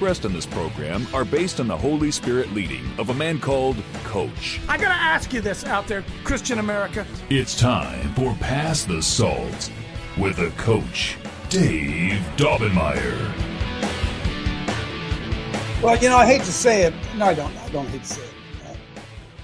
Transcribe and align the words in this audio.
in 0.00 0.32
this 0.32 0.46
program 0.46 1.06
are 1.14 1.24
based 1.24 1.60
on 1.60 1.68
the 1.68 1.76
Holy 1.76 2.10
Spirit 2.10 2.52
leading 2.52 2.84
of 2.98 3.10
a 3.10 3.14
man 3.14 3.38
called 3.38 3.76
Coach. 4.04 4.60
I 4.68 4.76
gotta 4.76 4.94
ask 4.94 5.32
you 5.32 5.40
this 5.40 5.64
out 5.64 5.86
there, 5.86 6.04
Christian 6.24 6.58
America. 6.58 7.06
It's 7.30 7.56
time 7.56 8.12
for 8.14 8.34
Pass 8.40 8.84
the 8.84 9.00
Salt 9.02 9.70
with 10.18 10.38
a 10.38 10.50
coach, 10.56 11.16
Dave 11.50 12.20
Daubenmire. 12.36 13.32
Well, 15.82 15.96
you 15.98 16.08
know, 16.08 16.16
I 16.16 16.26
hate 16.26 16.42
to 16.42 16.52
say 16.52 16.82
it. 16.82 16.94
No, 17.16 17.26
I 17.26 17.34
don't. 17.34 17.56
I 17.56 17.68
don't 17.68 17.86
hate 17.86 18.02
to 18.02 18.08
say 18.08 18.22
it. 18.22 18.34
Uh, 18.66 18.74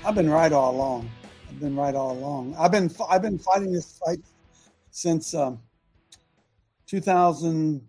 I've 0.09 0.15
been 0.15 0.31
right 0.31 0.53
all 0.53 0.75
along. 0.75 1.11
I've 1.49 1.61
been 1.61 1.77
right 1.77 1.95
all 1.95 2.13
along. 2.13 2.57
I've 2.59 2.73
been 2.73 2.91
I've 3.09 3.23
been 3.23 3.39
fighting 3.39 3.73
this 3.73 3.99
fight 4.05 4.21
since 4.91 5.35
um, 5.35 5.61
2000. 6.87 7.87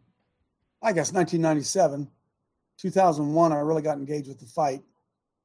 I 0.81 0.93
guess 0.93 1.11
1997, 1.11 2.09
2001. 2.79 3.51
I 3.51 3.59
really 3.59 3.81
got 3.81 3.97
engaged 3.97 4.27
with 4.27 4.39
the 4.39 4.45
fight, 4.45 4.81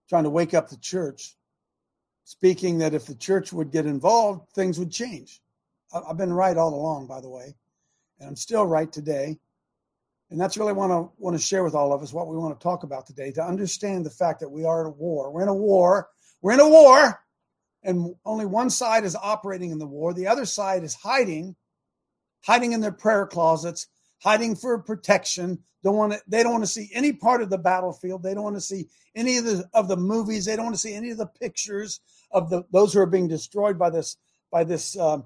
trying 0.08 0.24
to 0.24 0.30
wake 0.30 0.54
up 0.54 0.68
the 0.68 0.77
church, 0.77 1.36
speaking 2.24 2.78
that 2.78 2.94
if 2.94 3.06
the 3.06 3.14
church 3.14 3.52
would 3.52 3.70
get 3.70 3.86
involved, 3.86 4.50
things 4.52 4.78
would 4.78 4.91
change. 4.91 5.42
I- 5.92 6.02
I've 6.08 6.16
been 6.16 6.32
right 6.32 6.56
all 6.56 6.74
along, 6.74 7.06
by 7.06 7.20
the 7.20 7.28
way, 7.28 7.54
and 8.18 8.28
I'm 8.28 8.36
still 8.36 8.66
right 8.66 8.91
today. 8.91 9.38
And 10.30 10.41
that's 10.41 10.56
really 10.56 10.72
want 10.72 10.91
to 10.91 11.12
want 11.22 11.36
to 11.36 11.42
share 11.42 11.62
with 11.62 11.74
all 11.74 11.92
of 11.92 12.02
us 12.02 12.12
what 12.12 12.28
we 12.28 12.36
want 12.36 12.58
to 12.58 12.62
talk 12.62 12.82
about 12.82 13.06
today 13.06 13.30
to 13.32 13.44
understand 13.44 14.04
the 14.04 14.10
fact 14.10 14.41
that 14.41 14.48
we 14.48 14.64
are 14.64 14.80
at 14.80 14.88
a 14.88 14.91
war. 14.91 15.30
We're 15.30 15.42
in 15.42 15.48
a 15.48 15.54
war. 15.54 16.08
We're 16.41 16.54
in 16.54 16.60
a 16.60 16.69
war, 16.69 17.20
and 17.82 18.14
only 18.24 18.46
one 18.46 18.70
side 18.70 19.04
is 19.04 19.16
operating 19.16 19.70
in 19.70 19.78
the 19.78 19.86
war. 19.86 20.12
The 20.12 20.26
other 20.26 20.44
side 20.44 20.82
is 20.82 20.94
hiding, 20.94 21.56
hiding 22.42 22.72
in 22.72 22.80
their 22.80 22.92
prayer 22.92 23.26
closets, 23.26 23.86
hiding 24.25 24.56
for 24.56 24.78
protection. 24.78 25.58
Don't 25.84 25.97
want 25.97 26.14
to. 26.14 26.22
They 26.27 26.42
don't 26.42 26.53
want 26.53 26.64
to 26.64 26.70
see 26.70 26.91
any 26.94 27.12
part 27.12 27.42
of 27.42 27.50
the 27.50 27.58
battlefield. 27.58 28.22
They 28.22 28.33
don't 28.33 28.42
want 28.42 28.56
to 28.56 28.61
see 28.61 28.89
any 29.14 29.36
of 29.36 29.44
the 29.44 29.69
of 29.75 29.86
the 29.86 29.98
movies. 29.98 30.47
They 30.47 30.56
don't 30.56 30.64
want 30.64 30.75
to 30.75 30.81
see 30.81 30.94
any 30.94 31.11
of 31.11 31.19
the 31.19 31.27
pictures 31.27 32.00
of 32.33 32.48
the 32.48 32.64
those 32.72 32.92
who 32.92 33.00
are 33.00 33.06
being 33.06 33.28
destroyed 33.28 33.78
by 33.78 33.91
this 33.91 34.16
by 34.50 34.64
this 34.64 34.97
uh, 34.97 35.19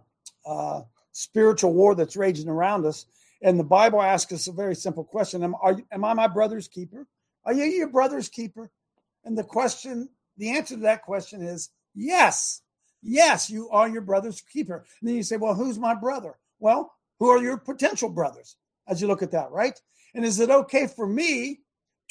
uh, 0.45 0.83
spiritual 1.13 1.73
war 1.73 1.95
that's 1.95 2.17
raging 2.17 2.49
around 2.49 2.85
us. 2.85 3.07
And 3.41 3.59
the 3.59 3.65
Bible 3.65 4.03
asks 4.03 4.33
us 4.33 4.49
a 4.49 4.53
very 4.53 4.75
simple 4.75 5.05
question: 5.05 5.45
Am, 5.45 5.55
are, 5.62 5.81
am 5.93 6.05
I 6.05 6.12
my 6.12 6.27
brother's 6.27 6.67
keeper? 6.67 7.07
Are 7.45 7.53
you 7.53 7.65
your 7.65 7.89
brother's 7.89 8.29
keeper? 8.29 8.71
And 9.25 9.39
the 9.39 9.45
question, 9.45 10.09
the 10.37 10.51
answer 10.51 10.75
to 10.75 10.81
that 10.83 11.03
question 11.03 11.43
is 11.43 11.71
yes. 11.95 12.62
Yes, 13.01 13.49
you 13.49 13.71
are 13.71 13.89
your 13.89 14.03
brother's 14.03 14.41
keeper. 14.41 14.85
And 15.01 15.09
then 15.09 15.15
you 15.15 15.23
say, 15.23 15.37
well, 15.37 15.55
who's 15.55 15.79
my 15.79 15.95
brother? 15.95 16.37
Well, 16.59 16.93
who 17.21 17.29
are 17.29 17.41
your 17.41 17.57
potential 17.57 18.09
brothers 18.09 18.57
as 18.89 19.00
you 19.00 19.06
look 19.06 19.22
at 19.22 19.31
that, 19.33 19.50
right? 19.50 19.78
And 20.14 20.25
is 20.25 20.41
it 20.41 20.50
okay 20.50 20.86
for 20.86 21.06
me 21.06 21.61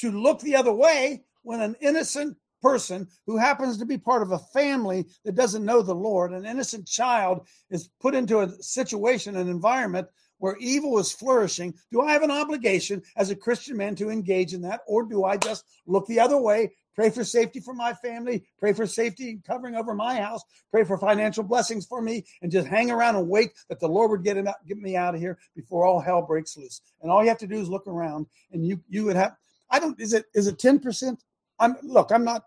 to 0.00 0.10
look 0.10 0.40
the 0.40 0.56
other 0.56 0.72
way 0.72 1.24
when 1.42 1.60
an 1.60 1.76
innocent 1.80 2.36
person 2.62 3.06
who 3.26 3.36
happens 3.36 3.78
to 3.78 3.86
be 3.86 3.98
part 3.98 4.22
of 4.22 4.32
a 4.32 4.38
family 4.38 5.06
that 5.24 5.34
doesn't 5.34 5.64
know 5.64 5.82
the 5.82 5.94
Lord, 5.94 6.32
an 6.32 6.44
innocent 6.44 6.86
child, 6.86 7.46
is 7.70 7.90
put 8.00 8.14
into 8.14 8.40
a 8.40 8.50
situation, 8.62 9.36
an 9.36 9.48
environment 9.48 10.08
where 10.38 10.56
evil 10.58 10.98
is 10.98 11.12
flourishing, 11.12 11.74
do 11.90 12.00
I 12.00 12.12
have 12.12 12.22
an 12.22 12.30
obligation 12.30 13.02
as 13.16 13.30
a 13.30 13.36
Christian 13.36 13.76
man 13.76 13.94
to 13.96 14.10
engage 14.10 14.54
in 14.54 14.62
that? 14.62 14.80
Or 14.86 15.04
do 15.04 15.24
I 15.24 15.36
just 15.36 15.64
look 15.86 16.06
the 16.06 16.20
other 16.20 16.38
way, 16.40 16.72
pray 16.98 17.10
for 17.10 17.22
safety 17.22 17.60
for 17.60 17.74
my 17.74 17.94
family, 17.94 18.44
pray 18.58 18.72
for 18.72 18.84
safety 18.84 19.30
and 19.30 19.44
covering 19.44 19.76
over 19.76 19.94
my 19.94 20.20
house, 20.20 20.42
pray 20.72 20.82
for 20.82 20.98
financial 20.98 21.44
blessings 21.44 21.86
for 21.86 22.02
me, 22.02 22.24
and 22.42 22.50
just 22.50 22.66
hang 22.66 22.90
around 22.90 23.14
and 23.14 23.28
wait 23.28 23.52
that 23.68 23.78
the 23.78 23.86
Lord 23.86 24.10
would 24.10 24.24
get, 24.24 24.36
him 24.36 24.48
out, 24.48 24.56
get 24.66 24.78
me 24.78 24.96
out 24.96 25.14
of 25.14 25.20
here 25.20 25.38
before 25.54 25.86
all 25.86 26.00
hell 26.00 26.22
breaks 26.22 26.56
loose? 26.56 26.80
And 27.00 27.08
all 27.08 27.22
you 27.22 27.28
have 27.28 27.38
to 27.38 27.46
do 27.46 27.60
is 27.60 27.68
look 27.68 27.86
around 27.86 28.26
and 28.50 28.66
you 28.66 28.80
you 28.88 29.04
would 29.04 29.14
have 29.14 29.36
I 29.70 29.78
don't 29.78 29.98
is 30.00 30.12
it 30.12 30.24
is 30.34 30.48
it 30.48 30.58
10%? 30.58 31.16
I'm 31.60 31.76
look, 31.84 32.10
I'm 32.10 32.24
not 32.24 32.46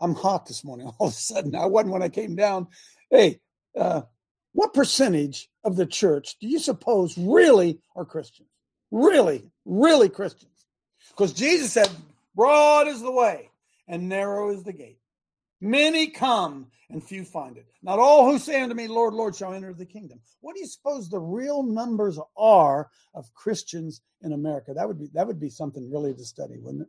I'm 0.00 0.14
hot 0.14 0.46
this 0.46 0.62
morning 0.62 0.86
all 1.00 1.08
of 1.08 1.12
a 1.12 1.16
sudden. 1.16 1.56
I 1.56 1.66
wasn't 1.66 1.92
when 1.92 2.02
I 2.04 2.10
came 2.10 2.36
down. 2.36 2.68
Hey, 3.10 3.40
uh, 3.76 4.02
what 4.52 4.72
percentage 4.72 5.50
of 5.64 5.74
the 5.74 5.86
church 5.86 6.36
do 6.40 6.46
you 6.46 6.60
suppose 6.60 7.18
really 7.18 7.80
are 7.96 8.04
Christians? 8.04 8.50
Really, 8.92 9.50
really 9.64 10.08
Christians? 10.08 10.66
Because 11.08 11.32
Jesus 11.32 11.72
said, 11.72 11.90
Broad 12.36 12.86
is 12.86 13.02
the 13.02 13.10
way 13.10 13.49
and 13.90 14.08
narrow 14.08 14.50
is 14.50 14.62
the 14.62 14.72
gate. 14.72 15.00
Many 15.60 16.06
come 16.06 16.68
and 16.88 17.04
few 17.04 17.24
find 17.24 17.58
it. 17.58 17.66
Not 17.82 17.98
all 17.98 18.30
who 18.30 18.38
say 18.38 18.62
unto 18.62 18.74
me, 18.74 18.88
Lord, 18.88 19.12
Lord, 19.12 19.36
shall 19.36 19.52
enter 19.52 19.74
the 19.74 19.84
kingdom. 19.84 20.20
What 20.40 20.54
do 20.54 20.60
you 20.60 20.66
suppose 20.66 21.10
the 21.10 21.18
real 21.18 21.62
numbers 21.62 22.18
are 22.38 22.88
of 23.14 23.34
Christians 23.34 24.00
in 24.22 24.32
America? 24.32 24.72
That 24.74 24.88
would 24.88 24.98
be 24.98 25.10
that 25.12 25.26
would 25.26 25.40
be 25.40 25.50
something 25.50 25.90
really 25.92 26.14
to 26.14 26.24
study, 26.24 26.54
wouldn't 26.56 26.84
it? 26.84 26.88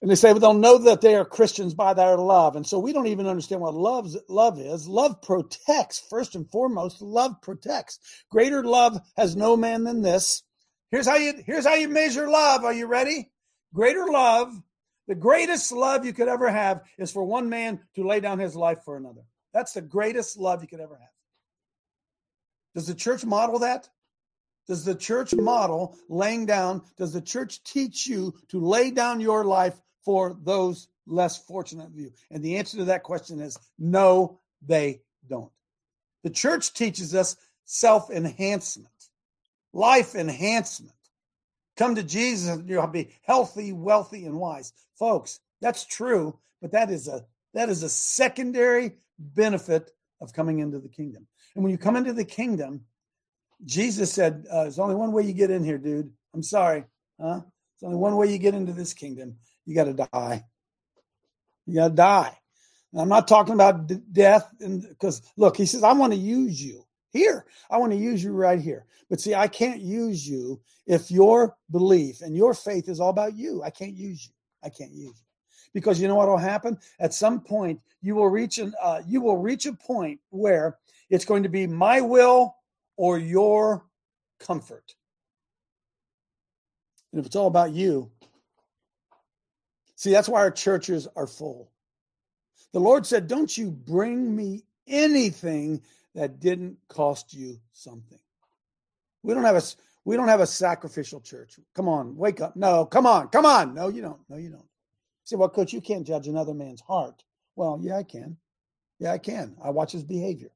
And 0.00 0.10
they 0.10 0.14
say, 0.14 0.30
well, 0.30 0.40
they'll 0.40 0.54
know 0.54 0.78
that 0.78 1.00
they 1.00 1.16
are 1.16 1.24
Christians 1.24 1.74
by 1.74 1.92
their 1.92 2.16
love. 2.16 2.54
And 2.54 2.64
so 2.64 2.78
we 2.78 2.92
don't 2.92 3.08
even 3.08 3.26
understand 3.26 3.60
what 3.60 3.74
love's, 3.74 4.16
love 4.28 4.60
is. 4.60 4.86
Love 4.86 5.20
protects, 5.22 5.98
first 6.08 6.36
and 6.36 6.48
foremost, 6.48 7.02
love 7.02 7.32
protects. 7.42 7.98
Greater 8.30 8.62
love 8.62 9.00
has 9.16 9.34
no 9.34 9.56
man 9.56 9.82
than 9.82 10.02
this. 10.02 10.44
Here's 10.92 11.08
how 11.08 11.16
you, 11.16 11.42
here's 11.44 11.66
how 11.66 11.74
you 11.74 11.88
measure 11.88 12.30
love. 12.30 12.62
Are 12.62 12.72
you 12.72 12.86
ready? 12.86 13.32
Greater 13.74 14.06
love, 14.06 14.52
the 15.08 15.14
greatest 15.14 15.72
love 15.72 16.04
you 16.04 16.12
could 16.12 16.28
ever 16.28 16.50
have 16.50 16.82
is 16.98 17.10
for 17.10 17.24
one 17.24 17.48
man 17.48 17.80
to 17.96 18.06
lay 18.06 18.20
down 18.20 18.38
his 18.38 18.54
life 18.54 18.84
for 18.84 18.96
another. 18.96 19.22
That's 19.54 19.72
the 19.72 19.80
greatest 19.80 20.38
love 20.38 20.62
you 20.62 20.68
could 20.68 20.80
ever 20.80 20.96
have. 20.96 21.08
Does 22.74 22.86
the 22.86 22.94
church 22.94 23.24
model 23.24 23.58
that? 23.60 23.88
Does 24.68 24.84
the 24.84 24.94
church 24.94 25.34
model 25.34 25.96
laying 26.10 26.44
down? 26.44 26.82
Does 26.98 27.14
the 27.14 27.22
church 27.22 27.64
teach 27.64 28.06
you 28.06 28.34
to 28.48 28.60
lay 28.60 28.90
down 28.90 29.18
your 29.18 29.44
life 29.44 29.80
for 30.04 30.36
those 30.44 30.88
less 31.06 31.38
fortunate 31.38 31.86
of 31.86 31.96
you? 31.96 32.12
And 32.30 32.42
the 32.42 32.58
answer 32.58 32.76
to 32.76 32.84
that 32.84 33.02
question 33.02 33.40
is 33.40 33.58
no, 33.78 34.38
they 34.64 35.00
don't. 35.26 35.50
The 36.22 36.30
church 36.30 36.74
teaches 36.74 37.14
us 37.14 37.36
self 37.64 38.10
enhancement, 38.10 38.92
life 39.72 40.14
enhancement. 40.14 40.92
Come 41.78 41.94
to 41.94 42.02
Jesus 42.02 42.50
and 42.50 42.68
you'll 42.68 42.86
be 42.88 43.10
healthy, 43.22 43.72
wealthy, 43.72 44.26
and 44.26 44.38
wise. 44.38 44.72
Folks, 44.98 45.40
that's 45.62 45.86
true, 45.86 46.36
but 46.60 46.72
that 46.72 46.90
is 46.90 47.08
a 47.08 47.24
that 47.54 47.68
is 47.70 47.84
a 47.84 47.88
secondary 47.88 48.96
benefit 49.18 49.92
of 50.20 50.32
coming 50.32 50.58
into 50.58 50.80
the 50.80 50.88
kingdom. 50.88 51.26
And 51.54 51.64
when 51.64 51.70
you 51.70 51.78
come 51.78 51.96
into 51.96 52.12
the 52.12 52.24
kingdom, 52.24 52.82
Jesus 53.64 54.12
said, 54.12 54.44
uh, 54.50 54.64
"There's 54.64 54.80
only 54.80 54.96
one 54.96 55.12
way 55.12 55.22
you 55.22 55.32
get 55.32 55.52
in 55.52 55.64
here, 55.64 55.78
dude. 55.78 56.12
I'm 56.34 56.42
sorry, 56.42 56.84
huh? 57.20 57.42
There's 57.80 57.86
only 57.86 57.98
one 57.98 58.16
way 58.16 58.32
you 58.32 58.38
get 58.38 58.54
into 58.54 58.72
this 58.72 58.92
kingdom. 58.92 59.36
You 59.64 59.76
got 59.76 59.84
to 59.84 59.94
die. 59.94 60.46
You 61.66 61.76
got 61.76 61.88
to 61.90 61.94
die." 61.94 62.38
And 62.92 63.02
I'm 63.02 63.08
not 63.08 63.28
talking 63.28 63.54
about 63.54 63.86
d- 63.86 64.00
death, 64.10 64.50
and 64.60 64.82
because 64.82 65.22
look, 65.36 65.56
he 65.56 65.66
says, 65.66 65.84
"I 65.84 65.92
want 65.92 66.12
to 66.12 66.18
use 66.18 66.60
you 66.60 66.87
here. 67.10 67.46
I 67.70 67.78
want 67.78 67.92
to 67.92 67.98
use 67.98 68.22
you 68.22 68.32
right 68.32 68.60
here." 68.60 68.86
But 69.08 69.20
see, 69.20 69.34
I 69.34 69.48
can't 69.48 69.80
use 69.80 70.28
you 70.28 70.60
if 70.86 71.10
your 71.10 71.56
belief 71.70 72.20
and 72.20 72.36
your 72.36 72.54
faith 72.54 72.88
is 72.88 73.00
all 73.00 73.10
about 73.10 73.34
you. 73.36 73.62
I 73.62 73.70
can't 73.70 73.94
use 73.94 74.26
you. 74.26 74.32
I 74.62 74.68
can't 74.68 74.92
use 74.92 75.16
you 75.18 75.28
because 75.72 76.00
you 76.00 76.08
know 76.08 76.14
what 76.14 76.28
will 76.28 76.36
happen 76.36 76.78
at 77.00 77.14
some 77.14 77.40
point 77.40 77.80
you 78.00 78.14
will 78.14 78.28
reach 78.28 78.58
an 78.58 78.74
uh, 78.82 79.00
you 79.06 79.20
will 79.20 79.38
reach 79.38 79.66
a 79.66 79.72
point 79.72 80.20
where 80.30 80.78
it's 81.10 81.24
going 81.24 81.42
to 81.42 81.48
be 81.48 81.66
my 81.66 82.00
will 82.00 82.56
or 82.96 83.18
your 83.18 83.84
comfort 84.38 84.94
and 87.12 87.20
if 87.20 87.26
it's 87.26 87.36
all 87.36 87.46
about 87.46 87.72
you 87.72 88.10
see 89.96 90.10
that's 90.10 90.28
why 90.28 90.40
our 90.40 90.50
churches 90.50 91.08
are 91.16 91.26
full 91.26 91.70
the 92.72 92.80
lord 92.80 93.06
said 93.06 93.26
don't 93.26 93.56
you 93.56 93.70
bring 93.70 94.34
me 94.34 94.62
anything 94.86 95.80
that 96.14 96.40
didn't 96.40 96.76
cost 96.88 97.34
you 97.34 97.58
something. 97.72 98.18
We 99.22 99.34
don't 99.34 99.44
have 99.44 99.56
a 99.56 99.62
we 100.04 100.16
don't 100.16 100.28
have 100.28 100.40
a 100.40 100.46
sacrificial 100.46 101.20
church. 101.20 101.58
Come 101.74 101.88
on 101.88 102.16
wake 102.16 102.40
up. 102.40 102.56
No 102.56 102.86
come 102.86 103.06
on 103.06 103.28
come 103.28 103.46
on. 103.46 103.74
No 103.74 103.88
you 103.88 104.02
don't. 104.02 104.20
No 104.28 104.36
you 104.36 104.50
don't. 104.50 104.68
Say 105.24 105.36
well 105.36 105.48
coach 105.48 105.72
you 105.72 105.80
can't 105.80 106.06
judge 106.06 106.28
another 106.28 106.54
man's 106.54 106.80
heart. 106.80 107.22
Well 107.56 107.78
yeah 107.82 107.96
i 107.98 108.02
can. 108.02 108.36
Yeah 108.98 109.12
i 109.12 109.18
can. 109.18 109.56
I 109.62 109.70
watch 109.70 109.92
his 109.92 110.04
behavior. 110.04 110.50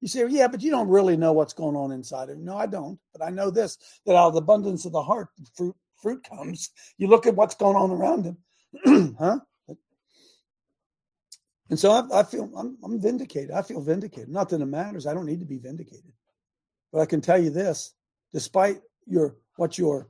You 0.00 0.08
say, 0.08 0.26
yeah, 0.28 0.46
but 0.46 0.62
you 0.62 0.70
don't 0.70 0.88
really 0.88 1.16
know 1.16 1.32
what's 1.32 1.54
going 1.54 1.74
on 1.74 1.90
inside 1.90 2.28
of 2.28 2.38
you. 2.38 2.44
No, 2.44 2.56
I 2.56 2.66
don't. 2.66 2.98
But 3.12 3.24
I 3.24 3.30
know 3.30 3.50
this 3.50 3.78
that 4.04 4.14
out 4.14 4.28
of 4.28 4.34
the 4.34 4.40
abundance 4.40 4.84
of 4.84 4.92
the 4.92 5.02
heart, 5.02 5.28
fruit 5.54 5.74
fruit 5.96 6.22
comes. 6.22 6.70
You 6.98 7.08
look 7.08 7.26
at 7.26 7.34
what's 7.34 7.54
going 7.54 7.76
on 7.76 7.90
around 7.90 8.24
him, 8.24 9.16
huh? 9.18 9.38
And 11.68 11.78
so 11.78 11.90
I, 11.90 12.20
I 12.20 12.22
feel 12.22 12.50
I'm, 12.56 12.78
I'm, 12.84 13.00
vindicated. 13.00 13.50
I 13.50 13.62
feel 13.62 13.80
vindicated. 13.80 14.28
Not 14.28 14.48
that 14.50 14.60
it 14.60 14.66
matters. 14.66 15.06
I 15.06 15.14
don't 15.14 15.26
need 15.26 15.40
to 15.40 15.46
be 15.46 15.58
vindicated. 15.58 16.12
But 16.92 17.00
I 17.00 17.06
can 17.06 17.20
tell 17.20 17.38
you 17.38 17.50
this: 17.50 17.92
despite 18.32 18.80
your 19.06 19.36
what 19.56 19.78
your 19.78 20.08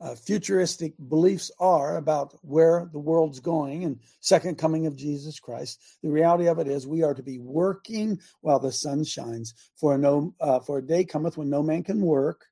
uh, 0.00 0.14
futuristic 0.14 0.94
beliefs 1.08 1.50
are 1.58 1.96
about 1.96 2.34
where 2.42 2.88
the 2.92 2.98
world's 2.98 3.40
going 3.40 3.84
and 3.84 4.00
second 4.20 4.58
coming 4.58 4.86
of 4.86 4.96
Jesus 4.96 5.38
Christ, 5.38 5.80
the 6.02 6.10
reality 6.10 6.46
of 6.46 6.58
it 6.58 6.68
is 6.68 6.86
we 6.86 7.02
are 7.02 7.14
to 7.14 7.22
be 7.22 7.38
working 7.38 8.18
while 8.40 8.58
the 8.58 8.72
sun 8.72 9.04
shines. 9.04 9.54
For 9.76 9.98
no 9.98 10.34
uh, 10.40 10.60
for 10.60 10.78
a 10.78 10.86
day 10.86 11.04
cometh 11.04 11.36
when 11.36 11.50
no 11.50 11.62
man 11.62 11.82
can 11.82 12.00
work, 12.00 12.46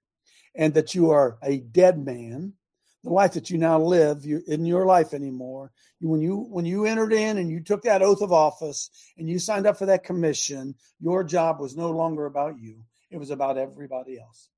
and 0.54 0.74
that 0.74 0.94
you 0.94 1.10
are 1.10 1.38
a 1.42 1.58
dead 1.58 2.04
man 2.04 2.52
the 3.04 3.10
life 3.10 3.32
that 3.32 3.50
you 3.50 3.58
now 3.58 3.80
live 3.80 4.24
you, 4.24 4.42
in 4.46 4.64
your 4.64 4.86
life 4.86 5.12
anymore. 5.12 5.72
When 6.00 6.20
you 6.20 6.36
when 6.36 6.64
you 6.64 6.86
entered 6.86 7.12
in 7.12 7.38
and 7.38 7.50
you 7.50 7.60
took 7.60 7.82
that 7.82 8.02
oath 8.02 8.22
of 8.22 8.32
office 8.32 8.90
and 9.18 9.28
you 9.28 9.38
signed 9.38 9.66
up 9.66 9.76
for 9.76 9.86
that 9.86 10.04
commission, 10.04 10.74
your 11.00 11.24
job 11.24 11.60
was 11.60 11.76
no 11.76 11.90
longer 11.90 12.26
about 12.26 12.58
you. 12.58 12.84
It 13.10 13.18
was 13.18 13.30
about 13.30 13.58
everybody 13.58 14.18
else. 14.18 14.48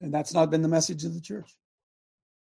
And 0.00 0.14
that's 0.14 0.32
not 0.32 0.50
been 0.50 0.62
the 0.62 0.68
message 0.68 1.04
of 1.04 1.14
the 1.14 1.20
church. 1.20 1.54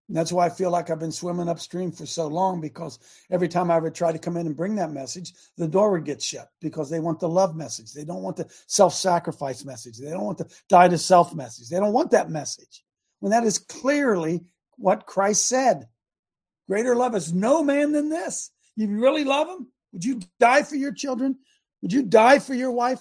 And 0.08 0.16
that's 0.16 0.32
why 0.32 0.46
I 0.46 0.50
feel 0.50 0.70
like 0.70 0.88
I've 0.88 0.98
been 0.98 1.12
swimming 1.12 1.50
upstream 1.50 1.92
for 1.92 2.06
so 2.06 2.28
long 2.28 2.62
because 2.62 2.98
every 3.30 3.48
time 3.48 3.70
I 3.70 3.78
would 3.78 3.94
try 3.94 4.10
to 4.10 4.18
come 4.18 4.38
in 4.38 4.46
and 4.46 4.56
bring 4.56 4.76
that 4.76 4.92
message, 4.92 5.34
the 5.58 5.68
door 5.68 5.90
would 5.90 6.06
get 6.06 6.22
shut 6.22 6.48
because 6.60 6.88
they 6.88 7.00
want 7.00 7.20
the 7.20 7.28
love 7.28 7.56
message. 7.56 7.92
They 7.92 8.04
don't 8.04 8.22
want 8.22 8.36
the 8.36 8.46
self 8.66 8.94
sacrifice 8.94 9.66
message. 9.66 9.98
They 9.98 10.10
don't 10.10 10.24
want 10.24 10.38
the 10.38 10.50
die 10.68 10.88
to 10.88 10.96
self 10.96 11.34
message. 11.34 11.68
They 11.68 11.78
don't 11.78 11.92
want 11.92 12.12
that 12.12 12.30
message 12.30 12.84
when 13.20 13.30
that 13.30 13.44
is 13.44 13.58
clearly 13.58 14.44
what 14.76 15.06
Christ 15.06 15.46
said. 15.46 15.88
Greater 16.68 16.94
love 16.94 17.14
is 17.14 17.32
no 17.32 17.62
man 17.62 17.92
than 17.92 18.08
this. 18.08 18.50
You 18.76 18.88
really 18.88 19.24
love 19.24 19.48
him? 19.48 19.68
Would 19.92 20.04
you 20.04 20.20
die 20.38 20.62
for 20.62 20.76
your 20.76 20.92
children? 20.92 21.36
Would 21.82 21.92
you 21.92 22.02
die 22.02 22.38
for 22.38 22.54
your 22.54 22.70
wife? 22.70 23.00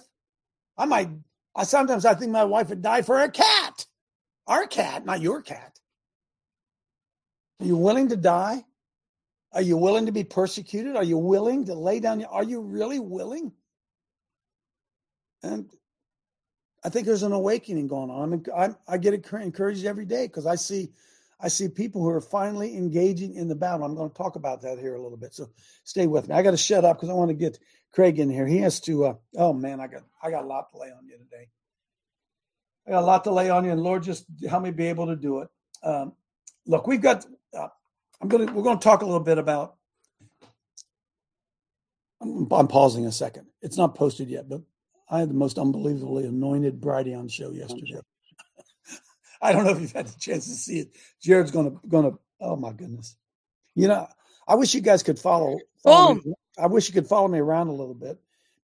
I 0.77 0.85
might. 0.85 1.09
I 1.55 1.63
sometimes 1.63 2.05
I 2.05 2.13
think 2.13 2.31
my 2.31 2.43
wife 2.43 2.69
would 2.69 2.81
die 2.81 3.01
for 3.01 3.19
a 3.19 3.29
cat, 3.29 3.85
our 4.45 4.67
cat, 4.67 5.05
not 5.05 5.21
your 5.21 5.41
cat. 5.41 5.79
Are 7.59 7.65
you 7.65 7.75
willing 7.75 8.09
to 8.09 8.15
die? 8.15 8.63
Are 9.53 9.61
you 9.61 9.77
willing 9.77 10.05
to 10.05 10.11
be 10.11 10.23
persecuted? 10.23 10.95
Are 10.95 11.03
you 11.03 11.17
willing 11.17 11.65
to 11.65 11.73
lay 11.73 11.99
down? 11.99 12.23
Are 12.25 12.43
you 12.43 12.61
really 12.61 12.99
willing? 12.99 13.53
And 15.41 15.69
I 16.87 16.89
think 16.89 17.05
there's 17.05 17.23
an 17.23 17.33
awakening 17.33 17.89
going 17.89 18.09
on. 18.09 18.45
I 18.55 18.73
I, 18.87 18.97
get 18.97 19.13
encouraged 19.13 19.83
every 19.83 20.05
day 20.05 20.25
because 20.25 20.45
I 20.45 20.55
see, 20.55 20.87
I 21.37 21.49
see 21.49 21.67
people 21.67 22.01
who 22.01 22.07
are 22.07 22.21
finally 22.21 22.77
engaging 22.77 23.33
in 23.33 23.49
the 23.49 23.55
battle. 23.55 23.85
I'm 23.85 23.93
going 23.93 24.09
to 24.09 24.15
talk 24.15 24.37
about 24.37 24.61
that 24.61 24.79
here 24.79 24.95
a 24.95 25.01
little 25.01 25.17
bit. 25.17 25.33
So 25.33 25.49
stay 25.83 26.07
with 26.07 26.29
me. 26.29 26.35
I 26.35 26.41
got 26.41 26.51
to 26.51 26.57
shut 26.57 26.85
up 26.85 26.95
because 26.95 27.09
I 27.09 27.13
want 27.13 27.27
to 27.27 27.35
get 27.35 27.59
Craig 27.91 28.19
in 28.19 28.29
here. 28.29 28.47
He 28.47 28.59
has 28.59 28.79
to. 28.81 29.03
Uh, 29.03 29.13
oh 29.35 29.51
man, 29.51 29.81
I 29.81 29.87
got 29.87 30.03
I 30.23 30.31
got 30.31 30.45
a 30.45 30.47
lot 30.47 30.71
to 30.71 30.77
lay 30.77 30.87
on 30.87 31.05
you 31.05 31.17
today. 31.17 31.49
I 32.87 32.91
got 32.91 33.03
a 33.03 33.05
lot 33.05 33.25
to 33.25 33.31
lay 33.31 33.49
on 33.49 33.65
you, 33.65 33.71
and 33.71 33.83
Lord, 33.83 34.03
just 34.03 34.25
help 34.49 34.63
me 34.63 34.71
be 34.71 34.87
able 34.87 35.07
to 35.07 35.17
do 35.17 35.39
it. 35.39 35.49
Um, 35.83 36.13
look, 36.67 36.87
we've 36.87 37.01
got. 37.01 37.25
Uh, 37.53 37.67
I'm 38.21 38.29
gonna. 38.29 38.45
We're 38.45 38.63
going 38.63 38.79
to 38.79 38.83
talk 38.83 39.01
a 39.01 39.05
little 39.05 39.19
bit 39.19 39.39
about. 39.39 39.75
I'm 42.21 42.69
pausing 42.69 43.05
a 43.05 43.11
second. 43.11 43.47
It's 43.61 43.75
not 43.75 43.93
posted 43.93 44.29
yet, 44.29 44.47
but 44.47 44.61
I 45.09 45.19
had 45.19 45.29
the 45.29 45.35
most 45.35 45.57
unbelievably 45.57 46.25
anointed 46.25 46.81
Brighteon 46.81 47.31
show 47.31 47.51
yesterday. 47.51 47.99
I 49.41 49.51
don't 49.51 49.65
know 49.65 49.71
if 49.71 49.81
you've 49.81 49.91
had 49.91 50.07
the 50.07 50.19
chance 50.19 50.45
to 50.45 50.53
see 50.53 50.79
it. 50.79 50.95
Jared's 51.21 51.51
gonna 51.51 51.71
gonna 51.87 52.11
oh 52.41 52.55
my 52.55 52.71
goodness. 52.71 53.15
You 53.75 53.87
know, 53.87 54.07
I 54.47 54.55
wish 54.55 54.73
you 54.73 54.81
guys 54.81 55.03
could 55.03 55.19
follow, 55.19 55.59
follow 55.83 56.15
me, 56.15 56.33
I 56.57 56.67
wish 56.67 56.87
you 56.87 56.93
could 56.93 57.07
follow 57.07 57.27
me 57.27 57.39
around 57.39 57.67
a 57.67 57.73
little 57.73 57.93
bit 57.93 58.17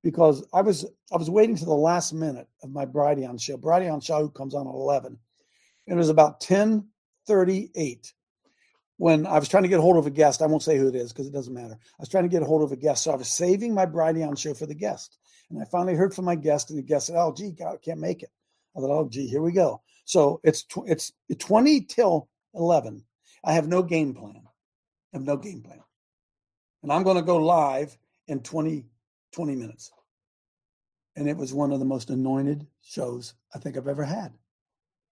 because 0.04 0.46
I 0.54 0.62
was 0.62 0.86
I 1.12 1.18
was 1.18 1.30
waiting 1.30 1.56
to 1.58 1.66
the 1.66 1.74
last 1.74 2.14
minute 2.14 2.48
of 2.64 2.72
my 2.72 2.86
Brighteon 2.86 3.40
show. 3.40 3.58
Brighteon 3.58 4.04
show 4.04 4.28
comes 4.28 4.56
on 4.56 4.68
at 4.68 4.74
11. 4.74 5.18
It 5.88 5.94
was 5.94 6.10
about 6.10 6.42
1038 6.48 8.14
when 8.98 9.28
I 9.28 9.38
was 9.38 9.50
trying 9.50 9.64
to 9.64 9.70
get 9.70 9.80
a 9.80 9.82
hold 9.82 9.98
of 9.98 10.08
a 10.08 10.12
guest. 10.12 10.42
I 10.42 10.48
won't 10.48 10.64
say 10.64 10.78
who 10.78 10.88
it 10.88 10.96
is 10.96 11.12
because 11.12 11.28
it 11.28 11.34
doesn't 11.34 11.54
matter. 11.54 11.76
I 11.76 12.00
was 12.00 12.10
trying 12.10 12.24
to 12.24 12.30
get 12.30 12.42
a 12.42 12.46
hold 12.46 12.64
of 12.64 12.72
a 12.72 12.78
guest. 12.78 13.04
So 13.04 13.12
I 13.12 13.16
was 13.16 13.28
saving 13.28 13.74
my 13.74 13.86
Brighteon 13.86 14.38
show 14.38 14.54
for 14.54 14.66
the 14.66 14.76
guest. 14.76 15.18
And 15.54 15.62
I 15.62 15.66
finally 15.66 15.96
heard 15.96 16.16
from 16.16 16.26
my 16.26 16.36
guest, 16.36 16.70
and 16.72 16.80
the 16.80 16.84
guest 16.84 17.08
said, 17.08 17.16
"Oh, 17.16 17.32
gee, 17.32 17.52
God, 17.52 17.76
I 17.76 17.78
can't 17.78 18.00
make 18.00 18.24
it." 18.24 18.32
I 18.76 18.80
thought, 18.80 18.90
"Oh, 18.90 19.08
gee, 19.08 19.28
here 19.28 19.42
we 19.42 19.52
go." 19.52 19.82
So 20.06 20.40
it's 20.44 20.64
tw- 20.64 20.88
it's 20.88 21.14
twenty 21.38 21.82
till 21.82 22.28
eleven. 22.56 23.06
I 23.44 23.54
have 23.54 23.68
no 23.68 23.84
game 23.84 24.14
plan. 24.16 24.42
I 25.14 25.18
have 25.18 25.26
no 25.26 25.38
game 25.38 25.62
plan, 25.62 25.84
and 26.82 26.92
I'm 26.92 27.04
going 27.04 27.18
to 27.18 27.22
go 27.22 27.38
live 27.38 27.96
in 28.28 28.40
20, 28.42 28.86
20 29.32 29.56
minutes. 29.56 29.92
And 31.16 31.30
it 31.30 31.38
was 31.38 31.54
one 31.54 31.72
of 31.72 31.80
the 31.80 31.86
most 31.86 32.10
anointed 32.10 32.66
shows 32.82 33.36
I 33.54 33.60
think 33.60 33.78
I've 33.78 33.88
ever 33.88 34.04
had, 34.04 34.34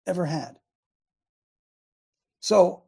ever 0.08 0.26
had. 0.26 0.58
So 2.40 2.84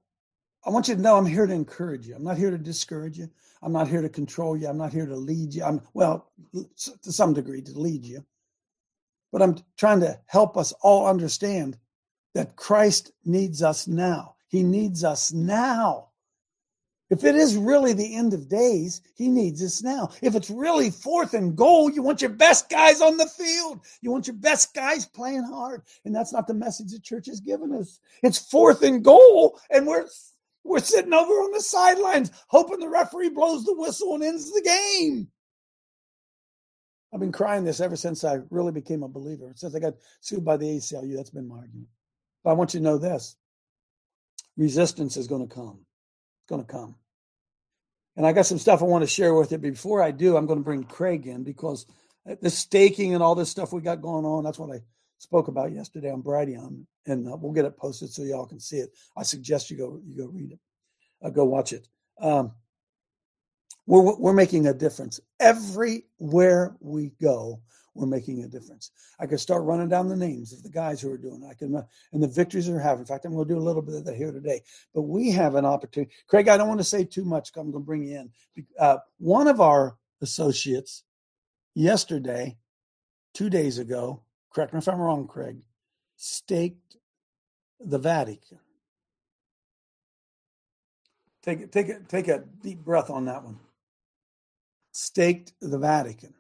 I 0.66 0.69
want 0.69 0.88
you 0.88 0.96
to 0.96 1.02
know 1.02 1.18
I'm 1.18 1.25
here 1.25 1.48
to 1.48 1.54
encourage 1.54 2.08
you. 2.08 2.16
I'm 2.16 2.24
not 2.24 2.38
here 2.38 2.52
to 2.52 2.58
discourage 2.58 3.18
you. 3.18 3.30
I'm 3.63 3.74
not 3.74 3.88
here 3.88 4.02
to 4.02 4.10
control 4.10 4.56
you. 4.56 4.68
I'm 4.68 4.78
not 4.78 4.94
here 4.94 5.06
to 5.06 5.16
lead 5.16 5.54
you. 5.54 5.63
I'm, 5.63 5.81
well, 5.94 6.31
to 6.54 7.12
some 7.12 7.34
degree, 7.34 7.62
to 7.62 7.80
lead 7.80 8.06
you. 8.06 8.24
But 9.31 9.42
I'm 9.42 9.58
trying 9.78 10.02
to 10.02 10.19
help 10.28 10.58
us 10.58 10.74
all 10.81 11.08
understand 11.08 11.78
that 12.34 12.56
Christ 12.56 13.12
needs 13.25 13.63
us 13.63 13.88
now. 13.88 14.36
He 14.50 14.63
needs 14.63 15.04
us 15.04 15.31
now. 15.31 16.10
If 17.10 17.25
it 17.25 17.36
is 17.36 17.58
really 17.58 17.92
the 17.92 18.16
end 18.16 18.34
of 18.34 18.48
days, 18.48 19.02
he 19.16 19.28
needs 19.28 19.62
us 19.62 19.84
now. 19.84 20.10
If 20.22 20.34
it's 20.34 20.50
really 20.50 20.90
fourth 20.90 21.34
and 21.34 21.58
goal, 21.58 21.92
you 21.92 22.02
want 22.02 22.22
your 22.22 22.31
best 22.31 22.69
guys 22.69 23.02
on 23.02 23.18
the 23.18 23.28
field. 23.28 23.81
You 24.02 24.12
want 24.12 24.28
your 24.28 24.38
best 24.38 24.74
guys 24.74 25.06
playing 25.06 25.44
hard. 25.44 25.81
And 26.06 26.16
that's 26.16 26.31
not 26.31 26.48
the 26.48 26.54
message 26.54 26.92
the 26.92 27.00
church 27.00 27.25
has 27.25 27.42
given 27.42 27.74
us. 27.74 28.00
It's 28.24 28.38
fourth 28.38 28.81
and 28.84 29.04
goal, 29.04 29.60
and 29.69 29.86
we're 29.86 30.06
we're 30.63 30.80
sitting 30.80 31.13
over 31.13 31.34
on 31.34 31.52
the 31.52 31.62
sidelines 31.62 32.31
hoping 32.48 32.80
the 32.80 32.90
referee 32.90 33.30
blows 33.30 33.63
the 33.66 33.75
whistle 33.75 34.16
and 34.16 34.24
ends 34.24 34.52
the 34.52 34.62
game. 34.62 35.28
I've 37.13 37.19
been 37.19 37.31
crying 37.31 37.66
this 37.66 37.81
ever 37.81 37.96
since 37.96 38.24
I 38.24 38.40
really 38.50 38.72
became 38.72 39.04
a 39.04 39.08
believer. 39.08 39.52
Since 39.56 39.75
I 39.75 39.80
got 39.80 39.96
sued 40.22 40.46
by 40.46 40.58
the 40.58 40.78
ACLU, 40.78 41.16
that's 41.16 41.30
been 41.30 41.48
my 41.48 41.56
argument. 41.58 41.89
But 42.44 42.51
I 42.51 42.53
want 42.53 42.74
you 42.74 42.80
to 42.80 42.84
know 42.84 42.98
this 42.98 43.36
resistance 44.58 45.18
is 45.18 45.27
going 45.27 45.48
to 45.48 45.53
come. 45.53 45.80
It's 46.39 46.50
going 46.50 46.63
to 46.65 46.72
come. 46.72 46.96
And 48.15 48.25
I 48.25 48.34
got 48.34 48.46
some 48.46 48.60
stuff 48.60 48.82
I 48.82 48.86
want 48.86 49.03
to 49.03 49.08
share 49.08 49.34
with 49.34 49.51
you. 49.51 49.58
Before 49.58 50.01
I 50.01 50.12
do, 50.12 50.38
I'm 50.38 50.46
going 50.46 50.60
to 50.60 50.65
bring 50.65 50.84
Craig 50.84 51.27
in 51.27 51.44
because 51.44 51.86
uh, 52.30 52.36
the 52.41 52.50
staking 52.50 53.13
and 53.13 53.24
all 53.24 53.36
this 53.36 53.50
stuff 53.50 53.74
we 53.74 53.82
got 53.82 54.01
going 54.01 54.25
on, 54.25 54.44
that's 54.44 54.60
what 54.60 54.75
I 54.75 54.82
spoke 55.22 55.48
about 55.48 55.72
yesterday 55.72 56.12
on 56.12 56.24
Brighteon, 56.24 56.84
and 57.06 57.28
uh, 57.28 57.38
we'll 57.38 57.54
get 57.54 57.66
it 57.66 57.78
posted 57.78 58.10
so 58.10 58.24
y'all 58.24 58.48
can 58.48 58.60
see 58.60 58.78
it. 58.78 58.90
I 59.16 59.22
suggest 59.24 59.70
you 59.70 59.78
go 59.78 60.01
you 60.04 60.18
go 60.18 60.25
read 60.25 60.51
it, 60.51 60.60
uh, 61.24 61.30
go 61.30 61.46
watch 61.46 61.74
it. 61.74 61.88
Um, 62.20 62.54
we're 63.86 64.16
we're 64.18 64.34
making 64.34 64.68
a 64.68 64.74
difference 64.74 65.20
everywhere 65.40 66.75
we 66.80 67.12
go. 67.22 67.62
We're 67.94 68.08
making 68.08 68.44
a 68.44 68.48
difference. 68.48 68.92
I 69.20 69.28
could 69.28 69.40
start 69.40 69.63
running 69.63 69.90
down 69.90 70.08
the 70.08 70.16
names 70.16 70.54
of 70.54 70.63
the 70.63 70.70
guys 70.70 71.01
who 71.01 71.12
are 71.12 71.18
doing. 71.18 71.44
It. 71.44 71.51
I 71.51 71.54
can 71.54 71.75
uh, 71.75 71.84
and 72.13 72.24
the 72.24 72.28
victories 72.28 72.66
they're 72.66 72.80
having. 72.80 73.01
In 73.01 73.06
fact, 73.06 73.25
I'm 73.25 73.36
going 73.36 73.48
to 73.48 73.54
do 73.54 73.60
a 73.60 73.62
little 73.62 73.82
bit 73.84 73.96
of 73.96 74.06
that 74.06 74.16
here 74.16 74.32
today. 74.32 74.62
But 74.96 75.04
we 75.04 75.30
have 75.32 75.54
an 75.54 75.66
opportunity. 75.66 76.12
Craig, 76.28 76.48
I 76.48 76.58
don't 76.58 76.68
want 76.68 76.80
to 76.80 76.86
say 76.86 77.04
too 77.04 77.25
much. 77.25 77.51
I'm 77.56 77.70
going 77.70 77.84
to 77.84 77.86
bring 77.86 78.04
you 78.06 78.18
in. 78.18 78.66
Uh, 78.80 78.98
one 79.20 79.48
of 79.48 79.62
our 79.62 79.98
associates 80.22 81.04
yesterday, 81.75 82.58
two 83.34 83.50
days 83.50 83.78
ago, 83.78 84.24
correct 84.53 84.74
me 84.74 84.79
if 84.79 84.88
I'm 84.88 85.00
wrong, 85.00 85.27
Craig, 85.27 85.58
staked 86.17 86.98
the 87.79 87.98
Vatican. 87.98 88.60
Take 91.43 91.72
take 91.72 91.89
a, 91.89 92.00
take 92.01 92.27
a 92.27 92.43
deep 92.62 92.79
breath 92.79 93.10
on 93.10 93.25
that 93.25 93.43
one. 93.43 93.60
Staked 94.91 95.53
the 95.60 95.79
Vatican. 95.79 96.34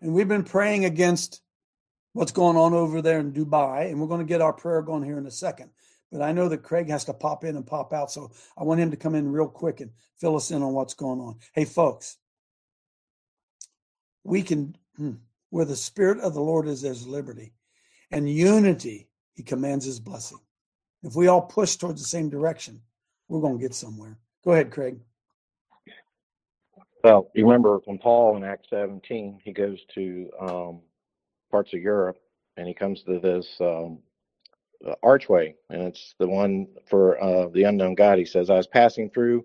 And 0.00 0.14
we've 0.14 0.28
been 0.28 0.44
praying 0.44 0.86
against 0.86 1.42
what's 2.14 2.32
going 2.32 2.56
on 2.56 2.72
over 2.72 3.02
there 3.02 3.20
in 3.20 3.32
Dubai, 3.32 3.90
and 3.90 4.00
we're 4.00 4.08
going 4.08 4.20
to 4.20 4.26
get 4.26 4.40
our 4.40 4.52
prayer 4.52 4.80
going 4.80 5.02
here 5.02 5.18
in 5.18 5.26
a 5.26 5.30
second. 5.30 5.70
But 6.10 6.22
I 6.22 6.32
know 6.32 6.48
that 6.48 6.62
Craig 6.62 6.88
has 6.88 7.04
to 7.04 7.14
pop 7.14 7.44
in 7.44 7.56
and 7.56 7.66
pop 7.66 7.92
out, 7.92 8.10
so 8.10 8.30
I 8.56 8.64
want 8.64 8.80
him 8.80 8.90
to 8.90 8.96
come 8.96 9.14
in 9.14 9.30
real 9.30 9.46
quick 9.46 9.80
and 9.80 9.90
fill 10.18 10.36
us 10.36 10.50
in 10.50 10.62
on 10.62 10.72
what's 10.72 10.94
going 10.94 11.20
on. 11.20 11.38
Hey, 11.52 11.64
folks, 11.64 12.16
we 14.24 14.42
can. 14.42 14.76
Hmm, 14.96 15.14
where 15.50 15.64
the 15.64 15.76
Spirit 15.76 16.18
of 16.20 16.34
the 16.34 16.40
Lord 16.40 16.66
is, 16.66 16.82
there's 16.82 17.06
liberty. 17.06 17.52
And 18.10 18.28
unity, 18.28 19.08
He 19.34 19.42
commands 19.42 19.84
His 19.84 20.00
blessing. 20.00 20.40
If 21.02 21.14
we 21.14 21.28
all 21.28 21.42
push 21.42 21.76
towards 21.76 22.00
the 22.00 22.08
same 22.08 22.28
direction, 22.28 22.80
we're 23.28 23.40
going 23.40 23.58
to 23.58 23.62
get 23.62 23.74
somewhere. 23.74 24.18
Go 24.44 24.52
ahead, 24.52 24.70
Craig. 24.70 24.98
Well, 27.02 27.30
you 27.34 27.44
remember 27.44 27.80
when 27.84 27.98
Paul 27.98 28.36
in 28.36 28.44
Acts 28.44 28.68
17, 28.70 29.40
he 29.42 29.52
goes 29.52 29.78
to 29.94 30.30
um, 30.40 30.80
parts 31.50 31.72
of 31.72 31.80
Europe 31.80 32.18
and 32.56 32.68
he 32.68 32.74
comes 32.74 33.02
to 33.04 33.18
this 33.18 33.46
um, 33.60 34.00
uh, 34.86 34.94
archway, 35.02 35.54
and 35.70 35.82
it's 35.82 36.14
the 36.18 36.28
one 36.28 36.66
for 36.88 37.22
uh, 37.22 37.48
the 37.48 37.64
unknown 37.64 37.94
God. 37.94 38.18
He 38.18 38.24
says, 38.24 38.50
I 38.50 38.56
was 38.56 38.66
passing 38.66 39.10
through, 39.10 39.44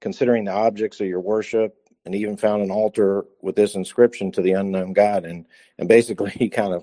considering 0.00 0.44
the 0.44 0.52
objects 0.52 1.00
of 1.00 1.06
your 1.06 1.20
worship, 1.20 1.76
and 2.08 2.14
even 2.14 2.38
found 2.38 2.62
an 2.62 2.70
altar 2.70 3.26
with 3.42 3.54
this 3.54 3.74
inscription 3.74 4.32
to 4.32 4.40
the 4.40 4.52
unknown 4.52 4.94
God. 4.94 5.26
And, 5.26 5.44
and 5.78 5.86
basically, 5.86 6.30
he 6.34 6.48
kind 6.48 6.72
of 6.72 6.82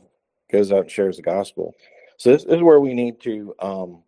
goes 0.51 0.72
out 0.72 0.82
and 0.82 0.91
shares 0.91 1.17
the 1.17 1.24
gospel. 1.24 1.74
So, 2.17 2.32
this, 2.32 2.44
this 2.44 2.58
is 2.58 2.62
where 2.62 2.79
we 2.79 2.94
need 2.94 3.20
to, 3.22 3.55
um, 3.60 4.03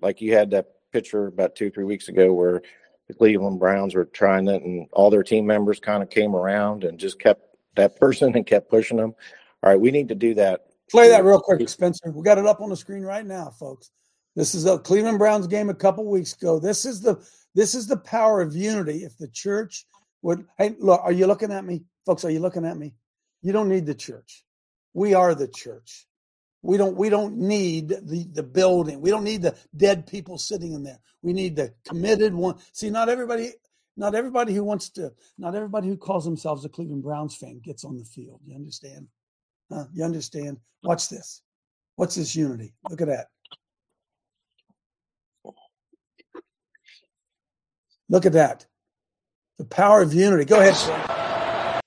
like 0.00 0.20
you 0.20 0.32
had 0.32 0.52
that 0.52 0.68
picture 0.92 1.26
about 1.26 1.56
two, 1.56 1.72
three 1.72 1.82
weeks 1.82 2.08
ago 2.08 2.32
where 2.32 2.62
the 3.08 3.14
Cleveland 3.14 3.58
Browns 3.58 3.96
were 3.96 4.04
trying 4.04 4.46
it, 4.46 4.62
and 4.62 4.86
all 4.92 5.10
their 5.10 5.24
team 5.24 5.44
members 5.44 5.80
kind 5.80 6.04
of 6.04 6.08
came 6.08 6.36
around 6.36 6.84
and 6.84 7.00
just 7.00 7.18
kept 7.18 7.42
that 7.74 7.96
person 8.00 8.36
and 8.36 8.46
kept 8.46 8.70
pushing 8.70 8.96
them. 8.96 9.12
All 9.64 9.70
right, 9.70 9.80
we 9.80 9.90
need 9.90 10.08
to 10.08 10.14
do 10.14 10.34
that. 10.34 10.66
Play 10.88 11.08
that 11.08 11.24
real 11.24 11.40
quick, 11.40 11.68
Spencer. 11.68 12.12
We 12.12 12.22
got 12.22 12.38
it 12.38 12.46
up 12.46 12.60
on 12.60 12.70
the 12.70 12.76
screen 12.76 13.02
right 13.02 13.26
now, 13.26 13.50
folks. 13.58 13.90
This 14.36 14.54
is 14.54 14.66
a 14.66 14.78
Cleveland 14.78 15.18
Browns 15.18 15.48
game 15.48 15.68
a 15.68 15.74
couple 15.74 16.08
weeks 16.08 16.34
ago. 16.34 16.60
This 16.60 16.84
is 16.84 17.00
the 17.00 17.16
this 17.56 17.74
is 17.74 17.88
the 17.88 17.96
power 17.96 18.40
of 18.40 18.54
unity. 18.54 19.02
If 19.02 19.18
the 19.18 19.28
church 19.28 19.84
would, 20.22 20.46
hey, 20.58 20.76
look, 20.78 21.00
are 21.02 21.12
you 21.12 21.26
looking 21.26 21.52
at 21.52 21.64
me, 21.64 21.84
folks? 22.04 22.24
Are 22.24 22.30
you 22.30 22.40
looking 22.40 22.64
at 22.64 22.76
me? 22.76 22.94
You 23.42 23.52
don't 23.52 23.68
need 23.68 23.86
the 23.86 23.94
church. 23.94 24.44
We 24.92 25.14
are 25.14 25.34
the 25.34 25.48
church. 25.48 26.06
We 26.62 26.76
don't 26.76 26.94
we 26.94 27.08
don't 27.08 27.38
need 27.38 27.88
the 27.88 28.28
the 28.32 28.42
building. 28.42 29.00
We 29.00 29.10
don't 29.10 29.24
need 29.24 29.42
the 29.42 29.56
dead 29.76 30.06
people 30.06 30.36
sitting 30.36 30.74
in 30.74 30.82
there. 30.82 30.98
We 31.22 31.32
need 31.32 31.56
the 31.56 31.72
committed 31.86 32.34
one. 32.34 32.56
See, 32.72 32.90
not 32.90 33.08
everybody 33.08 33.52
not 33.96 34.14
everybody 34.14 34.52
who 34.52 34.64
wants 34.64 34.90
to 34.90 35.12
not 35.38 35.54
everybody 35.54 35.88
who 35.88 35.96
calls 35.96 36.24
themselves 36.24 36.64
a 36.64 36.68
Cleveland 36.68 37.02
Browns 37.02 37.34
fan 37.34 37.60
gets 37.64 37.84
on 37.84 37.96
the 37.96 38.04
field. 38.04 38.40
You 38.44 38.56
understand? 38.56 39.08
Huh? 39.72 39.84
You 39.94 40.04
understand? 40.04 40.58
Watch 40.82 41.08
this. 41.08 41.42
What's 41.96 42.16
this 42.16 42.36
unity? 42.36 42.74
Look 42.90 43.00
at 43.00 43.08
that. 43.08 43.28
Look 48.08 48.26
at 48.26 48.32
that. 48.32 48.66
The 49.58 49.64
power 49.64 50.02
of 50.02 50.14
unity. 50.14 50.44
Go 50.44 50.60
ahead. 50.60 51.80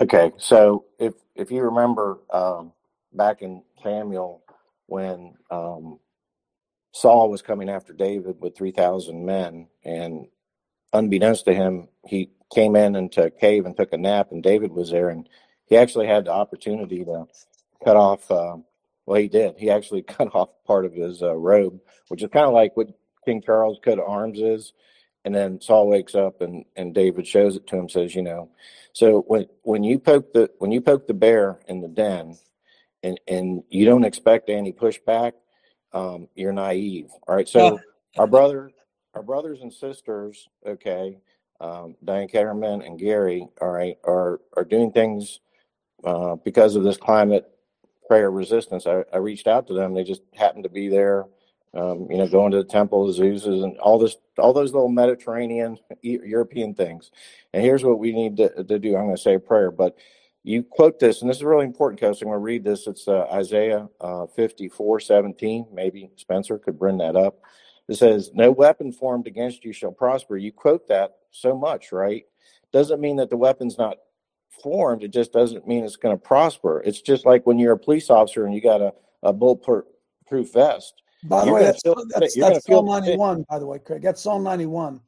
Okay, 0.00 0.32
so 0.36 0.84
if 0.98 1.14
if 1.34 1.50
you 1.50 1.62
remember 1.62 2.18
um, 2.32 2.72
back 3.12 3.42
in 3.42 3.62
Samuel 3.82 4.42
when 4.86 5.34
um, 5.50 5.98
Saul 6.92 7.30
was 7.30 7.42
coming 7.42 7.68
after 7.68 7.92
David 7.92 8.36
with 8.40 8.56
three 8.56 8.70
thousand 8.70 9.26
men, 9.26 9.66
and 9.84 10.28
unbeknownst 10.92 11.46
to 11.46 11.54
him, 11.54 11.88
he 12.06 12.30
came 12.54 12.76
in 12.76 12.94
into 12.94 13.24
a 13.24 13.30
cave 13.30 13.66
and 13.66 13.76
took 13.76 13.92
a 13.92 13.98
nap, 13.98 14.28
and 14.30 14.42
David 14.42 14.72
was 14.72 14.90
there, 14.90 15.08
and 15.08 15.28
he 15.66 15.76
actually 15.76 16.06
had 16.06 16.26
the 16.26 16.32
opportunity 16.32 17.04
to 17.04 17.26
cut 17.84 17.96
off. 17.96 18.30
Uh, 18.30 18.58
well, 19.04 19.20
he 19.20 19.28
did. 19.28 19.56
He 19.58 19.70
actually 19.70 20.02
cut 20.16 20.34
off 20.34 20.50
part 20.66 20.84
of 20.84 20.92
his 20.92 21.22
uh, 21.22 21.34
robe, 21.34 21.80
which 22.08 22.22
is 22.22 22.30
kind 22.32 22.46
of 22.46 22.54
like 22.54 22.76
what 22.76 22.88
King 23.24 23.42
Charles' 23.42 23.80
coat 23.84 23.98
of 23.98 24.08
arms 24.08 24.38
is. 24.38 24.72
And 25.28 25.34
then 25.34 25.60
Saul 25.60 25.88
wakes 25.88 26.14
up 26.14 26.40
and, 26.40 26.64
and 26.74 26.94
David 26.94 27.26
shows 27.26 27.54
it 27.54 27.66
to 27.66 27.76
him, 27.76 27.90
says, 27.90 28.14
you 28.14 28.22
know, 28.22 28.48
so 28.94 29.20
when 29.26 29.44
when 29.60 29.84
you 29.84 29.98
poke 29.98 30.32
the 30.32 30.50
when 30.56 30.72
you 30.72 30.80
poke 30.80 31.06
the 31.06 31.12
bear 31.12 31.60
in 31.68 31.82
the 31.82 31.88
den, 31.88 32.38
and 33.02 33.20
and 33.28 33.62
you 33.68 33.84
don't 33.84 34.06
expect 34.06 34.48
any 34.48 34.72
pushback, 34.72 35.32
um, 35.92 36.28
you're 36.34 36.54
naive. 36.54 37.10
All 37.26 37.36
right. 37.36 37.46
So 37.46 37.78
our 38.16 38.26
brother, 38.26 38.70
our 39.12 39.22
brothers 39.22 39.58
and 39.60 39.70
sisters, 39.70 40.48
okay, 40.66 41.18
um, 41.60 41.94
Diane 42.02 42.28
Ketterman 42.28 42.86
and 42.86 42.98
Gary, 42.98 43.46
all 43.60 43.68
right, 43.68 43.98
are 44.04 44.40
are 44.56 44.64
doing 44.64 44.92
things 44.92 45.40
uh, 46.04 46.36
because 46.36 46.74
of 46.74 46.84
this 46.84 46.96
climate 46.96 47.44
prayer 48.06 48.30
resistance. 48.30 48.86
I, 48.86 49.04
I, 49.12 49.18
reached 49.18 49.46
out 49.46 49.66
to 49.66 49.74
them. 49.74 49.92
They 49.92 50.04
just 50.04 50.22
happened 50.34 50.64
to 50.64 50.70
be 50.70 50.88
there, 50.88 51.26
um, 51.74 52.06
you 52.10 52.18
know, 52.18 52.28
going 52.28 52.52
to 52.52 52.58
the 52.58 52.64
temple, 52.64 53.12
Zeus's, 53.12 53.62
and 53.62 53.76
all 53.78 53.98
this, 53.98 54.16
all 54.38 54.52
those 54.52 54.72
little 54.72 54.88
Mediterranean, 54.88 55.78
European 56.02 56.74
things. 56.74 57.10
And 57.52 57.62
here's 57.62 57.84
what 57.84 57.98
we 57.98 58.12
need 58.12 58.36
to, 58.38 58.64
to 58.64 58.78
do. 58.78 58.96
I'm 58.96 59.04
going 59.04 59.16
to 59.16 59.22
say 59.22 59.34
a 59.34 59.40
prayer, 59.40 59.70
but 59.70 59.96
you 60.44 60.62
quote 60.62 60.98
this, 60.98 61.20
and 61.20 61.28
this 61.28 61.38
is 61.38 61.44
really 61.44 61.66
important, 61.66 62.00
Coach. 62.00 62.22
I'm 62.22 62.28
going 62.28 62.36
to 62.36 62.42
read 62.42 62.64
this. 62.64 62.86
It's 62.86 63.06
uh, 63.06 63.26
Isaiah 63.32 63.88
uh, 64.00 64.26
54, 64.26 65.00
17. 65.00 65.66
Maybe 65.72 66.10
Spencer 66.16 66.58
could 66.58 66.78
bring 66.78 66.98
that 66.98 67.16
up. 67.16 67.40
It 67.88 67.96
says, 67.96 68.30
No 68.34 68.50
weapon 68.50 68.92
formed 68.92 69.26
against 69.26 69.64
you 69.64 69.72
shall 69.72 69.92
prosper. 69.92 70.36
You 70.36 70.52
quote 70.52 70.88
that 70.88 71.16
so 71.30 71.56
much, 71.56 71.92
right? 71.92 72.24
Doesn't 72.72 73.00
mean 73.00 73.16
that 73.16 73.30
the 73.30 73.36
weapon's 73.36 73.78
not 73.78 73.98
formed, 74.62 75.02
it 75.02 75.12
just 75.12 75.32
doesn't 75.32 75.66
mean 75.66 75.84
it's 75.84 75.96
going 75.96 76.16
to 76.16 76.22
prosper. 76.22 76.82
It's 76.84 77.00
just 77.00 77.24
like 77.26 77.46
when 77.46 77.58
you're 77.58 77.74
a 77.74 77.78
police 77.78 78.10
officer 78.10 78.44
and 78.44 78.54
you 78.54 78.60
got 78.60 78.80
a, 78.80 78.92
a 79.22 79.32
bulletproof 79.32 79.84
vest. 80.52 81.02
By 81.24 81.44
the 81.44 81.52
way, 81.52 81.64
that's, 81.64 81.82
feel, 81.82 81.96
that's, 82.10 82.36
that's 82.36 82.64
Psalm 82.64 82.86
91, 82.86 83.44
by 83.50 83.58
the 83.58 83.66
way, 83.66 83.78
Craig. 83.78 84.02
That's 84.02 84.22
Psalm 84.22 84.44
91. 84.44 85.00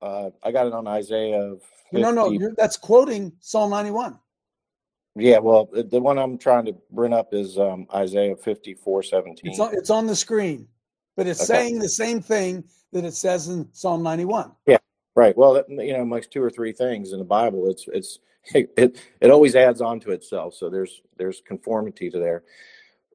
Uh, 0.00 0.30
I 0.42 0.52
got 0.52 0.66
it 0.66 0.72
on 0.72 0.86
Isaiah. 0.86 1.54
50. 1.90 2.02
No, 2.02 2.10
no, 2.10 2.54
that's 2.56 2.76
quoting 2.76 3.32
Psalm 3.40 3.70
91. 3.70 4.18
Yeah, 5.16 5.38
well, 5.38 5.68
the 5.72 6.00
one 6.00 6.18
I'm 6.18 6.36
trying 6.36 6.66
to 6.66 6.76
bring 6.90 7.12
up 7.12 7.32
is 7.32 7.58
um, 7.58 7.86
Isaiah 7.94 8.36
54 8.36 9.02
17. 9.02 9.50
It's 9.50 9.58
on, 9.58 9.74
it's 9.74 9.90
on 9.90 10.06
the 10.06 10.14
screen, 10.14 10.68
but 11.16 11.26
it's 11.26 11.40
okay. 11.40 11.58
saying 11.58 11.78
the 11.78 11.88
same 11.88 12.20
thing 12.20 12.64
that 12.92 13.04
it 13.04 13.14
says 13.14 13.48
in 13.48 13.66
Psalm 13.72 14.02
91. 14.02 14.52
Yeah, 14.66 14.76
right. 15.14 15.36
Well, 15.36 15.64
you 15.68 15.94
know, 15.94 16.02
amongst 16.02 16.32
two 16.32 16.42
or 16.42 16.50
three 16.50 16.72
things 16.72 17.12
in 17.12 17.18
the 17.18 17.24
Bible, 17.24 17.68
it's 17.70 17.86
it's 17.88 18.18
it, 18.54 19.00
it 19.20 19.30
always 19.30 19.56
adds 19.56 19.80
on 19.80 20.00
to 20.00 20.10
itself. 20.10 20.54
So 20.54 20.68
there's 20.68 21.00
there's 21.16 21.40
conformity 21.40 22.10
to 22.10 22.18
there, 22.18 22.44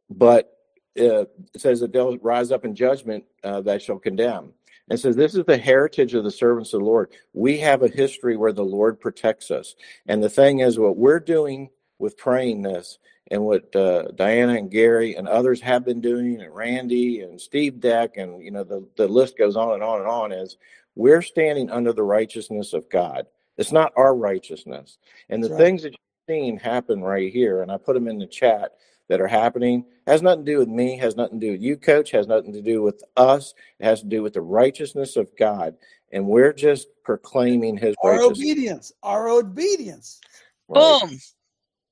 but 0.10 0.58
uh, 1.00 1.26
it 1.54 1.62
says 1.62 1.80
that 1.80 1.94
they'll 1.94 2.18
rise 2.18 2.52
up 2.52 2.66
in 2.66 2.76
judgment 2.76 3.24
uh, 3.44 3.62
that 3.62 3.82
shall 3.82 4.00
condemn. 4.00 4.54
And 4.90 5.00
says 5.00 5.16
this 5.16 5.36
is 5.36 5.46
the 5.46 5.58
heritage 5.58 6.14
of 6.16 6.26
the 6.26 6.32
servants 6.32 6.74
of 6.74 6.82
the 6.82 6.86
Lord. 6.86 7.14
We 7.34 7.58
have 7.60 7.82
a 7.82 7.88
history 7.88 8.36
where 8.36 8.52
the 8.52 8.66
Lord 8.66 9.00
protects 9.00 9.50
us. 9.50 9.76
And 10.08 10.22
the 10.22 10.30
thing 10.30 10.60
is, 10.60 10.78
what 10.78 10.98
we're 10.98 11.22
doing 11.22 11.70
with 11.98 12.18
praying 12.18 12.64
this, 12.64 13.00
and 13.30 13.44
what 13.44 13.74
uh, 13.74 14.10
Diana 14.16 14.56
and 14.56 14.70
Gary 14.70 15.16
and 15.16 15.28
others 15.28 15.62
have 15.62 15.86
been 15.86 16.02
doing, 16.02 16.42
and 16.42 16.54
Randy 16.54 17.22
and 17.22 17.40
Steve 17.40 17.80
Deck, 17.80 18.18
and 18.18 18.44
you 18.44 18.52
know 18.52 18.66
the 18.66 18.86
the 18.98 19.08
list 19.08 19.38
goes 19.38 19.56
on 19.56 19.74
and 19.76 19.84
on 19.84 20.00
and 20.00 20.10
on. 20.10 20.32
Is 20.34 20.58
we're 20.96 21.22
standing 21.22 21.70
under 21.70 21.94
the 21.94 22.04
righteousness 22.04 22.74
of 22.74 22.90
God. 22.90 23.28
It's 23.58 23.72
not 23.72 23.94
our 23.96 24.14
righteousness. 24.14 24.98
And 25.30 25.42
the 25.42 25.50
right. 25.50 25.58
things 25.58 25.84
that 25.84 25.92
you've 25.92 26.36
seen 26.36 26.58
happen 26.58 27.02
right 27.02 27.32
here, 27.32 27.62
and 27.62 27.72
I 27.72 27.78
put 27.78 27.94
them 27.94 28.10
in 28.10 28.20
the 28.20 28.28
chat 28.28 28.74
that 29.12 29.20
are 29.20 29.27
happening, 29.27 29.84
has 30.08 30.22
nothing 30.22 30.46
to 30.46 30.51
do 30.53 30.58
with 30.58 30.70
me, 30.70 30.98
has 30.98 31.18
nothing 31.18 31.38
to 31.38 31.46
do 31.46 31.51
with 31.51 31.62
you, 31.62 31.75
coach, 31.75 32.12
has 32.12 32.27
nothing 32.27 32.53
to 32.53 32.62
do 32.62 32.82
with 32.82 33.03
us. 33.18 33.53
It 33.77 33.84
has 33.84 34.00
to 34.00 34.08
do 34.08 34.24
with 34.24 34.32
the 34.32 34.41
righteousness 34.41 35.18
of 35.18 35.30
God. 35.38 35.75
And 36.13 36.25
we're 36.27 36.53
just 36.53 36.88
proclaiming 37.03 37.75
his 37.75 37.94
our 38.06 38.22
obedience, 38.22 38.94
our 39.03 39.27
obedience. 39.27 40.22
Right. 40.70 41.01
Boom. 41.01 41.20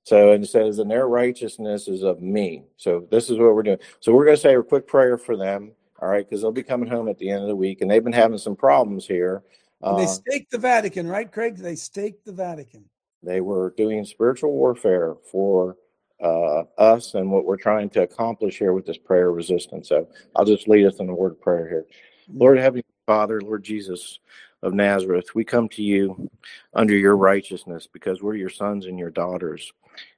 So 0.05 0.31
it 0.31 0.45
says, 0.47 0.79
and 0.79 0.89
their 0.89 1.09
righteousness 1.09 1.89
is 1.89 2.03
of 2.03 2.21
me. 2.21 2.63
So 2.77 3.05
this 3.11 3.29
is 3.29 3.38
what 3.38 3.53
we're 3.53 3.63
doing. 3.63 3.79
So 3.99 4.13
we're 4.13 4.23
going 4.23 4.38
to 4.38 4.41
say 4.41 4.55
a 4.55 4.63
quick 4.63 4.88
prayer 4.88 5.17
for 5.17 5.35
them. 5.35 5.73
All 6.01 6.07
right, 6.07 6.25
because 6.25 6.41
they'll 6.41 6.53
be 6.53 6.63
coming 6.63 6.88
home 6.88 7.09
at 7.09 7.17
the 7.17 7.29
end 7.29 7.41
of 7.41 7.49
the 7.49 7.55
week, 7.57 7.81
and 7.81 7.91
they've 7.91 8.01
been 8.01 8.13
having 8.13 8.38
some 8.38 8.55
problems 8.55 9.05
here. 9.05 9.43
Uh, 9.83 9.97
they 9.97 10.05
staked 10.05 10.51
the 10.51 10.57
Vatican, 10.57 11.05
right, 11.05 11.29
Craig? 11.29 11.57
They 11.57 11.75
staked 11.75 12.23
the 12.23 12.31
Vatican. 12.31 12.85
They 13.21 13.41
were 13.41 13.73
doing 13.75 14.05
spiritual 14.05 14.53
warfare 14.53 15.17
for 15.29 15.75
uh, 16.21 16.63
us 16.77 17.13
and 17.13 17.31
what 17.31 17.45
we're 17.45 17.57
trying 17.57 17.89
to 17.91 18.01
accomplish 18.01 18.57
here 18.57 18.73
with 18.73 18.85
this 18.85 18.97
prayer 18.97 19.31
resistance. 19.31 19.89
So 19.89 20.07
I'll 20.35 20.45
just 20.45 20.67
lead 20.67 20.85
us 20.85 20.99
in 20.99 21.07
the 21.07 21.13
word 21.13 21.33
of 21.33 21.41
prayer 21.41 21.67
here. 21.67 21.85
Mm-hmm. 22.29 22.39
Lord 22.39 22.57
Heavenly 22.57 22.85
Father, 23.05 23.41
Lord 23.41 23.63
Jesus 23.63 24.19
of 24.61 24.73
Nazareth, 24.73 25.33
we 25.33 25.45
come 25.45 25.69
to 25.69 25.81
you 25.81 26.29
under 26.73 26.95
your 26.95 27.15
righteousness 27.15 27.88
because 27.91 28.21
we're 28.21 28.35
your 28.35 28.49
sons 28.49 28.85
and 28.85 28.99
your 28.99 29.09
daughters. 29.09 29.71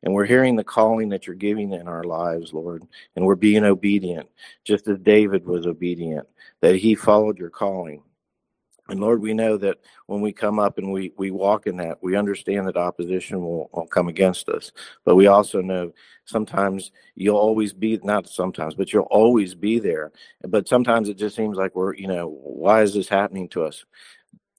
And 0.03 0.13
we're 0.13 0.25
hearing 0.25 0.55
the 0.55 0.63
calling 0.63 1.09
that 1.09 1.25
you're 1.25 1.35
giving 1.35 1.71
in 1.73 1.87
our 1.87 2.03
lives, 2.03 2.53
Lord. 2.53 2.83
And 3.15 3.25
we're 3.25 3.35
being 3.35 3.63
obedient, 3.63 4.29
just 4.63 4.87
as 4.87 4.99
David 4.99 5.45
was 5.45 5.65
obedient, 5.65 6.27
that 6.61 6.75
he 6.75 6.93
followed 6.95 7.39
your 7.39 7.49
calling. 7.49 8.03
And 8.91 9.01
Lord, 9.01 9.21
we 9.23 9.33
know 9.33 9.57
that 9.59 9.79
when 10.07 10.21
we 10.21 10.33
come 10.33 10.59
up 10.59 10.77
and 10.79 10.93
we, 10.93 11.13
we 11.17 11.31
walk 11.31 11.67
in 11.67 11.77
that, 11.79 11.99
we 12.03 12.17
understand 12.17 12.67
that 12.67 12.77
opposition 12.77 13.41
will, 13.41 13.71
will 13.73 13.87
come 13.87 14.09
against 14.09 14.49
us. 14.49 14.73
But 15.05 15.17
we 15.17 15.27
also 15.27 15.61
know 15.61 15.93
sometimes 16.25 16.91
you'll 17.15 17.37
always 17.37 17.73
be, 17.73 17.99
not 18.03 18.29
sometimes, 18.29 18.75
but 18.75 18.93
you'll 18.93 19.05
always 19.11 19.55
be 19.55 19.79
there. 19.79 20.13
But 20.47 20.69
sometimes 20.69 21.09
it 21.09 21.17
just 21.17 21.35
seems 21.37 21.57
like 21.57 21.75
we're, 21.75 21.95
you 21.95 22.07
know, 22.09 22.29
why 22.29 22.83
is 22.83 22.95
this 22.95 23.09
happening 23.09 23.49
to 23.51 23.65
us? 23.65 23.85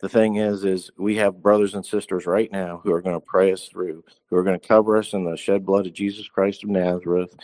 The 0.03 0.09
thing 0.09 0.37
is 0.37 0.65
is 0.65 0.91
we 0.99 1.17
have 1.17 1.41
brothers 1.41 1.75
and 1.75 1.87
sisters 1.87 2.27
right 2.27 2.53
now 2.53 2.81
who 2.85 2.93
are 2.93 3.01
going 3.01 3.19
to 3.19 3.27
pray 3.27 3.53
us 3.53 3.69
through 3.69 4.05
who 4.29 4.37
are 4.37 4.43
going 4.43 4.59
to 4.59 4.69
cover 4.69 4.99
us 4.99 5.15
in 5.15 5.25
the 5.25 5.37
shed 5.37 5.65
blood 5.65 5.87
of 5.87 5.95
jesus 5.95 6.29
christ 6.29 6.65
of 6.65 6.69
nazareth 6.69 7.35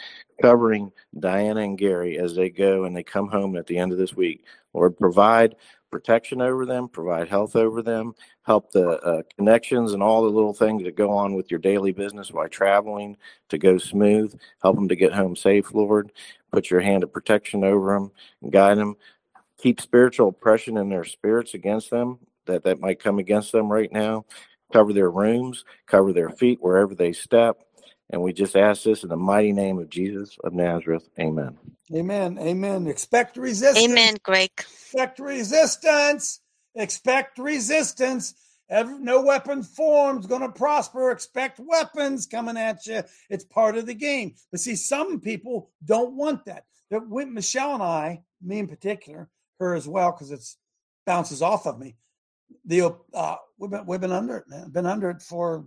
covering 0.42 0.92
diana 1.18 1.60
and 1.60 1.78
gary 1.78 2.18
as 2.18 2.34
they 2.34 2.50
go 2.50 2.84
and 2.84 2.94
they 2.94 3.02
come 3.02 3.28
home 3.28 3.56
at 3.56 3.66
the 3.66 3.78
end 3.78 3.92
of 3.92 3.98
this 3.98 4.14
week 4.14 4.44
lord 4.74 4.96
provide 4.98 5.54
protection 5.90 6.42
over 6.42 6.66
them, 6.66 6.88
provide 6.88 7.28
health 7.28 7.56
over 7.56 7.82
them, 7.82 8.14
help 8.42 8.70
the 8.72 9.00
uh, 9.00 9.22
connections 9.36 9.92
and 9.92 10.02
all 10.02 10.22
the 10.22 10.28
little 10.28 10.52
things 10.52 10.82
that 10.82 10.96
go 10.96 11.10
on 11.10 11.34
with 11.34 11.50
your 11.50 11.60
daily 11.60 11.92
business 11.92 12.30
while 12.30 12.48
traveling 12.48 13.16
to 13.48 13.58
go 13.58 13.78
smooth. 13.78 14.38
Help 14.62 14.76
them 14.76 14.88
to 14.88 14.96
get 14.96 15.12
home 15.12 15.34
safe, 15.34 15.72
Lord. 15.72 16.12
Put 16.52 16.70
your 16.70 16.80
hand 16.80 17.02
of 17.02 17.12
protection 17.12 17.64
over 17.64 17.94
them 17.94 18.10
and 18.42 18.52
guide 18.52 18.78
them. 18.78 18.96
Keep 19.58 19.80
spiritual 19.80 20.28
oppression 20.28 20.76
in 20.76 20.88
their 20.88 21.04
spirits 21.04 21.54
against 21.54 21.90
them 21.90 22.18
that 22.48 22.64
that 22.64 22.80
might 22.80 23.00
come 23.00 23.18
against 23.18 23.52
them 23.52 23.70
right 23.70 23.92
now. 23.92 24.24
Cover 24.72 24.92
their 24.92 25.10
rooms, 25.10 25.64
cover 25.86 26.12
their 26.12 26.28
feet 26.28 26.58
wherever 26.60 26.94
they 26.94 27.12
step. 27.12 27.58
And 28.10 28.22
we 28.22 28.32
just 28.32 28.56
ask 28.56 28.82
this 28.82 29.02
in 29.02 29.08
the 29.08 29.16
mighty 29.16 29.52
name 29.52 29.78
of 29.78 29.88
Jesus 29.88 30.36
of 30.44 30.52
Nazareth. 30.52 31.08
Amen. 31.18 31.58
Amen. 31.94 32.38
Amen. 32.38 32.86
Expect 32.86 33.36
resistance. 33.36 33.90
Amen, 33.90 34.16
Greg. 34.22 34.50
Expect 34.58 35.18
resistance. 35.18 36.40
Expect 36.74 37.38
resistance. 37.38 38.34
Every, 38.70 38.98
no 38.98 39.22
weapon 39.22 39.62
formed 39.62 40.28
going 40.28 40.42
to 40.42 40.50
prosper. 40.50 41.10
Expect 41.10 41.58
weapons 41.58 42.26
coming 42.26 42.58
at 42.58 42.86
you. 42.86 43.02
It's 43.30 43.44
part 43.44 43.76
of 43.76 43.86
the 43.86 43.94
game. 43.94 44.34
But 44.50 44.60
see, 44.60 44.76
some 44.76 45.20
people 45.20 45.70
don't 45.84 46.14
want 46.14 46.44
that. 46.44 46.64
That 46.90 47.08
Michelle 47.08 47.74
and 47.74 47.82
I, 47.82 48.22
me 48.42 48.58
in 48.58 48.68
particular, 48.68 49.28
her 49.60 49.74
as 49.74 49.88
well, 49.88 50.12
because 50.12 50.30
it 50.30 50.44
bounces 51.06 51.42
off 51.42 51.66
of 51.66 51.78
me. 51.78 51.96
The 52.64 52.94
uh, 53.14 53.36
we've 53.58 53.70
been 53.70 53.86
we've 53.86 54.00
been 54.00 54.12
under 54.12 54.36
it, 54.36 54.44
man. 54.48 54.70
Been 54.70 54.86
under 54.86 55.10
it 55.10 55.22
for 55.22 55.66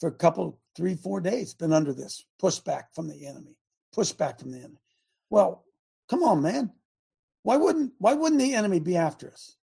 for 0.00 0.08
a 0.08 0.14
couple, 0.14 0.58
three, 0.76 0.94
four 0.94 1.20
days. 1.20 1.54
Been 1.54 1.72
under 1.72 1.92
this 1.92 2.24
pushback 2.40 2.84
from 2.94 3.08
the 3.08 3.26
enemy. 3.26 3.56
Pushback 3.96 4.38
from 4.40 4.52
the 4.52 4.58
enemy. 4.58 4.80
Well, 5.30 5.64
come 6.08 6.22
on, 6.22 6.42
man. 6.42 6.72
Why 7.42 7.56
wouldn't 7.56 7.92
why 7.98 8.14
wouldn't 8.14 8.40
the 8.40 8.54
enemy 8.54 8.80
be 8.80 8.96
after 8.96 9.30
us? 9.30 9.56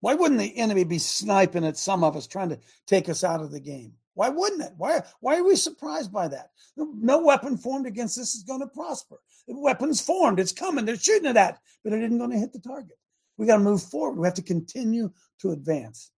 Why 0.00 0.14
wouldn't 0.14 0.40
the 0.40 0.56
enemy 0.56 0.84
be 0.84 0.98
sniping 0.98 1.64
at 1.64 1.76
some 1.76 2.04
of 2.04 2.16
us, 2.16 2.26
trying 2.26 2.50
to 2.50 2.58
take 2.86 3.08
us 3.08 3.24
out 3.24 3.40
of 3.40 3.50
the 3.50 3.60
game? 3.60 3.94
Why 4.14 4.28
wouldn't 4.28 4.62
it? 4.62 4.72
Why 4.76 5.02
why 5.20 5.36
are 5.36 5.44
we 5.44 5.56
surprised 5.56 6.12
by 6.12 6.28
that? 6.28 6.50
No 6.76 7.20
weapon 7.20 7.56
formed 7.56 7.86
against 7.86 8.18
us 8.18 8.34
is 8.34 8.44
going 8.44 8.60
to 8.60 8.66
prosper. 8.66 9.16
The 9.48 9.58
weapon's 9.58 10.00
formed, 10.00 10.40
it's 10.40 10.52
coming, 10.52 10.84
they're 10.84 10.96
shooting 10.96 11.30
it 11.30 11.36
at, 11.36 11.60
but 11.84 11.92
it 11.92 12.02
isn't 12.02 12.18
going 12.18 12.30
to 12.30 12.38
hit 12.38 12.52
the 12.52 12.58
target. 12.58 12.98
We 13.38 13.46
got 13.46 13.58
to 13.58 13.62
move 13.62 13.82
forward. 13.82 14.18
We 14.18 14.26
have 14.26 14.34
to 14.34 14.42
continue 14.42 15.10
to 15.40 15.52
advance. 15.52 16.10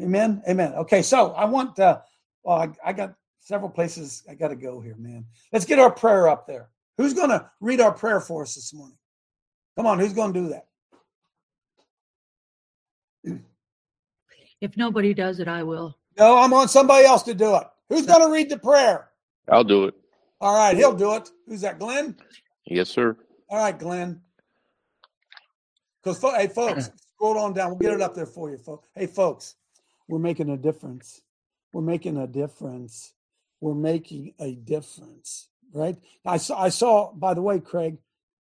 Amen. 0.00 0.42
Amen. 0.48 0.72
Okay, 0.74 1.02
so 1.02 1.32
I 1.32 1.44
want 1.44 1.78
uh, 1.78 2.00
well, 2.42 2.58
I, 2.58 2.90
I 2.90 2.92
got 2.92 3.14
several 3.40 3.70
places 3.70 4.22
I 4.28 4.34
got 4.34 4.48
to 4.48 4.56
go 4.56 4.80
here, 4.80 4.96
man. 4.98 5.26
Let's 5.52 5.64
get 5.64 5.78
our 5.78 5.90
prayer 5.90 6.28
up 6.28 6.46
there. 6.46 6.70
Who's 6.98 7.14
going 7.14 7.30
to 7.30 7.50
read 7.60 7.80
our 7.80 7.92
prayer 7.92 8.20
for 8.20 8.42
us 8.42 8.54
this 8.54 8.74
morning? 8.74 8.96
Come 9.76 9.86
on, 9.86 9.98
who's 9.98 10.12
going 10.12 10.32
to 10.32 10.40
do 10.40 10.48
that? 10.48 10.66
If 14.60 14.76
nobody 14.76 15.14
does 15.14 15.40
it, 15.40 15.48
I 15.48 15.62
will. 15.62 15.96
No, 16.18 16.36
I'm 16.36 16.52
on 16.52 16.68
somebody 16.68 17.06
else 17.06 17.22
to 17.24 17.34
do 17.34 17.56
it. 17.56 17.64
Who's 17.88 18.06
going 18.06 18.20
to 18.20 18.30
read 18.30 18.50
the 18.50 18.58
prayer? 18.58 19.08
I'll 19.48 19.64
do 19.64 19.84
it. 19.84 19.94
All 20.40 20.54
right, 20.54 20.76
he'll 20.76 20.94
do 20.94 21.14
it. 21.14 21.30
Who's 21.46 21.62
that, 21.62 21.78
Glenn? 21.78 22.16
Yes, 22.66 22.88
sir. 22.88 23.16
All 23.48 23.58
right, 23.58 23.78
Glenn. 23.78 24.20
Because, 26.02 26.20
hey, 26.20 26.48
folks, 26.48 26.90
scroll 27.14 27.38
on 27.38 27.52
down. 27.52 27.70
We'll 27.70 27.78
get 27.78 27.92
it 27.92 28.00
up 28.00 28.14
there 28.14 28.26
for 28.26 28.50
you, 28.50 28.58
folks. 28.58 28.88
Hey, 28.94 29.06
folks, 29.06 29.56
we're 30.08 30.18
making 30.18 30.50
a 30.50 30.56
difference. 30.56 31.20
We're 31.72 31.82
making 31.82 32.16
a 32.16 32.26
difference. 32.26 33.12
We're 33.60 33.74
making 33.74 34.34
a 34.38 34.54
difference, 34.54 35.48
right? 35.72 35.96
I 36.24 36.38
saw, 36.38 36.60
I 36.60 36.70
saw, 36.70 37.12
by 37.12 37.34
the 37.34 37.42
way, 37.42 37.60
Craig, 37.60 37.98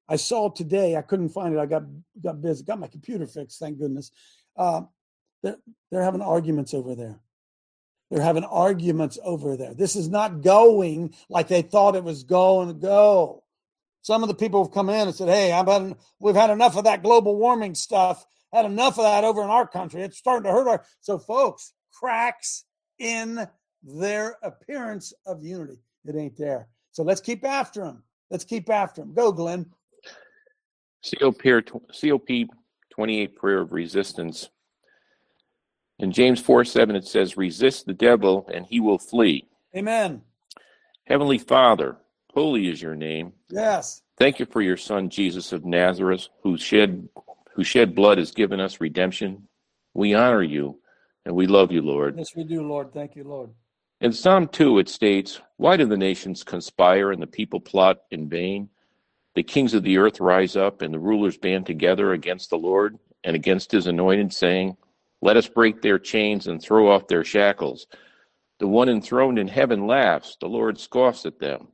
I 0.08 0.16
saw 0.16 0.48
today, 0.50 0.96
I 0.96 1.02
couldn't 1.02 1.28
find 1.28 1.54
it. 1.54 1.60
I 1.60 1.66
got, 1.66 1.84
got 2.22 2.40
busy, 2.40 2.64
got 2.64 2.80
my 2.80 2.86
computer 2.86 3.26
fixed, 3.26 3.58
thank 3.58 3.78
goodness. 3.78 4.10
Uh, 4.56 4.82
they're, 5.42 5.58
they're 5.90 6.02
having 6.02 6.22
arguments 6.22 6.72
over 6.72 6.94
there. 6.94 7.20
They're 8.10 8.22
having 8.22 8.44
arguments 8.44 9.18
over 9.24 9.56
there. 9.56 9.74
This 9.74 9.96
is 9.96 10.08
not 10.08 10.42
going 10.42 11.14
like 11.30 11.48
they 11.48 11.62
thought 11.62 11.96
it 11.96 12.04
was 12.04 12.24
going 12.24 12.68
to 12.68 12.74
go. 12.74 13.41
Some 14.02 14.22
of 14.22 14.28
the 14.28 14.34
people 14.34 14.62
have 14.62 14.72
come 14.72 14.90
in 14.90 15.08
and 15.08 15.14
said, 15.14 15.28
"Hey, 15.28 15.52
I've 15.52 15.68
had, 15.68 15.96
we've 16.20 16.34
had 16.34 16.50
enough 16.50 16.76
of 16.76 16.84
that 16.84 17.02
global 17.02 17.36
warming 17.36 17.74
stuff. 17.74 18.26
Had 18.52 18.66
enough 18.66 18.98
of 18.98 19.04
that 19.04 19.24
over 19.24 19.42
in 19.42 19.48
our 19.48 19.66
country. 19.66 20.02
It's 20.02 20.18
starting 20.18 20.44
to 20.44 20.50
hurt 20.50 20.68
our." 20.68 20.84
So, 21.00 21.18
folks, 21.18 21.72
cracks 21.92 22.64
in 22.98 23.46
their 23.82 24.36
appearance 24.42 25.12
of 25.26 25.42
unity. 25.42 25.78
It 26.04 26.16
ain't 26.16 26.36
there. 26.36 26.68
So 26.90 27.02
let's 27.02 27.20
keep 27.20 27.44
after 27.44 27.82
them. 27.84 28.02
Let's 28.30 28.44
keep 28.44 28.70
after 28.70 29.02
them. 29.02 29.14
Go, 29.14 29.32
Glenn. 29.32 29.66
COP, 31.02 31.42
COP 31.42 32.28
28 32.90 33.36
prayer 33.36 33.60
of 33.60 33.72
resistance. 33.72 34.48
In 35.98 36.12
James 36.12 36.40
4 36.40 36.64
7, 36.64 36.96
it 36.96 37.06
says, 37.06 37.36
Resist 37.36 37.86
the 37.86 37.94
devil 37.94 38.48
and 38.52 38.66
he 38.66 38.80
will 38.80 38.98
flee. 38.98 39.48
Amen. 39.76 40.22
Heavenly 41.04 41.38
Father, 41.38 41.96
holy 42.32 42.68
is 42.68 42.82
your 42.82 42.96
name. 42.96 43.32
Yes. 43.48 44.02
Thank 44.18 44.38
you 44.38 44.46
for 44.46 44.62
your 44.62 44.76
son 44.76 45.08
Jesus 45.08 45.52
of 45.52 45.64
Nazareth, 45.64 46.28
who 46.42 46.56
shed 46.56 47.08
who 47.54 47.64
shed 47.64 47.94
blood 47.94 48.18
has 48.18 48.30
given 48.30 48.60
us 48.60 48.80
redemption. 48.80 49.46
We 49.94 50.14
honor 50.14 50.42
you 50.42 50.80
and 51.24 51.34
we 51.34 51.46
love 51.46 51.70
you, 51.70 51.82
Lord. 51.82 52.16
Yes, 52.16 52.34
we 52.34 52.44
do, 52.44 52.62
Lord. 52.62 52.92
Thank 52.92 53.14
you, 53.14 53.24
Lord. 53.24 53.50
In 54.00 54.12
Psalm 54.12 54.48
2, 54.48 54.78
it 54.78 54.88
states, 54.88 55.40
Why 55.58 55.76
do 55.76 55.86
the 55.86 55.96
nations 55.96 56.42
conspire 56.42 57.12
and 57.12 57.22
the 57.22 57.26
people 57.26 57.60
plot 57.60 57.98
in 58.10 58.28
vain? 58.28 58.68
The 59.34 59.42
kings 59.42 59.74
of 59.74 59.82
the 59.82 59.98
earth 59.98 60.20
rise 60.20 60.56
up 60.56 60.82
and 60.82 60.92
the 60.92 60.98
rulers 60.98 61.38
band 61.38 61.66
together 61.66 62.12
against 62.12 62.50
the 62.50 62.58
Lord 62.58 62.98
and 63.24 63.36
against 63.36 63.70
his 63.70 63.86
anointed, 63.86 64.32
saying, 64.32 64.76
Let 65.20 65.36
us 65.36 65.46
break 65.48 65.80
their 65.80 65.98
chains 65.98 66.48
and 66.48 66.60
throw 66.60 66.90
off 66.90 67.06
their 67.06 67.24
shackles. 67.24 67.86
The 68.58 68.66
one 68.66 68.88
enthroned 68.88 69.38
in 69.38 69.48
heaven 69.48 69.86
laughs, 69.86 70.36
the 70.40 70.48
Lord 70.48 70.78
scoffs 70.78 71.24
at 71.24 71.38
them. 71.38 71.68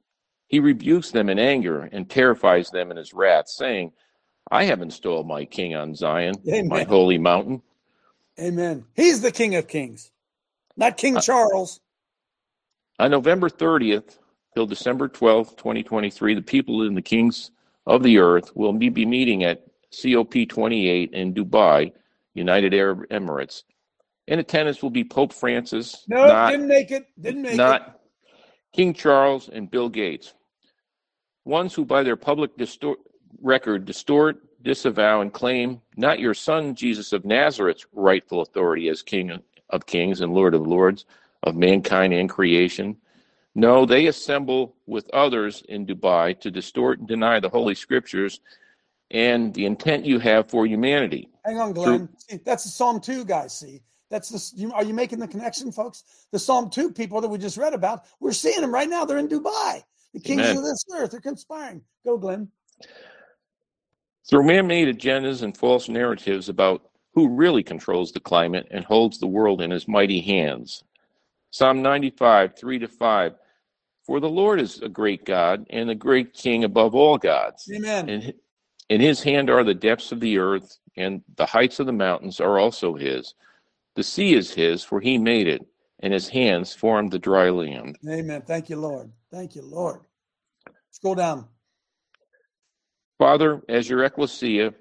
He 0.48 0.60
rebukes 0.60 1.10
them 1.10 1.28
in 1.28 1.38
anger 1.38 1.88
and 1.92 2.08
terrifies 2.08 2.70
them 2.70 2.90
in 2.90 2.96
his 2.96 3.12
wrath, 3.12 3.48
saying, 3.48 3.92
I 4.50 4.64
have 4.64 4.80
installed 4.80 5.28
my 5.28 5.44
king 5.44 5.76
on 5.76 5.94
Zion, 5.94 6.34
Amen. 6.48 6.68
my 6.68 6.84
holy 6.84 7.18
mountain. 7.18 7.62
Amen. 8.40 8.86
He's 8.94 9.20
the 9.20 9.30
King 9.30 9.56
of 9.56 9.68
Kings, 9.68 10.10
not 10.76 10.96
King 10.96 11.18
uh, 11.18 11.20
Charles. 11.20 11.80
On 12.98 13.10
November 13.10 13.50
30th 13.50 14.18
till 14.54 14.66
December 14.66 15.08
12th, 15.08 15.56
2023, 15.56 16.34
the 16.34 16.42
people 16.42 16.82
in 16.82 16.94
the 16.94 17.02
kings 17.02 17.50
of 17.86 18.02
the 18.02 18.18
earth 18.18 18.50
will 18.54 18.72
be 18.72 19.04
meeting 19.04 19.44
at 19.44 19.66
COP28 19.92 21.12
in 21.12 21.34
Dubai, 21.34 21.92
United 22.34 22.72
Arab 22.72 23.06
Emirates. 23.10 23.64
In 24.28 24.38
attendance 24.38 24.82
will 24.82 24.90
be 24.90 25.04
Pope 25.04 25.32
Francis. 25.32 26.04
No, 26.08 26.26
not, 26.26 26.50
didn't 26.50 26.68
make 26.68 26.90
it. 26.90 27.06
Didn't 27.20 27.42
make 27.42 27.56
not 27.56 27.80
it. 27.80 27.92
King 28.74 28.94
Charles 28.94 29.48
and 29.48 29.70
Bill 29.70 29.88
Gates. 29.88 30.34
Ones 31.48 31.72
who, 31.72 31.86
by 31.86 32.02
their 32.02 32.14
public 32.14 32.58
distort, 32.58 32.98
record, 33.40 33.86
distort, 33.86 34.36
disavow, 34.62 35.22
and 35.22 35.32
claim 35.32 35.80
not 35.96 36.18
your 36.18 36.34
son, 36.34 36.74
Jesus 36.74 37.14
of 37.14 37.24
Nazareth's 37.24 37.86
rightful 37.94 38.42
authority 38.42 38.90
as 38.90 39.00
King 39.00 39.32
of 39.70 39.86
kings 39.86 40.20
and 40.20 40.34
Lord 40.34 40.52
of 40.52 40.66
lords 40.66 41.06
of 41.44 41.56
mankind 41.56 42.12
and 42.12 42.28
creation. 42.28 42.98
No, 43.54 43.86
they 43.86 44.08
assemble 44.08 44.76
with 44.86 45.08
others 45.14 45.62
in 45.70 45.86
Dubai 45.86 46.38
to 46.40 46.50
distort 46.50 46.98
and 46.98 47.08
deny 47.08 47.40
the 47.40 47.48
Holy 47.48 47.74
Scriptures 47.74 48.40
and 49.10 49.54
the 49.54 49.64
intent 49.64 50.04
you 50.04 50.18
have 50.18 50.50
for 50.50 50.66
humanity. 50.66 51.30
Hang 51.46 51.60
on, 51.60 51.72
Glenn. 51.72 52.10
See, 52.18 52.40
that's 52.44 52.64
the 52.64 52.70
Psalm 52.70 53.00
2 53.00 53.24
guys. 53.24 53.58
See, 53.58 53.80
that's 54.10 54.28
the. 54.28 54.60
You, 54.60 54.74
are 54.74 54.84
you 54.84 54.92
making 54.92 55.18
the 55.18 55.26
connection, 55.26 55.72
folks? 55.72 56.04
The 56.30 56.38
Psalm 56.38 56.68
2 56.68 56.92
people 56.92 57.22
that 57.22 57.28
we 57.28 57.38
just 57.38 57.56
read 57.56 57.72
about, 57.72 58.04
we're 58.20 58.32
seeing 58.32 58.60
them 58.60 58.74
right 58.74 58.90
now. 58.90 59.06
They're 59.06 59.16
in 59.16 59.28
Dubai. 59.28 59.82
The 60.14 60.20
kings 60.20 60.40
Amen. 60.40 60.56
of 60.56 60.62
this 60.64 60.84
earth 60.94 61.14
are 61.14 61.20
conspiring. 61.20 61.82
Go, 62.04 62.16
Glenn. 62.16 62.50
Through 64.28 64.44
man 64.44 64.66
made 64.66 64.88
agendas 64.88 65.42
and 65.42 65.56
false 65.56 65.88
narratives 65.88 66.48
about 66.48 66.90
who 67.14 67.28
really 67.28 67.62
controls 67.62 68.12
the 68.12 68.20
climate 68.20 68.68
and 68.70 68.84
holds 68.84 69.18
the 69.18 69.26
world 69.26 69.60
in 69.60 69.70
his 69.70 69.88
mighty 69.88 70.20
hands. 70.20 70.84
Psalm 71.50 71.82
95, 71.82 72.56
3 72.56 72.78
to 72.78 72.88
5. 72.88 73.34
For 74.04 74.20
the 74.20 74.28
Lord 74.28 74.60
is 74.60 74.80
a 74.80 74.88
great 74.88 75.24
God 75.24 75.66
and 75.70 75.90
a 75.90 75.94
great 75.94 76.32
King 76.32 76.64
above 76.64 76.94
all 76.94 77.18
gods. 77.18 77.70
Amen. 77.74 78.08
And 78.08 78.34
in 78.88 79.00
his 79.00 79.22
hand 79.22 79.50
are 79.50 79.64
the 79.64 79.74
depths 79.74 80.12
of 80.12 80.20
the 80.20 80.38
earth, 80.38 80.78
and 80.96 81.22
the 81.36 81.46
heights 81.46 81.80
of 81.80 81.86
the 81.86 81.92
mountains 81.92 82.40
are 82.40 82.58
also 82.58 82.94
his. 82.94 83.34
The 83.96 84.02
sea 84.02 84.34
is 84.34 84.52
his, 84.52 84.82
for 84.84 85.00
he 85.00 85.18
made 85.18 85.48
it, 85.48 85.66
and 86.00 86.12
his 86.12 86.28
hands 86.28 86.74
formed 86.74 87.10
the 87.10 87.18
dry 87.18 87.50
land. 87.50 87.98
Amen. 88.08 88.42
Thank 88.46 88.70
you, 88.70 88.76
Lord. 88.76 89.10
Thank 89.30 89.54
you, 89.54 89.62
Lord. 89.62 90.00
Scroll 90.90 91.14
down. 91.14 91.46
Father, 93.18 93.62
as 93.68 93.88
your 93.88 94.04
ecclesia 94.04 94.74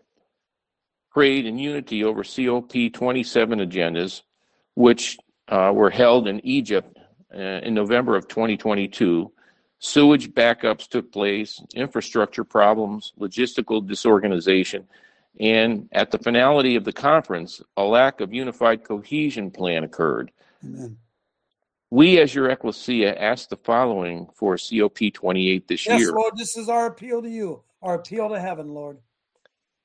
prayed 1.12 1.46
in 1.46 1.58
unity 1.58 2.04
over 2.04 2.24
COP 2.24 2.94
27 2.94 3.60
agendas, 3.60 4.22
which 4.76 5.18
uh, 5.48 5.72
were 5.74 5.90
held 5.90 6.28
in 6.28 6.40
Egypt 6.46 6.98
uh, 7.36 7.40
in 7.40 7.74
November 7.74 8.16
of 8.16 8.28
2022, 8.28 9.32
sewage 9.80 10.30
backups 10.32 10.88
took 10.88 11.12
place, 11.12 11.62
infrastructure 11.76 12.44
problems, 12.44 13.14
logistical 13.20 13.86
disorganization, 13.86 14.88
And 15.40 15.90
at 15.92 16.12
the 16.12 16.20
finality 16.20 16.76
of 16.76 16.84
the 16.84 16.94
conference, 16.94 17.62
a 17.76 17.84
lack 17.84 18.22
of 18.22 18.34
unified 18.34 18.84
cohesion 18.84 19.52
plan 19.52 19.84
occurred. 19.84 20.32
Amen. 20.64 20.98
We, 21.90 22.20
as 22.20 22.36
your 22.36 22.50
ecclesia, 22.50 23.16
ask 23.16 23.50
the 23.50 23.56
following 23.58 24.28
for 24.36 24.58
COP 24.58 25.14
28 25.14 25.68
this 25.68 25.86
Yes, 25.86 26.00
year 26.00 26.12
Lord, 26.12 26.34
this 26.38 26.58
is 26.58 26.68
our 26.68 26.88
appeal 26.88 27.22
to 27.22 27.30
you, 27.30 27.64
our 27.82 27.96
appeal 27.96 28.30
to 28.30 28.40
heaven, 28.40 28.74
Lord. 28.74 28.98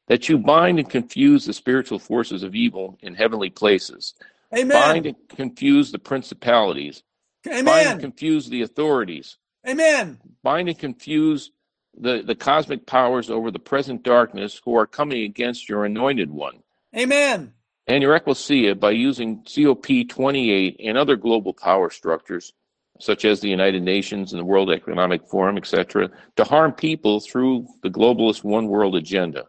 that 0.08 0.28
you 0.28 0.36
bind 0.38 0.78
and 0.80 0.90
confuse 0.90 1.44
the 1.44 1.52
spiritual 1.52 1.98
forces 2.00 2.42
of 2.42 2.54
evil 2.56 2.98
in 3.02 3.14
heavenly 3.14 3.50
places, 3.50 4.14
Amen. 4.52 4.68
bind 4.68 5.06
and 5.06 5.16
confuse 5.28 5.92
the 5.92 5.98
principalities, 5.98 7.04
Amen. 7.46 7.64
bind 7.64 7.88
and 7.88 8.00
confuse 8.00 8.48
the 8.48 8.62
authorities, 8.62 9.38
Amen. 9.66 10.18
bind 10.42 10.68
and 10.68 10.78
confuse 10.78 11.52
the, 11.96 12.22
the 12.26 12.34
cosmic 12.34 12.84
powers 12.84 13.30
over 13.30 13.50
the 13.52 13.58
present 13.60 14.02
darkness 14.02 14.60
who 14.64 14.74
are 14.76 14.86
coming 14.88 15.22
against 15.22 15.68
your 15.68 15.84
anointed 15.84 16.30
one. 16.30 16.62
Amen. 16.96 17.52
And 17.86 18.02
your 18.02 18.14
ecclesia 18.14 18.74
by 18.74 18.90
using 18.90 19.44
COP 19.44 20.08
28 20.08 20.80
and 20.84 20.96
other 20.96 21.16
global 21.16 21.52
power 21.52 21.90
structures, 21.90 22.52
such 23.00 23.24
as 23.24 23.40
the 23.40 23.48
United 23.48 23.82
Nations 23.82 24.32
and 24.32 24.40
the 24.40 24.44
World 24.44 24.70
Economic 24.70 25.26
Forum, 25.26 25.56
etc., 25.56 26.10
to 26.36 26.44
harm 26.44 26.72
people 26.72 27.20
through 27.20 27.66
the 27.82 27.90
globalist 27.90 28.44
one 28.44 28.68
world 28.68 28.94
agenda. 28.94 29.44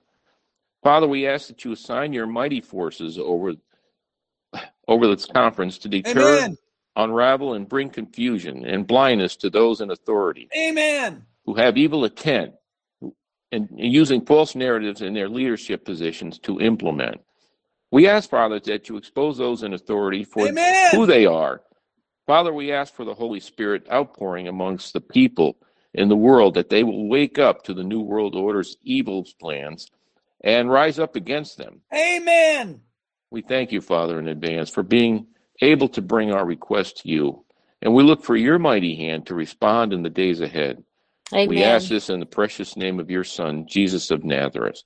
Father, 0.81 1.07
we 1.07 1.27
ask 1.27 1.47
that 1.47 1.63
you 1.63 1.71
assign 1.71 2.11
your 2.11 2.25
mighty 2.25 2.59
forces 2.59 3.17
over, 3.17 3.53
over 4.87 5.07
this 5.07 5.25
conference 5.25 5.77
to 5.79 5.87
deter, 5.87 6.37
Amen. 6.37 6.57
unravel, 6.95 7.53
and 7.53 7.69
bring 7.69 7.89
confusion 7.89 8.65
and 8.65 8.87
blindness 8.87 9.35
to 9.37 9.49
those 9.49 9.79
in 9.79 9.91
authority 9.91 10.49
Amen. 10.57 11.25
who 11.45 11.53
have 11.53 11.77
evil 11.77 12.03
intent 12.03 12.53
and 13.53 13.69
using 13.71 14.25
false 14.25 14.55
narratives 14.55 15.03
in 15.03 15.13
their 15.13 15.29
leadership 15.29 15.85
positions 15.85 16.39
to 16.39 16.59
implement. 16.59 17.21
We 17.93 18.07
ask, 18.07 18.27
Father, 18.27 18.59
that 18.61 18.89
you 18.89 18.97
expose 18.97 19.37
those 19.37 19.61
in 19.61 19.75
authority 19.75 20.23
for 20.23 20.47
Amen. 20.47 20.89
who 20.93 21.05
they 21.05 21.27
are. 21.27 21.61
Father, 22.25 22.51
we 22.51 22.71
ask 22.71 22.91
for 22.91 23.05
the 23.05 23.13
Holy 23.13 23.39
Spirit 23.39 23.85
outpouring 23.91 24.47
amongst 24.47 24.93
the 24.93 24.99
people 24.99 25.57
in 25.93 26.09
the 26.09 26.15
world 26.15 26.55
that 26.55 26.69
they 26.69 26.83
will 26.83 27.07
wake 27.07 27.37
up 27.37 27.61
to 27.65 27.73
the 27.75 27.83
New 27.83 28.01
World 28.01 28.33
Order's 28.33 28.77
evil 28.81 29.27
plans 29.39 29.91
and 30.43 30.71
rise 30.71 30.97
up 30.97 31.15
against 31.15 31.59
them. 31.59 31.81
Amen. 31.93 32.81
We 33.29 33.43
thank 33.43 33.71
you, 33.71 33.79
Father, 33.79 34.17
in 34.17 34.27
advance 34.27 34.71
for 34.71 34.81
being 34.81 35.27
able 35.61 35.89
to 35.89 36.01
bring 36.01 36.33
our 36.33 36.47
request 36.47 37.03
to 37.03 37.09
you. 37.09 37.45
And 37.83 37.93
we 37.93 38.01
look 38.01 38.23
for 38.23 38.35
your 38.35 38.57
mighty 38.57 38.95
hand 38.95 39.27
to 39.27 39.35
respond 39.35 39.93
in 39.93 40.01
the 40.01 40.09
days 40.09 40.41
ahead. 40.41 40.83
Amen. 41.31 41.47
We 41.47 41.63
ask 41.63 41.89
this 41.89 42.09
in 42.09 42.19
the 42.19 42.25
precious 42.25 42.75
name 42.75 42.99
of 42.99 43.11
your 43.11 43.23
Son, 43.23 43.67
Jesus 43.67 44.09
of 44.09 44.23
Nazareth. 44.23 44.81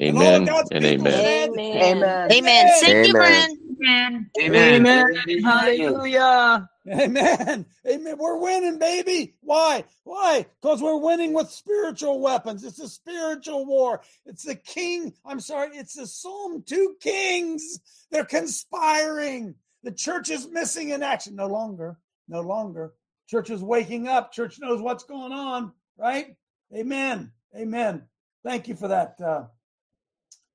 And 0.00 0.18
all 0.18 0.22
of 0.24 0.42
Amen 0.42 0.48
and 0.72 0.84
people 0.84 1.08
amen. 1.08 1.50
Amen. 1.58 2.32
Amen. 2.32 2.68
Sing 2.78 3.04
your 3.04 3.22
Amen. 3.24 3.56
friend. 3.80 4.30
Amen. 4.40 5.42
Hallelujah. 5.42 6.68
Amen. 6.90 7.66
Amen. 7.88 8.18
We're 8.18 8.38
winning, 8.38 8.78
baby. 8.78 9.36
Why? 9.40 9.84
Why? 10.02 10.46
Because 10.60 10.82
we're 10.82 10.98
winning 10.98 11.32
with 11.32 11.50
spiritual 11.50 12.20
weapons. 12.20 12.64
It's 12.64 12.80
a 12.80 12.88
spiritual 12.88 13.64
war. 13.66 14.02
It's 14.26 14.42
the 14.42 14.56
king. 14.56 15.14
I'm 15.24 15.40
sorry. 15.40 15.76
It's 15.76 15.94
the 15.94 16.06
Psalm 16.06 16.62
2 16.66 16.96
kings. 17.00 17.80
They're 18.10 18.24
conspiring. 18.24 19.54
The 19.82 19.92
church 19.92 20.30
is 20.30 20.48
missing 20.48 20.90
in 20.90 21.02
action. 21.02 21.36
No 21.36 21.46
longer. 21.46 21.98
No 22.28 22.40
longer. 22.40 22.94
Church 23.28 23.50
is 23.50 23.62
waking 23.62 24.08
up. 24.08 24.32
Church 24.32 24.58
knows 24.60 24.80
what's 24.82 25.04
going 25.04 25.32
on, 25.32 25.72
right? 25.96 26.36
Amen. 26.74 27.32
Amen. 27.56 28.02
Thank 28.44 28.68
you 28.68 28.74
for 28.74 28.88
that, 28.88 29.18
uh, 29.20 29.44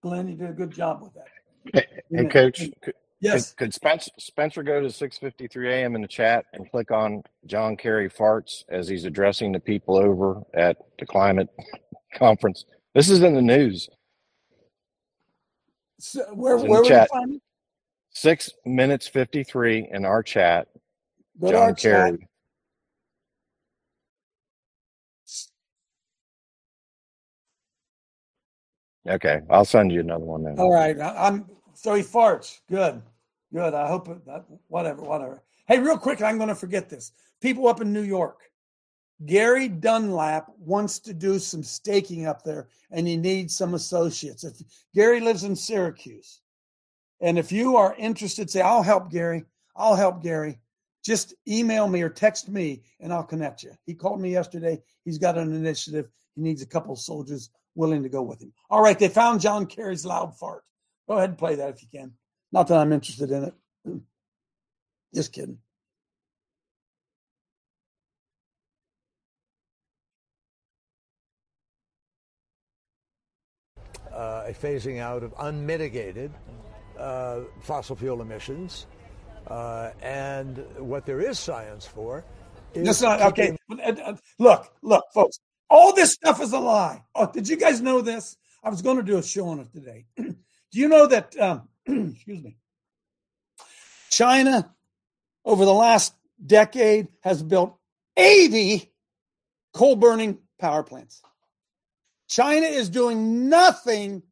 Glenn. 0.01 0.27
You 0.27 0.35
did 0.35 0.49
a 0.49 0.53
good 0.53 0.71
job 0.71 1.01
with 1.01 1.13
that. 1.15 1.31
Hey, 1.73 1.85
hey, 2.13 2.25
Coach, 2.25 2.71
could, 2.81 2.95
Yes. 3.21 3.53
could 3.53 3.73
Spencer, 3.73 4.11
Spencer 4.19 4.63
go 4.63 4.81
to 4.81 4.87
6:53 4.87 5.69
a.m. 5.69 5.95
in 5.95 6.01
the 6.01 6.07
chat 6.07 6.45
and 6.53 6.69
click 6.71 6.91
on 6.91 7.23
John 7.45 7.77
Kerry 7.77 8.09
farts 8.09 8.63
as 8.69 8.87
he's 8.87 9.05
addressing 9.05 9.51
the 9.51 9.59
people 9.59 9.97
over 9.97 10.41
at 10.53 10.77
the 10.99 11.05
climate 11.05 11.49
conference? 12.15 12.65
This 12.95 13.09
is 13.09 13.21
in 13.23 13.35
the 13.35 13.41
news. 13.41 13.89
So 15.99 16.23
where 16.33 16.57
where 16.57 16.81
the 16.81 16.81
would 16.81 16.95
you 16.95 16.95
chat. 16.95 17.09
find 17.11 17.35
it? 17.35 17.41
Six 18.11 18.51
minutes 18.65 19.07
53 19.07 19.89
in 19.91 20.05
our 20.05 20.23
chat. 20.23 20.67
Go 21.39 21.51
John. 21.51 21.75
Kerry. 21.75 22.27
Okay, 29.09 29.41
I'll 29.49 29.65
send 29.65 29.91
you 29.91 30.01
another 30.01 30.25
one 30.25 30.43
then. 30.43 30.59
All 30.59 30.73
right. 30.73 30.99
I'm 30.99 31.45
so 31.73 31.95
he 31.95 32.03
farts. 32.03 32.59
Good. 32.69 33.01
Good. 33.51 33.73
I 33.73 33.87
hope 33.87 34.07
it, 34.09 34.17
whatever, 34.67 35.01
whatever. 35.01 35.43
Hey, 35.67 35.79
real 35.79 35.97
quick, 35.97 36.21
I'm 36.21 36.37
going 36.37 36.49
to 36.49 36.55
forget 36.55 36.89
this. 36.89 37.11
People 37.41 37.67
up 37.67 37.81
in 37.81 37.91
New 37.91 38.03
York, 38.03 38.41
Gary 39.25 39.67
Dunlap 39.67 40.47
wants 40.59 40.99
to 40.99 41.13
do 41.13 41.39
some 41.39 41.63
staking 41.63 42.25
up 42.25 42.43
there 42.43 42.69
and 42.91 43.07
he 43.07 43.17
needs 43.17 43.55
some 43.55 43.73
associates. 43.73 44.43
If 44.43 44.61
Gary 44.93 45.19
lives 45.19 45.43
in 45.43 45.55
Syracuse, 45.55 46.41
and 47.21 47.37
if 47.37 47.51
you 47.51 47.75
are 47.75 47.95
interested, 47.97 48.49
say, 48.49 48.61
I'll 48.61 48.83
help 48.83 49.11
Gary. 49.11 49.43
I'll 49.75 49.95
help 49.95 50.23
Gary. 50.23 50.59
Just 51.03 51.33
email 51.47 51.87
me 51.87 52.01
or 52.01 52.09
text 52.09 52.49
me 52.49 52.83
and 52.99 53.11
I'll 53.11 53.23
connect 53.23 53.63
you. 53.63 53.71
He 53.85 53.93
called 53.93 54.21
me 54.21 54.31
yesterday. 54.31 54.81
He's 55.03 55.17
got 55.17 55.37
an 55.37 55.53
initiative. 55.53 56.09
He 56.35 56.41
needs 56.41 56.61
a 56.61 56.67
couple 56.67 56.93
of 56.93 56.99
soldiers 56.99 57.49
willing 57.79 58.03
to 58.03 58.09
go 58.09 58.21
with 58.21 58.41
him. 58.41 58.53
All 58.69 58.81
right, 58.81 58.97
they 58.97 59.07
found 59.07 59.41
John 59.41 59.65
Kerry's 59.65 60.05
loud 60.05 60.37
fart. 60.37 60.63
Go 61.07 61.17
ahead 61.17 61.29
and 61.29 61.37
play 61.37 61.55
that 61.55 61.69
if 61.69 61.81
you 61.81 61.87
can. 61.91 62.13
Not 62.51 62.67
that 62.67 62.77
I'm 62.77 62.93
interested 62.93 63.31
in 63.31 63.43
it. 63.45 63.53
Just 65.15 65.33
kidding. 65.33 65.57
uh, 74.19 74.43
a 74.47 74.53
phasing 74.53 74.99
out 74.99 75.23
of 75.23 75.33
unmitigated 75.39 76.31
uh, 76.97 77.41
fossil 77.61 77.95
fuel 77.95 78.21
emissions. 78.21 78.85
Uh, 79.47 79.91
and 80.01 80.57
what 80.77 81.05
there 81.05 81.21
is 81.21 81.39
science 81.39 81.85
for 81.85 82.23
is 82.73 82.85
That's 82.85 83.01
not 83.01 83.21
okay. 83.21 83.57
Uh, 83.71 83.93
uh, 84.05 84.15
Look, 84.37 84.71
look, 84.81 85.05
folks. 85.13 85.39
All 85.69 85.93
this 85.93 86.13
stuff 86.13 86.41
is 86.41 86.53
a 86.53 86.59
lie. 86.59 87.03
Oh, 87.15 87.31
did 87.31 87.47
you 87.47 87.57
guys 87.57 87.81
know 87.81 88.01
this? 88.01 88.37
I 88.63 88.69
was 88.69 88.81
going 88.81 88.97
to 88.97 89.03
do 89.03 89.17
a 89.17 89.23
show 89.23 89.47
on 89.47 89.59
it 89.59 89.71
today. 89.71 90.05
do 90.17 90.35
you 90.71 90.87
know 90.87 91.07
that? 91.07 91.37
Um, 91.39 91.69
excuse 91.87 92.43
me. 92.43 92.57
China, 94.09 94.73
over 95.45 95.65
the 95.65 95.73
last 95.73 96.13
decade, 96.43 97.07
has 97.21 97.43
built 97.43 97.77
80 98.17 98.91
coal 99.73 99.95
burning 99.95 100.39
power 100.59 100.83
plants. 100.83 101.21
China 102.27 102.65
is 102.65 102.89
doing 102.89 103.49
nothing 103.49 104.23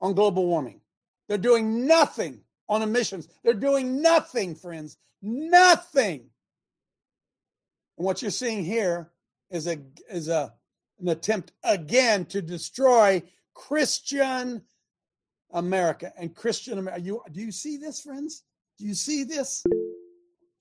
on 0.00 0.14
global 0.14 0.46
warming. 0.46 0.80
They're 1.28 1.38
doing 1.38 1.86
nothing 1.86 2.40
on 2.68 2.82
emissions. 2.82 3.28
They're 3.42 3.54
doing 3.54 4.02
nothing, 4.02 4.54
friends. 4.54 4.96
Nothing. 5.22 6.30
And 7.96 8.06
what 8.06 8.22
you're 8.22 8.30
seeing 8.30 8.64
here 8.64 9.10
is 9.50 9.66
a 9.66 9.78
is 10.10 10.28
a 10.28 10.52
an 11.02 11.08
attempt 11.08 11.52
again 11.64 12.24
to 12.26 12.40
destroy 12.40 13.22
Christian 13.54 14.62
America 15.52 16.12
and 16.16 16.34
Christian 16.34 16.78
America. 16.78 17.02
You 17.02 17.22
do 17.32 17.40
you 17.40 17.52
see 17.52 17.76
this, 17.76 18.00
friends? 18.00 18.44
Do 18.78 18.86
you 18.86 18.94
see 18.94 19.24
this? 19.24 19.62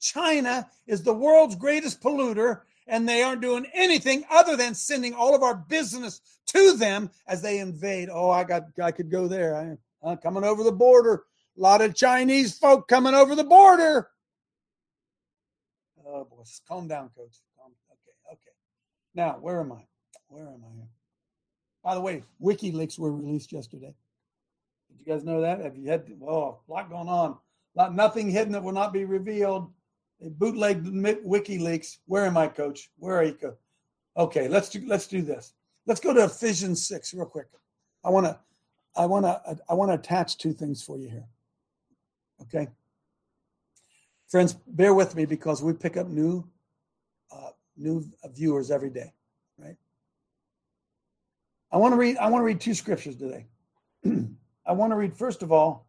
China 0.01 0.67
is 0.87 1.03
the 1.03 1.13
world's 1.13 1.55
greatest 1.55 2.01
polluter, 2.01 2.61
and 2.87 3.07
they 3.07 3.21
aren't 3.21 3.41
doing 3.41 3.67
anything 3.73 4.25
other 4.31 4.57
than 4.57 4.73
sending 4.73 5.13
all 5.13 5.35
of 5.35 5.43
our 5.43 5.55
business 5.55 6.21
to 6.47 6.75
them 6.75 7.09
as 7.27 7.41
they 7.41 7.59
invade. 7.59 8.09
Oh, 8.11 8.31
I 8.31 8.43
got 8.43 8.63
I 8.81 8.91
could 8.91 9.11
go 9.11 9.27
there. 9.27 9.77
I, 10.03 10.09
uh, 10.09 10.15
coming 10.15 10.43
over 10.43 10.63
the 10.63 10.71
border. 10.71 11.23
A 11.57 11.61
lot 11.61 11.81
of 11.81 11.95
Chinese 11.95 12.57
folk 12.57 12.87
coming 12.87 13.13
over 13.13 13.35
the 13.35 13.43
border. 13.43 14.09
Oh 16.05 16.25
boy, 16.25 16.43
calm 16.67 16.87
down, 16.87 17.09
coach. 17.15 17.37
Calm, 17.57 17.71
okay, 17.91 18.33
okay. 18.33 18.51
Now, 19.13 19.37
where 19.39 19.59
am 19.59 19.73
I? 19.73 19.85
Where 20.31 20.47
am 20.47 20.63
I? 20.63 20.85
By 21.83 21.95
the 21.95 22.01
way, 22.01 22.23
WikiLeaks 22.41 22.97
were 22.97 23.11
released 23.11 23.51
yesterday. 23.51 23.93
Did 24.89 24.99
you 24.99 25.13
guys 25.13 25.25
know 25.25 25.41
that? 25.41 25.59
Have 25.59 25.75
you 25.75 25.89
had 25.89 26.09
oh, 26.25 26.59
a 26.67 26.71
lot 26.71 26.89
going 26.89 27.09
on? 27.09 27.37
Not 27.75 27.93
nothing 27.93 28.29
hidden 28.29 28.53
that 28.53 28.63
will 28.63 28.71
not 28.71 28.93
be 28.93 29.03
revealed. 29.03 29.69
They 30.21 30.29
bootlegged 30.29 30.85
WikiLeaks. 30.85 31.97
Where 32.05 32.25
am 32.25 32.37
I, 32.37 32.47
coach? 32.47 32.91
Where 32.97 33.17
are 33.17 33.23
you? 33.23 33.33
Co- 33.33 33.57
Okay, 34.17 34.49
let's 34.49 34.67
do 34.67 34.81
let's 34.85 35.07
do 35.07 35.21
this. 35.21 35.53
Let's 35.85 36.01
go 36.01 36.13
to 36.13 36.25
Ephesians 36.25 36.85
six 36.85 37.13
real 37.13 37.25
quick. 37.25 37.47
I 38.03 38.09
want 38.09 38.25
to 38.25 38.37
I 38.95 39.05
want 39.05 39.25
to 39.25 39.57
I 39.69 39.73
want 39.73 39.89
to 39.89 39.95
attach 39.95 40.37
two 40.37 40.51
things 40.51 40.83
for 40.83 40.97
you 40.97 41.09
here. 41.09 41.25
Okay, 42.41 42.67
friends, 44.27 44.53
bear 44.67 44.93
with 44.93 45.15
me 45.15 45.25
because 45.25 45.63
we 45.63 45.71
pick 45.71 45.95
up 45.95 46.07
new 46.07 46.45
uh, 47.31 47.51
new 47.77 48.05
viewers 48.33 48.69
every 48.69 48.89
day? 48.89 49.13
I 51.71 51.77
want 51.77 51.93
to 51.93 51.97
read 51.97 52.17
I 52.17 52.29
want 52.29 52.41
to 52.41 52.45
read 52.45 52.59
two 52.59 52.73
scriptures 52.73 53.15
today. 53.15 53.47
I 54.65 54.73
want 54.73 54.91
to 54.91 54.95
read, 54.95 55.13
first 55.13 55.41
of 55.43 55.51
all, 55.51 55.87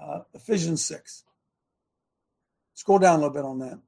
uh, 0.00 0.20
Ephesians 0.34 0.84
6. 0.84 1.24
Scroll 2.74 2.98
down 2.98 3.14
a 3.14 3.22
little 3.22 3.34
bit 3.34 3.44
on 3.44 3.58
that. 3.60 3.78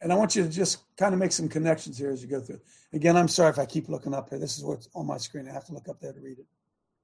And 0.00 0.12
I 0.12 0.16
want 0.16 0.36
you 0.36 0.44
to 0.44 0.48
just 0.48 0.78
kind 0.96 1.12
of 1.12 1.18
make 1.18 1.32
some 1.32 1.48
connections 1.48 1.98
here 1.98 2.10
as 2.10 2.22
you 2.22 2.28
go 2.28 2.40
through. 2.40 2.60
Again, 2.92 3.16
I'm 3.16 3.26
sorry 3.26 3.50
if 3.50 3.58
I 3.58 3.66
keep 3.66 3.88
looking 3.88 4.14
up 4.14 4.30
here. 4.30 4.38
This 4.38 4.56
is 4.56 4.64
what's 4.64 4.88
on 4.94 5.06
my 5.06 5.16
screen. 5.16 5.48
I 5.48 5.52
have 5.52 5.64
to 5.66 5.72
look 5.72 5.88
up 5.88 6.00
there 6.00 6.12
to 6.12 6.20
read 6.20 6.38
it. 6.38 6.46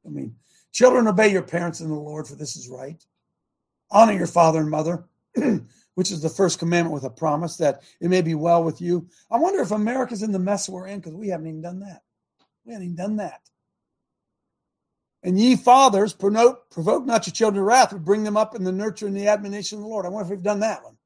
I 0.06 0.10
mean, 0.10 0.36
children, 0.72 1.08
obey 1.08 1.32
your 1.32 1.42
parents 1.42 1.80
in 1.80 1.88
the 1.88 1.94
Lord, 1.94 2.28
for 2.28 2.36
this 2.36 2.56
is 2.56 2.68
right. 2.68 3.02
Honor 3.90 4.12
your 4.12 4.26
father 4.26 4.60
and 4.60 4.70
mother, 4.70 5.04
which 5.94 6.10
is 6.10 6.20
the 6.20 6.28
first 6.28 6.58
commandment 6.58 6.94
with 6.94 7.04
a 7.04 7.10
promise 7.10 7.56
that 7.56 7.82
it 8.00 8.08
may 8.08 8.22
be 8.22 8.34
well 8.34 8.64
with 8.64 8.80
you. 8.80 9.08
I 9.30 9.38
wonder 9.38 9.60
if 9.60 9.70
America's 9.70 10.22
in 10.22 10.32
the 10.32 10.38
mess 10.38 10.68
we're 10.68 10.86
in 10.86 11.00
because 11.00 11.14
we 11.14 11.28
haven't 11.28 11.46
even 11.46 11.62
done 11.62 11.80
that. 11.80 12.02
We 12.64 12.72
haven't 12.72 12.86
even 12.86 12.96
done 12.96 13.16
that. 13.16 13.40
And 15.22 15.38
ye 15.38 15.56
fathers, 15.56 16.12
provoke, 16.12 16.66
not 17.06 17.26
your 17.26 17.32
children 17.32 17.60
to 17.60 17.62
wrath, 17.62 17.90
but 17.92 18.04
bring 18.04 18.24
them 18.24 18.36
up 18.36 18.54
in 18.54 18.62
the 18.62 18.72
nurture 18.72 19.06
and 19.06 19.16
the 19.16 19.28
admonition 19.28 19.78
of 19.78 19.84
the 19.84 19.88
Lord. 19.88 20.04
I 20.04 20.10
wonder 20.10 20.26
if 20.26 20.30
we've 20.30 20.42
done 20.42 20.60
that 20.60 20.84
one. 20.84 20.96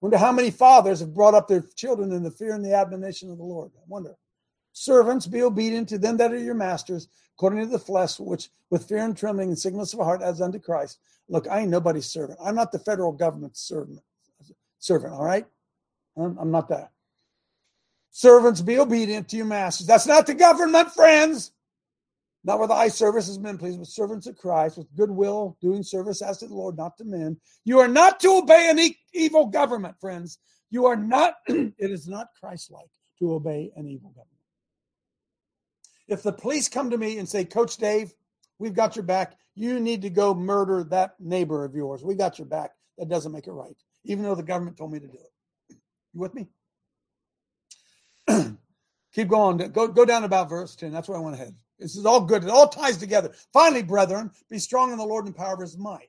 Wonder 0.00 0.18
how 0.18 0.32
many 0.32 0.50
fathers 0.50 1.00
have 1.00 1.14
brought 1.14 1.34
up 1.34 1.46
their 1.46 1.62
children 1.76 2.10
in 2.12 2.22
the 2.22 2.30
fear 2.30 2.54
and 2.54 2.64
the 2.64 2.74
admonition 2.74 3.30
of 3.30 3.38
the 3.38 3.44
Lord. 3.44 3.70
I 3.76 3.82
wonder. 3.86 4.16
Servants, 4.80 5.26
be 5.26 5.42
obedient 5.42 5.90
to 5.90 5.98
them 5.98 6.16
that 6.16 6.32
are 6.32 6.38
your 6.38 6.54
masters, 6.54 7.08
according 7.36 7.60
to 7.60 7.66
the 7.66 7.78
flesh, 7.78 8.18
which 8.18 8.48
with 8.70 8.88
fear 8.88 9.04
and 9.04 9.14
trembling 9.14 9.50
and 9.50 9.58
singleness 9.58 9.92
of 9.92 10.00
heart 10.00 10.22
as 10.22 10.40
unto 10.40 10.58
Christ. 10.58 11.00
Look, 11.28 11.46
I 11.46 11.60
ain't 11.60 11.70
nobody's 11.70 12.06
servant. 12.06 12.38
I'm 12.42 12.54
not 12.54 12.72
the 12.72 12.78
federal 12.78 13.12
government's 13.12 13.60
servant. 13.60 14.00
Servant, 14.78 15.12
all 15.12 15.22
right? 15.22 15.46
I'm 16.16 16.50
not 16.50 16.70
that. 16.70 16.92
Servants, 18.10 18.62
be 18.62 18.78
obedient 18.78 19.28
to 19.28 19.36
your 19.36 19.44
masters. 19.44 19.86
That's 19.86 20.06
not 20.06 20.26
the 20.26 20.32
government, 20.32 20.90
friends. 20.92 21.52
Not 22.42 22.58
with 22.58 22.70
eye 22.70 22.88
service 22.88 23.28
as 23.28 23.38
men 23.38 23.58
please, 23.58 23.76
but 23.76 23.86
servants 23.86 24.26
of 24.28 24.38
Christ, 24.38 24.78
with 24.78 24.96
goodwill, 24.96 25.58
doing 25.60 25.82
service 25.82 26.22
as 26.22 26.38
to 26.38 26.46
the 26.46 26.54
Lord, 26.54 26.78
not 26.78 26.96
to 26.96 27.04
men. 27.04 27.38
You 27.66 27.80
are 27.80 27.88
not 27.88 28.18
to 28.20 28.38
obey 28.38 28.70
an 28.70 28.94
evil 29.12 29.44
government, 29.44 30.00
friends. 30.00 30.38
You 30.70 30.86
are 30.86 30.96
not, 30.96 31.34
it 31.48 31.74
is 31.78 32.08
not 32.08 32.28
Christ 32.40 32.70
like 32.70 32.88
to 33.18 33.34
obey 33.34 33.70
an 33.76 33.86
evil 33.86 34.08
government. 34.08 34.39
If 36.10 36.24
the 36.24 36.32
police 36.32 36.68
come 36.68 36.90
to 36.90 36.98
me 36.98 37.18
and 37.18 37.28
say, 37.28 37.44
Coach 37.44 37.76
Dave, 37.76 38.12
we've 38.58 38.74
got 38.74 38.96
your 38.96 39.04
back, 39.04 39.38
you 39.54 39.78
need 39.78 40.02
to 40.02 40.10
go 40.10 40.34
murder 40.34 40.84
that 40.84 41.14
neighbor 41.20 41.64
of 41.64 41.74
yours. 41.74 42.02
We 42.02 42.16
got 42.16 42.38
your 42.38 42.46
back. 42.46 42.72
That 42.98 43.08
doesn't 43.08 43.32
make 43.32 43.46
it 43.46 43.52
right, 43.52 43.76
even 44.04 44.24
though 44.24 44.34
the 44.34 44.42
government 44.42 44.76
told 44.76 44.92
me 44.92 44.98
to 44.98 45.06
do 45.06 45.14
it. 45.14 45.76
You 46.12 46.20
with 46.20 46.34
me? 46.34 46.48
Keep 49.14 49.28
going. 49.28 49.56
Go, 49.56 49.88
go 49.88 50.04
down 50.04 50.24
about 50.24 50.50
verse 50.50 50.76
10. 50.76 50.92
That's 50.92 51.08
where 51.08 51.16
I 51.16 51.20
want 51.20 51.36
to 51.36 51.42
head. 51.42 51.54
This 51.78 51.96
is 51.96 52.04
all 52.04 52.20
good. 52.20 52.44
It 52.44 52.50
all 52.50 52.68
ties 52.68 52.98
together. 52.98 53.32
Finally, 53.52 53.84
brethren, 53.84 54.30
be 54.50 54.58
strong 54.58 54.92
in 54.92 54.98
the 54.98 55.04
Lord 55.04 55.24
and 55.24 55.34
power 55.34 55.54
of 55.54 55.60
his 55.60 55.78
might. 55.78 56.08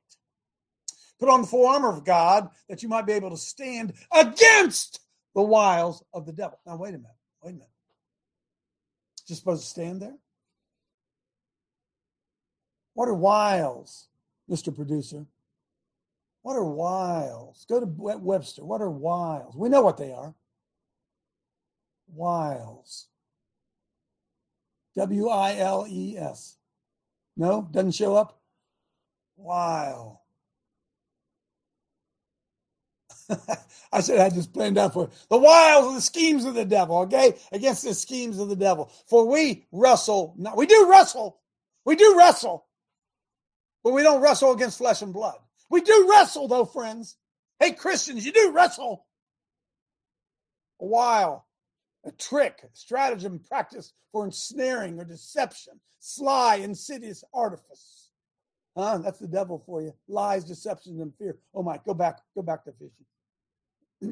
Put 1.20 1.30
on 1.30 1.42
the 1.42 1.48
full 1.48 1.68
armor 1.68 1.90
of 1.90 2.04
God 2.04 2.50
that 2.68 2.84
you 2.84 2.90
might 2.90 3.06
be 3.06 3.14
able 3.14 3.30
to 3.30 3.38
stand 3.38 3.94
against 4.12 5.00
the 5.36 5.42
wiles 5.42 6.04
of 6.14 6.26
the 6.26 6.34
devil. 6.34 6.60
Now, 6.66 6.76
wait 6.76 6.90
a 6.90 6.98
minute. 6.98 7.12
Wait 7.42 7.52
a 7.52 7.54
minute. 7.54 7.71
Just 9.32 9.44
supposed 9.44 9.64
to 9.64 9.70
stand 9.70 10.02
there? 10.02 10.18
What 12.96 13.08
are 13.08 13.14
wiles, 13.14 14.10
Mr. 14.50 14.76
Producer? 14.76 15.26
What 16.42 16.58
are 16.58 16.66
wiles? 16.66 17.66
Go 17.70 17.80
to 17.80 17.86
Webster. 17.86 18.66
What 18.66 18.82
are 18.82 18.90
wiles? 18.90 19.56
We 19.56 19.70
know 19.70 19.84
what 19.84 19.96
they 19.96 20.12
are. 20.12 20.36
Wiles. 22.14 23.08
W 24.98 25.30
I 25.30 25.56
L 25.60 25.86
E 25.88 26.18
S. 26.18 26.58
No, 27.38 27.70
doesn't 27.72 27.94
show 27.94 28.18
up. 28.18 28.42
Wow. 29.38 30.20
I 33.92 34.02
said 34.02 34.20
I 34.20 34.30
just 34.30 34.54
planned 34.54 34.78
out 34.78 34.94
for 34.94 35.10
the 35.30 35.38
wiles 35.38 35.88
and 35.88 35.98
the 35.98 36.02
schemes 36.02 36.46
of 36.46 36.54
the 36.54 36.66
devil, 36.66 37.00
okay? 37.00 37.36
Against 37.52 37.84
the 37.84 37.94
schemes 37.94 38.40
of 38.40 38.50
the 38.50 38.56
devil. 38.56 38.92
For 39.08 39.28
we 39.28 39.66
wrestle, 39.72 40.34
not, 40.38 40.58
we 40.58 40.66
do 40.66 40.88
wrestle. 40.90 41.40
We 41.86 41.96
do 41.96 42.16
wrestle. 42.18 42.66
But 43.84 43.94
we 43.94 44.04
don't 44.04 44.22
wrestle 44.22 44.52
against 44.52 44.78
flesh 44.78 45.02
and 45.02 45.14
blood. 45.14 45.38
We 45.70 45.82
do 45.82 46.08
wrestle, 46.10 46.48
though, 46.48 46.66
friends. 46.66 47.16
Hey, 47.60 47.72
Christians, 47.72 48.26
you 48.26 48.32
do 48.32 48.52
wrestle. 48.54 49.06
A 50.80 50.86
while 50.86 51.46
a 52.06 52.12
trick, 52.12 52.62
a 52.64 52.68
stratagem 52.74 53.40
practiced 53.40 53.94
for 54.12 54.26
ensnaring 54.26 55.00
or 55.00 55.06
deception, 55.06 55.80
sly, 56.00 56.56
insidious 56.56 57.24
artifice. 57.34 58.10
Huh? 58.76 59.00
That's 59.00 59.20
the 59.20 59.28
devil 59.28 59.62
for 59.66 59.82
you. 59.82 59.94
Lies, 60.08 60.44
deception, 60.44 61.00
and 61.02 61.14
fear. 61.16 61.38
Oh 61.54 61.64
my, 61.64 61.80
go 61.86 61.94
back, 61.94 62.20
go 62.36 62.42
back 62.42 62.64
to 62.64 62.72
Ephesians. 62.72 63.08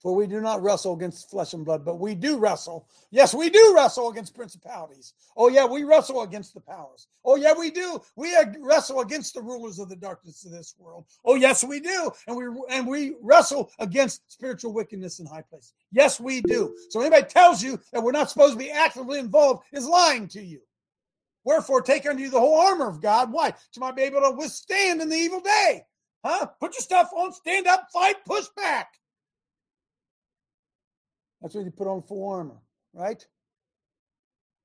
For 0.00 0.14
we 0.14 0.26
do 0.26 0.40
not 0.40 0.62
wrestle 0.62 0.94
against 0.94 1.28
flesh 1.28 1.52
and 1.52 1.62
blood, 1.62 1.84
but 1.84 1.98
we 1.98 2.14
do 2.14 2.38
wrestle. 2.38 2.88
Yes, 3.10 3.34
we 3.34 3.50
do 3.50 3.74
wrestle 3.76 4.08
against 4.08 4.34
principalities. 4.34 5.12
Oh, 5.36 5.48
yeah, 5.48 5.66
we 5.66 5.84
wrestle 5.84 6.22
against 6.22 6.54
the 6.54 6.60
powers. 6.60 7.06
Oh, 7.22 7.36
yeah, 7.36 7.52
we 7.52 7.70
do. 7.70 8.00
We 8.16 8.34
wrestle 8.60 9.00
against 9.00 9.34
the 9.34 9.42
rulers 9.42 9.78
of 9.78 9.90
the 9.90 9.96
darkness 9.96 10.46
of 10.46 10.52
this 10.52 10.74
world. 10.78 11.04
Oh, 11.22 11.34
yes, 11.34 11.62
we 11.62 11.80
do. 11.80 12.10
And 12.26 12.34
we 12.34 12.44
and 12.70 12.86
we 12.86 13.16
wrestle 13.20 13.70
against 13.78 14.32
spiritual 14.32 14.72
wickedness 14.72 15.20
in 15.20 15.26
high 15.26 15.42
places. 15.42 15.74
Yes, 15.92 16.18
we 16.18 16.40
do. 16.40 16.74
So 16.88 17.00
anybody 17.00 17.26
tells 17.26 17.62
you 17.62 17.78
that 17.92 18.02
we're 18.02 18.12
not 18.12 18.30
supposed 18.30 18.54
to 18.54 18.58
be 18.58 18.70
actively 18.70 19.18
involved 19.18 19.64
is 19.72 19.86
lying 19.86 20.28
to 20.28 20.42
you. 20.42 20.60
Wherefore, 21.44 21.82
take 21.82 22.06
unto 22.06 22.22
you 22.22 22.30
the 22.30 22.40
whole 22.40 22.58
armor 22.58 22.88
of 22.88 23.02
God. 23.02 23.32
Why? 23.32 23.48
You 23.48 23.80
might 23.80 23.96
be 23.96 24.02
able 24.02 24.22
to 24.22 24.30
withstand 24.30 25.02
in 25.02 25.10
the 25.10 25.16
evil 25.16 25.40
day. 25.40 25.84
Huh? 26.24 26.46
Put 26.58 26.74
your 26.74 26.82
stuff 26.82 27.10
on, 27.16 27.32
stand 27.32 27.66
up, 27.66 27.88
fight, 27.92 28.16
push 28.26 28.46
back. 28.56 28.88
That's 31.40 31.54
when 31.54 31.64
you 31.64 31.70
put 31.70 31.86
on 31.86 32.02
full 32.02 32.28
armor, 32.28 32.58
right? 32.92 33.24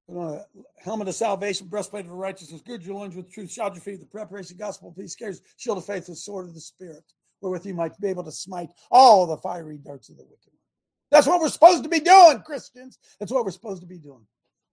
Put 0.08 0.18
on 0.18 0.34
a 0.34 0.46
helmet 0.84 1.08
of 1.08 1.15
salvation, 1.15 1.68
breastplate 1.68 2.06
of 2.06 2.12
righteousness, 2.12 2.62
good 2.62 2.86
your 2.86 2.96
loins 2.96 3.15
with 3.15 3.32
truth, 3.32 3.52
shout 3.52 3.74
your 3.74 3.82
feet, 3.82 4.02
the 4.02 4.06
preparation 4.06 4.56
of 4.56 4.60
gospel, 4.60 4.94
peace, 4.98 5.15
cares, 5.15 5.41
shield 5.58 5.78
of 5.78 5.86
faith, 5.86 6.08
the 6.08 6.15
sword 6.15 6.48
of 6.48 6.54
the 6.54 6.60
spirit, 6.60 7.04
wherewith 7.41 7.65
you 7.65 7.74
might 7.74 8.00
be 8.00 8.10
able 8.10 8.24
to 8.26 8.32
smite 8.32 8.70
all 8.91 9.26
the 9.26 9.38
fiery 9.38 9.78
darts 9.78 10.10
of 10.10 10.18
the 10.18 10.24
wicked. 10.24 10.52
That's 11.12 11.28
what 11.28 11.39
we're 11.39 11.50
supposed 11.50 11.84
to 11.84 11.89
be 11.89 12.02
doing, 12.02 12.41
Christians. 12.41 13.00
That's 13.20 13.32
what 13.32 13.46
we're 13.46 13.52
supposed 13.52 13.82
to 13.82 13.88
be 13.88 13.98
doing. 13.98 14.26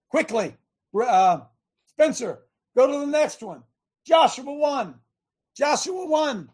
Quickly, 0.09 0.55
uh, 1.01 1.39
Spencer, 1.87 2.39
go 2.75 2.87
to 2.87 3.05
the 3.05 3.11
next 3.11 3.41
one. 3.41 3.63
Joshua 4.05 4.51
1. 4.51 4.95
Joshua 5.55 6.05
1. 6.05 6.49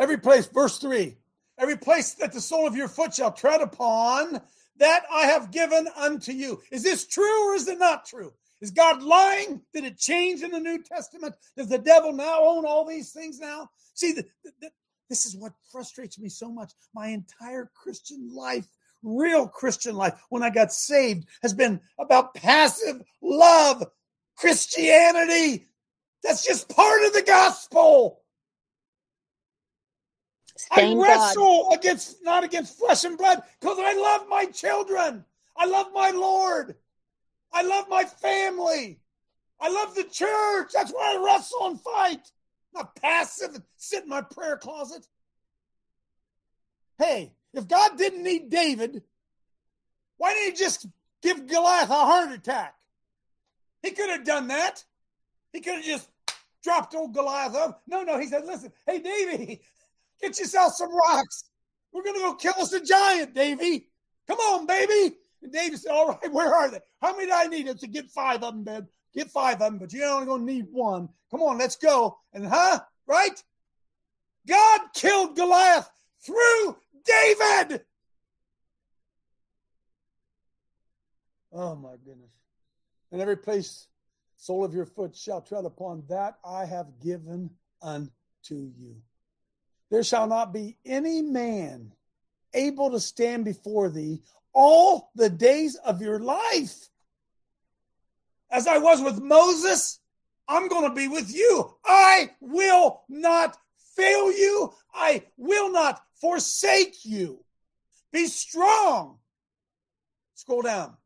Every 0.00 0.18
place, 0.18 0.46
verse 0.46 0.78
3 0.78 1.16
every 1.60 1.76
place 1.76 2.14
that 2.14 2.32
the 2.32 2.40
sole 2.40 2.66
of 2.66 2.74
your 2.74 2.88
foot 2.88 3.14
shall 3.14 3.30
tread 3.30 3.60
upon, 3.60 4.40
that 4.78 5.02
I 5.12 5.26
have 5.26 5.52
given 5.52 5.86
unto 5.94 6.32
you. 6.32 6.60
Is 6.72 6.82
this 6.82 7.06
true 7.06 7.50
or 7.50 7.54
is 7.54 7.68
it 7.68 7.78
not 7.78 8.06
true? 8.06 8.32
Is 8.62 8.70
God 8.70 9.02
lying? 9.02 9.60
Did 9.74 9.84
it 9.84 9.98
change 9.98 10.42
in 10.42 10.50
the 10.50 10.58
New 10.58 10.82
Testament? 10.82 11.34
Does 11.56 11.68
the 11.68 11.78
devil 11.78 12.12
now 12.12 12.40
own 12.42 12.64
all 12.64 12.86
these 12.86 13.12
things 13.12 13.38
now? 13.38 13.68
See, 13.94 14.12
the, 14.12 14.24
the, 14.42 14.70
this 15.08 15.26
is 15.26 15.36
what 15.36 15.52
frustrates 15.70 16.18
me 16.18 16.28
so 16.28 16.50
much. 16.50 16.72
My 16.94 17.08
entire 17.08 17.70
Christian 17.74 18.34
life, 18.34 18.66
real 19.02 19.46
Christian 19.46 19.96
life, 19.96 20.14
when 20.30 20.42
I 20.42 20.50
got 20.50 20.72
saved, 20.72 21.26
has 21.42 21.52
been 21.52 21.80
about 21.98 22.34
passive 22.34 23.02
love. 23.22 23.84
Christianity, 24.36 25.66
that's 26.22 26.42
just 26.42 26.74
part 26.74 27.04
of 27.04 27.12
the 27.12 27.22
gospel. 27.22 28.19
I 30.70 30.94
wrestle 30.94 31.68
God. 31.70 31.78
against 31.78 32.22
not 32.22 32.44
against 32.44 32.78
flesh 32.78 33.04
and 33.04 33.16
blood 33.16 33.42
because 33.60 33.78
I 33.80 33.94
love 33.94 34.28
my 34.28 34.46
children. 34.46 35.24
I 35.56 35.66
love 35.66 35.88
my 35.92 36.10
Lord. 36.10 36.76
I 37.52 37.62
love 37.62 37.88
my 37.88 38.04
family. 38.04 39.00
I 39.60 39.68
love 39.68 39.94
the 39.94 40.04
church. 40.04 40.70
That's 40.74 40.90
why 40.92 41.16
I 41.16 41.24
wrestle 41.24 41.66
and 41.66 41.80
fight. 41.80 42.30
Not 42.74 42.94
passive 42.96 43.54
and 43.54 43.64
sit 43.76 44.04
in 44.04 44.08
my 44.08 44.22
prayer 44.22 44.56
closet. 44.56 45.06
Hey, 46.98 47.32
if 47.52 47.66
God 47.66 47.98
didn't 47.98 48.22
need 48.22 48.50
David, 48.50 49.02
why 50.18 50.34
didn't 50.34 50.56
he 50.56 50.64
just 50.64 50.86
give 51.22 51.46
Goliath 51.46 51.90
a 51.90 51.94
heart 51.94 52.32
attack? 52.32 52.74
He 53.82 53.90
could 53.90 54.10
have 54.10 54.24
done 54.24 54.48
that. 54.48 54.84
He 55.52 55.60
could 55.60 55.76
have 55.76 55.84
just 55.84 56.08
dropped 56.62 56.94
old 56.94 57.14
Goliath 57.14 57.54
up. 57.54 57.82
No, 57.86 58.02
no, 58.02 58.18
he 58.18 58.26
said, 58.26 58.44
listen, 58.46 58.72
hey, 58.86 59.00
Davy, 59.00 59.62
Get 60.20 60.38
yourself 60.38 60.74
some 60.74 60.94
rocks. 60.94 61.44
We're 61.92 62.02
going 62.02 62.16
to 62.16 62.20
go 62.20 62.34
kill 62.34 62.54
us 62.58 62.72
a 62.72 62.84
giant, 62.84 63.34
Davy. 63.34 63.88
Come 64.26 64.38
on, 64.38 64.66
baby. 64.66 65.16
And 65.42 65.52
Davy 65.52 65.76
said, 65.76 65.90
All 65.90 66.08
right, 66.08 66.18
where 66.32 66.54
are 66.54 66.70
they? 66.70 66.80
How 67.00 67.16
many 67.16 67.26
do 67.26 67.32
I 67.34 67.46
need? 67.46 67.78
To 67.78 67.86
get 67.86 68.10
five 68.10 68.42
of 68.42 68.54
them, 68.54 68.64
babe. 68.64 68.84
Get 69.14 69.30
five 69.30 69.54
of 69.54 69.60
them, 69.60 69.78
but 69.78 69.92
you're 69.92 70.08
only 70.08 70.26
going 70.26 70.46
to 70.46 70.52
need 70.52 70.66
one. 70.70 71.08
Come 71.30 71.42
on, 71.42 71.58
let's 71.58 71.76
go. 71.76 72.18
And, 72.32 72.46
huh? 72.46 72.80
Right? 73.06 73.42
God 74.46 74.80
killed 74.94 75.36
Goliath 75.36 75.90
through 76.24 76.76
David. 77.04 77.82
Oh, 81.52 81.74
my 81.74 81.96
goodness. 82.04 82.30
and 83.10 83.20
every 83.20 83.36
place 83.36 83.88
sole 84.36 84.64
of 84.64 84.72
your 84.72 84.86
foot 84.86 85.14
shall 85.14 85.40
tread 85.40 85.64
upon, 85.64 86.04
that 86.08 86.38
I 86.44 86.64
have 86.64 87.00
given 87.02 87.50
unto 87.82 88.10
you. 88.50 88.96
There 89.90 90.04
shall 90.04 90.26
not 90.26 90.52
be 90.52 90.76
any 90.84 91.20
man 91.20 91.92
able 92.54 92.90
to 92.90 93.00
stand 93.00 93.44
before 93.44 93.88
thee 93.88 94.22
all 94.52 95.10
the 95.14 95.30
days 95.30 95.76
of 95.76 96.00
your 96.00 96.18
life. 96.18 96.88
As 98.50 98.66
I 98.66 98.78
was 98.78 99.00
with 99.00 99.20
Moses, 99.20 100.00
I'm 100.48 100.68
going 100.68 100.88
to 100.88 100.94
be 100.94 101.08
with 101.08 101.34
you. 101.34 101.74
I 101.84 102.30
will 102.40 103.02
not 103.08 103.56
fail 103.96 104.32
you. 104.32 104.72
I 104.92 105.24
will 105.36 105.70
not 105.72 106.02
forsake 106.20 107.04
you. 107.04 107.44
Be 108.12 108.26
strong. 108.26 109.18
Scroll 110.34 110.62
down. 110.62 110.96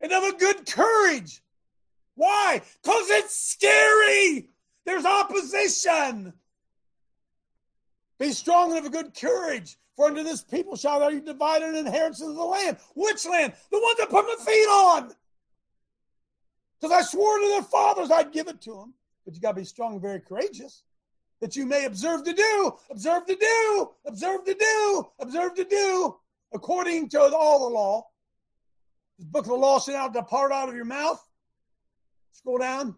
And 0.00 0.12
of 0.12 0.24
a 0.24 0.36
good 0.36 0.66
courage. 0.66 1.42
Why? 2.16 2.60
Because 2.82 3.10
it's 3.10 3.36
scary. 3.36 4.48
There's 4.84 5.04
opposition. 5.04 6.32
Be 8.22 8.30
strong 8.30 8.70
and 8.70 8.78
of 8.78 8.84
a 8.84 8.88
good 8.88 9.16
courage. 9.20 9.76
For 9.96 10.06
unto 10.06 10.22
this 10.22 10.44
people 10.44 10.76
shall 10.76 11.00
thou 11.00 11.10
divide 11.10 11.62
an 11.62 11.74
inheritance 11.74 12.22
of 12.22 12.36
the 12.36 12.44
land. 12.44 12.76
Which 12.94 13.26
land? 13.26 13.52
The 13.68 13.80
one 13.80 13.94
that 13.98 14.10
put 14.10 14.24
my 14.24 14.36
feet 14.44 14.68
on. 14.68 15.12
Because 16.80 16.96
I 16.96 17.02
swore 17.02 17.40
to 17.40 17.48
their 17.48 17.64
fathers 17.64 18.12
I'd 18.12 18.30
give 18.30 18.46
it 18.46 18.60
to 18.60 18.74
them. 18.74 18.94
But 19.24 19.34
you 19.34 19.40
got 19.40 19.56
to 19.56 19.60
be 19.60 19.64
strong 19.64 19.94
and 19.94 20.00
very 20.00 20.20
courageous 20.20 20.84
that 21.40 21.56
you 21.56 21.66
may 21.66 21.84
observe 21.84 22.22
to 22.22 22.32
do, 22.32 22.72
observe 22.90 23.26
to 23.26 23.34
do, 23.34 23.90
observe 24.06 24.44
to 24.44 24.54
do, 24.54 25.06
observe 25.18 25.56
to 25.56 25.64
do, 25.64 26.16
according 26.54 27.08
to 27.08 27.20
all 27.20 27.68
the 27.68 27.74
law. 27.74 28.06
This 29.18 29.26
book 29.26 29.46
of 29.46 29.50
the 29.50 29.56
law 29.56 29.80
shall 29.80 29.94
not 29.94 30.12
depart 30.12 30.52
out 30.52 30.68
of 30.68 30.76
your 30.76 30.84
mouth. 30.84 31.20
Scroll 32.30 32.58
down. 32.58 32.94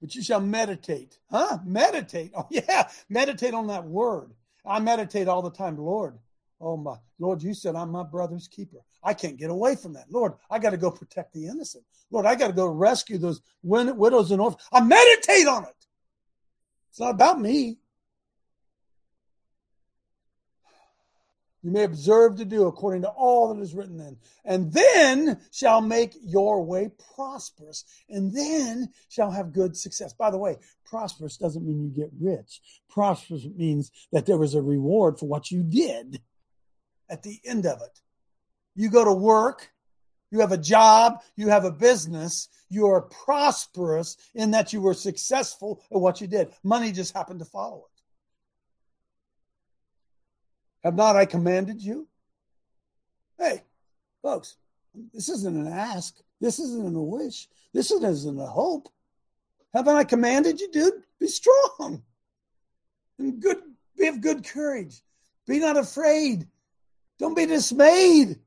But 0.00 0.14
you 0.14 0.22
shall 0.22 0.40
meditate. 0.40 1.18
Huh? 1.30 1.58
Meditate. 1.64 2.32
Oh, 2.34 2.46
yeah. 2.50 2.88
Meditate 3.08 3.54
on 3.54 3.66
that 3.68 3.84
word. 3.84 4.30
I 4.64 4.78
meditate 4.80 5.28
all 5.28 5.42
the 5.42 5.50
time. 5.50 5.76
Lord, 5.76 6.18
oh 6.60 6.76
my 6.76 6.96
Lord, 7.18 7.42
you 7.42 7.54
said 7.54 7.76
I'm 7.76 7.90
my 7.90 8.02
brother's 8.02 8.48
keeper. 8.48 8.78
I 9.02 9.14
can't 9.14 9.38
get 9.38 9.50
away 9.50 9.76
from 9.76 9.94
that. 9.94 10.10
Lord, 10.10 10.34
I 10.50 10.58
got 10.58 10.70
to 10.70 10.76
go 10.76 10.90
protect 10.90 11.32
the 11.32 11.46
innocent. 11.46 11.84
Lord, 12.10 12.26
I 12.26 12.34
got 12.34 12.48
to 12.48 12.52
go 12.52 12.66
rescue 12.66 13.18
those 13.18 13.40
widows 13.62 14.30
and 14.30 14.40
orphans. 14.40 14.62
I 14.72 14.80
meditate 14.80 15.46
on 15.46 15.64
it. 15.64 15.86
It's 16.90 17.00
not 17.00 17.14
about 17.14 17.40
me. 17.40 17.78
You 21.62 21.70
may 21.70 21.84
observe 21.84 22.36
to 22.36 22.44
do 22.44 22.66
according 22.66 23.02
to 23.02 23.08
all 23.08 23.52
that 23.52 23.60
is 23.60 23.74
written 23.74 23.98
then. 23.98 24.16
And 24.44 24.72
then 24.72 25.40
shall 25.52 25.82
make 25.82 26.16
your 26.22 26.64
way 26.64 26.90
prosperous, 27.14 27.84
and 28.08 28.34
then 28.34 28.88
shall 29.08 29.30
have 29.30 29.52
good 29.52 29.76
success. 29.76 30.14
By 30.14 30.30
the 30.30 30.38
way, 30.38 30.56
prosperous 30.86 31.36
doesn't 31.36 31.66
mean 31.66 31.82
you 31.82 31.90
get 31.90 32.10
rich. 32.18 32.60
Prosperous 32.88 33.46
means 33.56 33.90
that 34.10 34.24
there 34.24 34.38
was 34.38 34.54
a 34.54 34.62
reward 34.62 35.18
for 35.18 35.26
what 35.26 35.50
you 35.50 35.62
did 35.62 36.22
at 37.10 37.22
the 37.22 37.38
end 37.44 37.66
of 37.66 37.82
it. 37.82 38.00
You 38.74 38.88
go 38.88 39.04
to 39.04 39.12
work, 39.12 39.70
you 40.30 40.40
have 40.40 40.52
a 40.52 40.58
job, 40.58 41.20
you 41.36 41.48
have 41.48 41.64
a 41.64 41.72
business, 41.72 42.48
you 42.70 42.86
are 42.86 43.02
prosperous 43.02 44.16
in 44.34 44.52
that 44.52 44.72
you 44.72 44.80
were 44.80 44.94
successful 44.94 45.82
at 45.92 46.00
what 46.00 46.20
you 46.20 46.26
did. 46.26 46.52
Money 46.62 46.92
just 46.92 47.14
happened 47.14 47.40
to 47.40 47.44
follow 47.44 47.78
it. 47.78 47.89
Have 50.84 50.94
not 50.94 51.16
I 51.16 51.26
commanded 51.26 51.82
you? 51.82 52.08
Hey, 53.38 53.62
folks, 54.22 54.56
this 55.12 55.28
isn't 55.28 55.56
an 55.56 55.72
ask. 55.72 56.16
This 56.40 56.58
isn't 56.58 56.96
a 56.96 57.02
wish. 57.02 57.48
This 57.72 57.90
isn't 57.90 58.40
a 58.40 58.46
hope. 58.46 58.88
Haven't 59.74 59.96
I 59.96 60.04
commanded 60.04 60.60
you, 60.60 60.70
dude? 60.70 61.02
Be 61.18 61.26
strong 61.28 62.02
and 63.18 63.40
good. 63.40 63.58
Be 63.96 64.08
of 64.08 64.20
good 64.20 64.44
courage. 64.44 65.02
Be 65.46 65.58
not 65.58 65.76
afraid. 65.76 66.46
Don't 67.18 67.36
be 67.36 67.46
dismayed. 67.46 68.38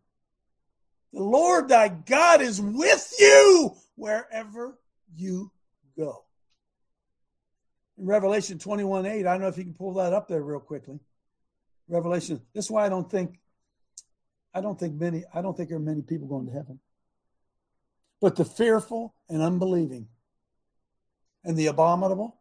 The 1.14 1.24
Lord 1.24 1.70
thy 1.70 1.90
God 1.90 2.42
is 2.42 2.60
with 2.60 3.14
you 3.20 3.76
wherever 3.96 4.80
you 5.16 5.52
go. 5.96 6.24
In 8.00 8.08
Revelation 8.08 8.58
21 8.58 9.06
8, 9.06 9.20
I 9.20 9.24
don't 9.24 9.42
know 9.42 9.48
if 9.48 9.58
you 9.58 9.64
can 9.64 9.76
pull 9.76 9.94
that 9.96 10.14
up 10.14 10.28
there 10.28 10.42
real 10.42 10.60
quickly. 10.60 11.00
Revelation. 11.88 12.42
That's 12.54 12.70
why 12.70 12.86
I 12.86 12.90
don't 12.90 13.10
think 13.10 13.40
I 14.54 14.62
don't 14.62 14.80
think 14.80 15.00
many 15.00 15.24
I 15.34 15.42
don't 15.42 15.56
think 15.56 15.70
there 15.70 15.78
are 15.78 15.82
many 15.82 16.02
people 16.02 16.28
going 16.28 16.48
to 16.48 16.54
heaven. 16.54 16.80
But 18.22 18.36
the 18.36 18.46
fearful 18.46 19.16
and 19.30 19.42
unbelieving 19.42 20.08
and 21.44 21.58
the 21.58 21.68
abominable 21.68 22.38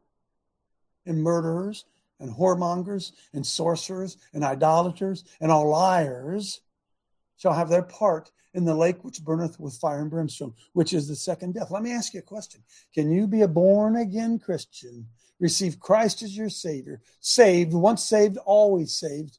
and 1.06 1.22
murderers 1.22 1.84
and 2.20 2.32
whoremongers 2.32 3.12
and 3.32 3.44
sorcerers 3.44 4.16
and 4.32 4.44
idolaters 4.44 5.24
and 5.40 5.50
all 5.50 5.68
liars 5.68 6.60
shall 7.36 7.52
have 7.52 7.68
their 7.68 7.82
part 7.82 8.30
in 8.54 8.64
the 8.64 8.74
lake 8.74 9.02
which 9.02 9.24
burneth 9.24 9.58
with 9.58 9.74
fire 9.74 10.00
and 10.00 10.10
brimstone, 10.10 10.54
which 10.72 10.92
is 10.92 11.08
the 11.08 11.16
second 11.16 11.54
death. 11.54 11.70
Let 11.70 11.82
me 11.82 11.92
ask 11.92 12.14
you 12.14 12.20
a 12.20 12.22
question. 12.22 12.62
Can 12.94 13.10
you 13.10 13.26
be 13.26 13.40
a 13.40 13.48
born 13.48 13.96
again 13.96 14.38
Christian, 14.38 15.08
receive 15.42 15.80
Christ 15.80 16.22
as 16.22 16.36
your 16.36 16.48
Savior, 16.48 17.02
saved, 17.20 17.74
once 17.74 18.04
saved, 18.04 18.38
always 18.38 18.94
saved, 18.94 19.38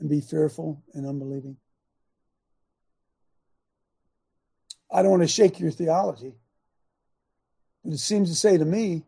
and 0.00 0.08
be 0.08 0.22
fearful 0.22 0.82
and 0.94 1.06
unbelieving? 1.06 1.58
I 4.90 5.02
don't 5.02 5.10
want 5.10 5.22
to 5.22 5.28
shake 5.28 5.60
your 5.60 5.70
theology, 5.70 6.32
but 7.84 7.92
it 7.92 7.98
seems 7.98 8.30
to 8.30 8.34
say 8.34 8.56
to 8.56 8.64
me 8.64 9.04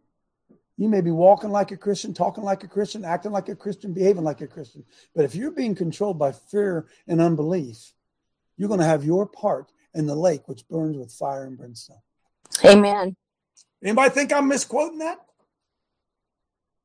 you 0.77 0.89
may 0.89 1.01
be 1.01 1.11
walking 1.11 1.51
like 1.51 1.71
a 1.71 1.77
Christian, 1.77 2.13
talking 2.13 2.45
like 2.45 2.63
a 2.63 2.69
Christian, 2.69 3.05
acting 3.05 3.33
like 3.33 3.49
a 3.49 3.55
Christian, 3.55 3.95
behaving 3.95 4.25
like 4.25 4.43
a 4.43 4.47
Christian. 4.47 4.85
But 5.15 5.25
if 5.25 5.35
you're 5.35 5.51
being 5.51 5.75
controlled 5.75 6.19
by 6.19 6.33
fear 6.33 6.87
and 7.09 7.21
unbelief, 7.21 7.93
you're 8.59 8.69
going 8.69 8.81
to 8.81 8.87
have 8.87 9.05
your 9.05 9.27
part 9.27 9.73
in 9.95 10.07
the 10.07 10.15
lake 10.15 10.49
which 10.49 10.69
burns 10.69 10.99
with 10.99 11.13
fire 11.13 11.45
and 11.45 11.57
brimstone. 11.57 12.01
Amen. 12.63 13.17
Anybody 13.83 14.11
think 14.11 14.33
I'm 14.33 14.49
misquoting 14.49 14.99
that? 14.99 15.19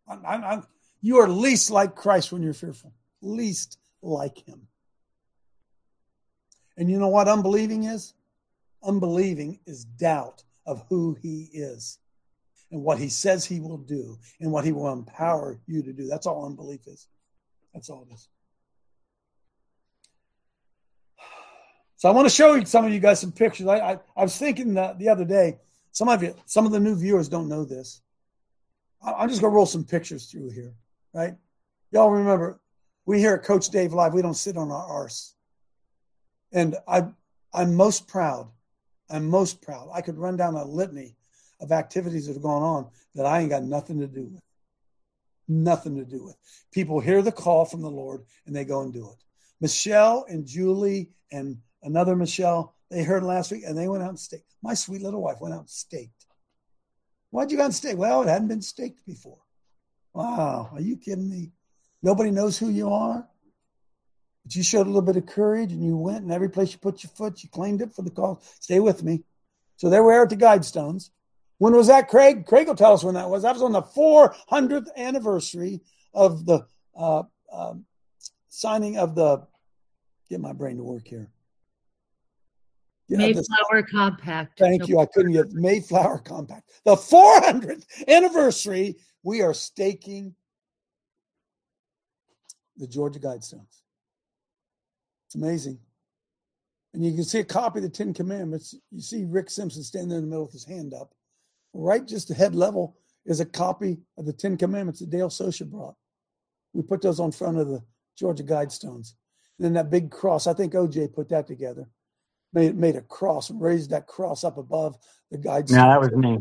I'm, 0.08 0.44
I'm, 0.44 0.64
you 1.02 1.18
are 1.18 1.28
least 1.28 1.72
like 1.72 1.96
Christ 1.96 2.32
when 2.32 2.44
you're 2.44 2.54
fearful, 2.54 2.94
least 3.22 3.78
like 4.02 4.38
him. 4.48 4.68
And 6.78 6.90
you 6.90 7.00
know 7.00 7.08
what 7.08 7.28
unbelieving 7.28 7.86
is? 7.86 8.14
Unbelieving 8.84 9.60
is 9.66 9.86
doubt 9.86 10.44
of 10.66 10.84
who 10.90 11.18
he 11.22 11.50
is 11.54 12.00
and 12.72 12.84
what 12.84 13.00
he 13.00 13.10
says 13.10 13.46
he 13.46 13.60
will 13.60 13.78
do 13.78 14.18
and 14.40 14.52
what 14.52 14.66
he 14.66 14.72
will 14.72 14.92
empower 14.92 15.60
you 15.68 15.82
to 15.84 15.94
do. 15.94 16.08
That's 16.08 16.28
all 16.28 16.46
unbelief 16.46 16.82
is. 16.88 17.08
That's 17.74 17.90
all 17.90 18.08
it 18.10 18.14
is. 18.14 18.28
So 21.98 22.10
I 22.10 22.12
want 22.12 22.28
to 22.28 22.34
show 22.34 22.56
you 22.56 22.66
some 22.66 22.86
of 22.86 22.94
you 22.94 23.00
guys 23.00 23.22
some 23.22 23.32
pictures. 23.32 23.68
I 23.68 23.78
I, 23.78 24.00
I 24.16 24.22
was 24.24 24.38
thinking 24.38 24.74
that 24.76 25.00
the 25.00 25.10
other 25.10 25.26
day. 25.26 25.60
Some 25.92 26.10
of 26.10 26.22
you, 26.22 26.36
some 26.46 26.66
of 26.66 26.74
the 26.74 26.80
new 26.80 26.94
viewers 26.94 27.30
don't 27.30 27.48
know 27.48 27.64
this. 27.64 28.02
I, 29.06 29.24
am 29.24 29.30
just 29.30 29.42
gonna 29.42 29.54
roll 29.54 29.66
some 29.66 29.84
pictures 29.84 30.26
through 30.26 30.50
here, 30.52 30.74
right? 31.14 31.36
Y'all 31.92 32.10
remember 32.10 32.60
we 33.06 33.20
here 33.20 33.36
at 33.36 33.44
Coach 33.44 33.70
Dave 33.70 33.94
Live, 33.94 34.14
we 34.14 34.22
don't 34.22 34.34
sit 34.34 34.58
on 34.58 34.72
our 34.72 34.86
arse. 34.86 35.36
And 36.52 36.76
I 36.88 37.06
I'm 37.54 37.76
most 37.76 38.08
proud. 38.08 38.50
I'm 39.10 39.30
most 39.30 39.62
proud. 39.62 39.90
I 39.94 40.02
could 40.02 40.18
run 40.18 40.36
down 40.36 40.56
a 40.56 40.66
litany 40.66 41.16
of 41.62 41.72
activities 41.72 42.28
that 42.28 42.34
have 42.34 42.42
gone 42.42 42.64
on 42.64 42.88
that 43.14 43.26
I 43.26 43.40
ain't 43.40 43.50
got 43.50 43.64
nothing 43.64 44.00
to 44.00 44.08
do 44.08 44.26
with. 44.26 44.42
Nothing 45.48 45.96
to 45.96 46.04
do 46.04 46.24
with. 46.24 46.36
People 46.72 47.00
hear 47.00 47.22
the 47.22 47.32
call 47.32 47.66
from 47.66 47.82
the 47.82 47.90
Lord 47.90 48.24
and 48.46 48.56
they 48.56 48.66
go 48.66 48.82
and 48.82 48.92
do 48.92 49.08
it. 49.10 49.24
Michelle 49.62 50.26
and 50.28 50.46
Julie 50.46 51.12
and 51.32 51.58
another 51.84 52.16
Michelle, 52.16 52.76
they 52.90 53.04
heard 53.04 53.24
last 53.24 53.52
week 53.52 53.64
and 53.66 53.78
they 53.78 53.88
went 53.88 54.04
out 54.04 54.10
and 54.10 54.20
staked. 54.20 54.56
My 54.62 54.74
sweet 54.74 55.02
little 55.02 55.22
wife 55.22 55.40
went 55.40 55.54
out 55.54 55.62
and 55.62 55.70
staked. 55.70 56.15
Why'd 57.36 57.52
you 57.52 57.58
go 57.58 57.66
and 57.66 57.76
stake? 57.76 57.98
Well, 57.98 58.22
it 58.22 58.30
hadn't 58.30 58.48
been 58.48 58.62
staked 58.62 59.06
before. 59.06 59.40
Wow, 60.14 60.70
are 60.72 60.80
you 60.80 60.96
kidding 60.96 61.30
me? 61.30 61.52
Nobody 62.02 62.32
knows 62.32 62.58
who 62.58 62.70
you 62.70 62.94
are. 62.94 63.28
But 64.46 64.56
you 64.56 64.64
showed 64.64 64.88
a 64.88 64.90
little 64.90 65.02
bit 65.02 65.18
of 65.18 65.26
courage 65.26 65.74
and 65.74 65.84
you 65.84 65.98
went 65.98 66.24
and 66.24 66.32
every 66.32 66.48
place 66.48 66.72
you 66.72 66.80
put 66.80 67.04
your 67.04 67.10
foot, 67.10 67.44
you 67.44 67.50
claimed 67.50 67.82
it 67.82 67.94
for 67.94 68.04
the 68.04 68.10
cause. 68.10 68.38
Stay 68.62 68.80
with 68.80 69.04
me. 69.04 69.26
So 69.76 69.90
there 69.90 70.02
we 70.02 70.14
are 70.14 70.24
at 70.24 70.30
the 70.30 70.38
Guidestones. 70.38 71.10
When 71.58 71.76
was 71.76 71.88
that, 71.88 72.08
Craig? 72.08 72.46
Craig 72.46 72.70
will 72.70 72.76
tell 72.76 72.94
us 72.94 73.04
when 73.04 73.16
that 73.16 73.30
was. 73.30 73.44
That 73.44 73.56
was 73.56 73.64
on 73.64 73.74
the 73.74 73.82
400th 73.82 74.88
anniversary 74.96 75.82
of 76.14 76.46
the 76.46 76.66
uh, 76.98 77.24
uh, 77.52 77.74
signing 78.48 78.98
of 78.98 79.14
the. 79.14 79.46
Get 80.30 80.40
my 80.40 80.54
brain 80.54 80.78
to 80.78 80.84
work 80.84 81.06
here. 81.06 81.30
Yeah, 83.08 83.18
Mayflower 83.18 83.82
this, 83.82 83.92
Compact. 83.92 84.58
Thank 84.58 84.88
you. 84.88 85.00
I 85.00 85.06
couldn't 85.06 85.34
get 85.34 85.52
Mayflower 85.52 86.20
Compact. 86.20 86.72
The 86.86 86.96
400th 86.96 87.86
anniversary. 88.08 88.96
We 89.24 89.42
are 89.42 89.54
staking 89.54 90.36
the 92.78 92.88
Georgia 92.88 93.20
Guidestones. 93.20 93.82
It's 95.28 95.36
amazing. 95.36 95.80
and 96.94 97.06
you 97.06 97.14
can 97.14 97.24
see 97.24 97.40
a 97.40 97.44
copy 97.44 97.80
of 97.80 97.84
the 97.84 97.90
Ten 97.90 98.14
Commandments. 98.14 98.74
You 98.92 99.02
see 99.02 99.26
Rick 99.26 99.50
Simpson 99.50 99.84
standing 99.84 100.10
there 100.10 100.18
in 100.20 100.24
the 100.24 100.30
middle 100.30 100.46
with 100.46 100.54
his 100.54 100.66
hand 100.66 100.94
up. 100.94 101.14
Right 101.74 102.06
just 102.08 102.30
head 102.30 102.56
level 102.56 102.98
is 103.26 103.40
a 103.40 103.46
copy 103.46 103.98
of 104.18 104.26
the 104.26 104.34
Ten 104.34 104.58
Commandments 104.58 105.00
that 105.00 105.10
Dale 105.10 105.30
Sosha 105.30 105.70
brought. 105.70 105.96
We 106.74 106.82
put 106.82 107.02
those 107.02 107.20
on 107.20 107.32
front 107.32 107.58
of 107.58 107.68
the 107.68 107.84
Georgia 108.18 108.44
Guidestones. 108.44 109.14
And 109.58 109.66
then 109.66 109.74
that 109.74 109.90
big 109.90 110.10
cross, 110.12 110.48
I 110.48 110.54
think 110.54 110.74
OJ 110.74 111.14
put 111.14 111.30
that 111.30 111.48
together. 111.48 111.88
Made 112.56 112.76
made 112.76 112.96
a 112.96 113.02
cross 113.02 113.50
and 113.52 113.62
raised 113.62 113.92
that 113.92 114.08
cross 114.08 114.44
up 114.44 114.58
above 114.58 114.98
the 115.30 115.38
guidestones. 115.38 115.72
No, 115.72 115.90
that 115.90 116.00
was 116.00 116.12
me. 116.14 116.40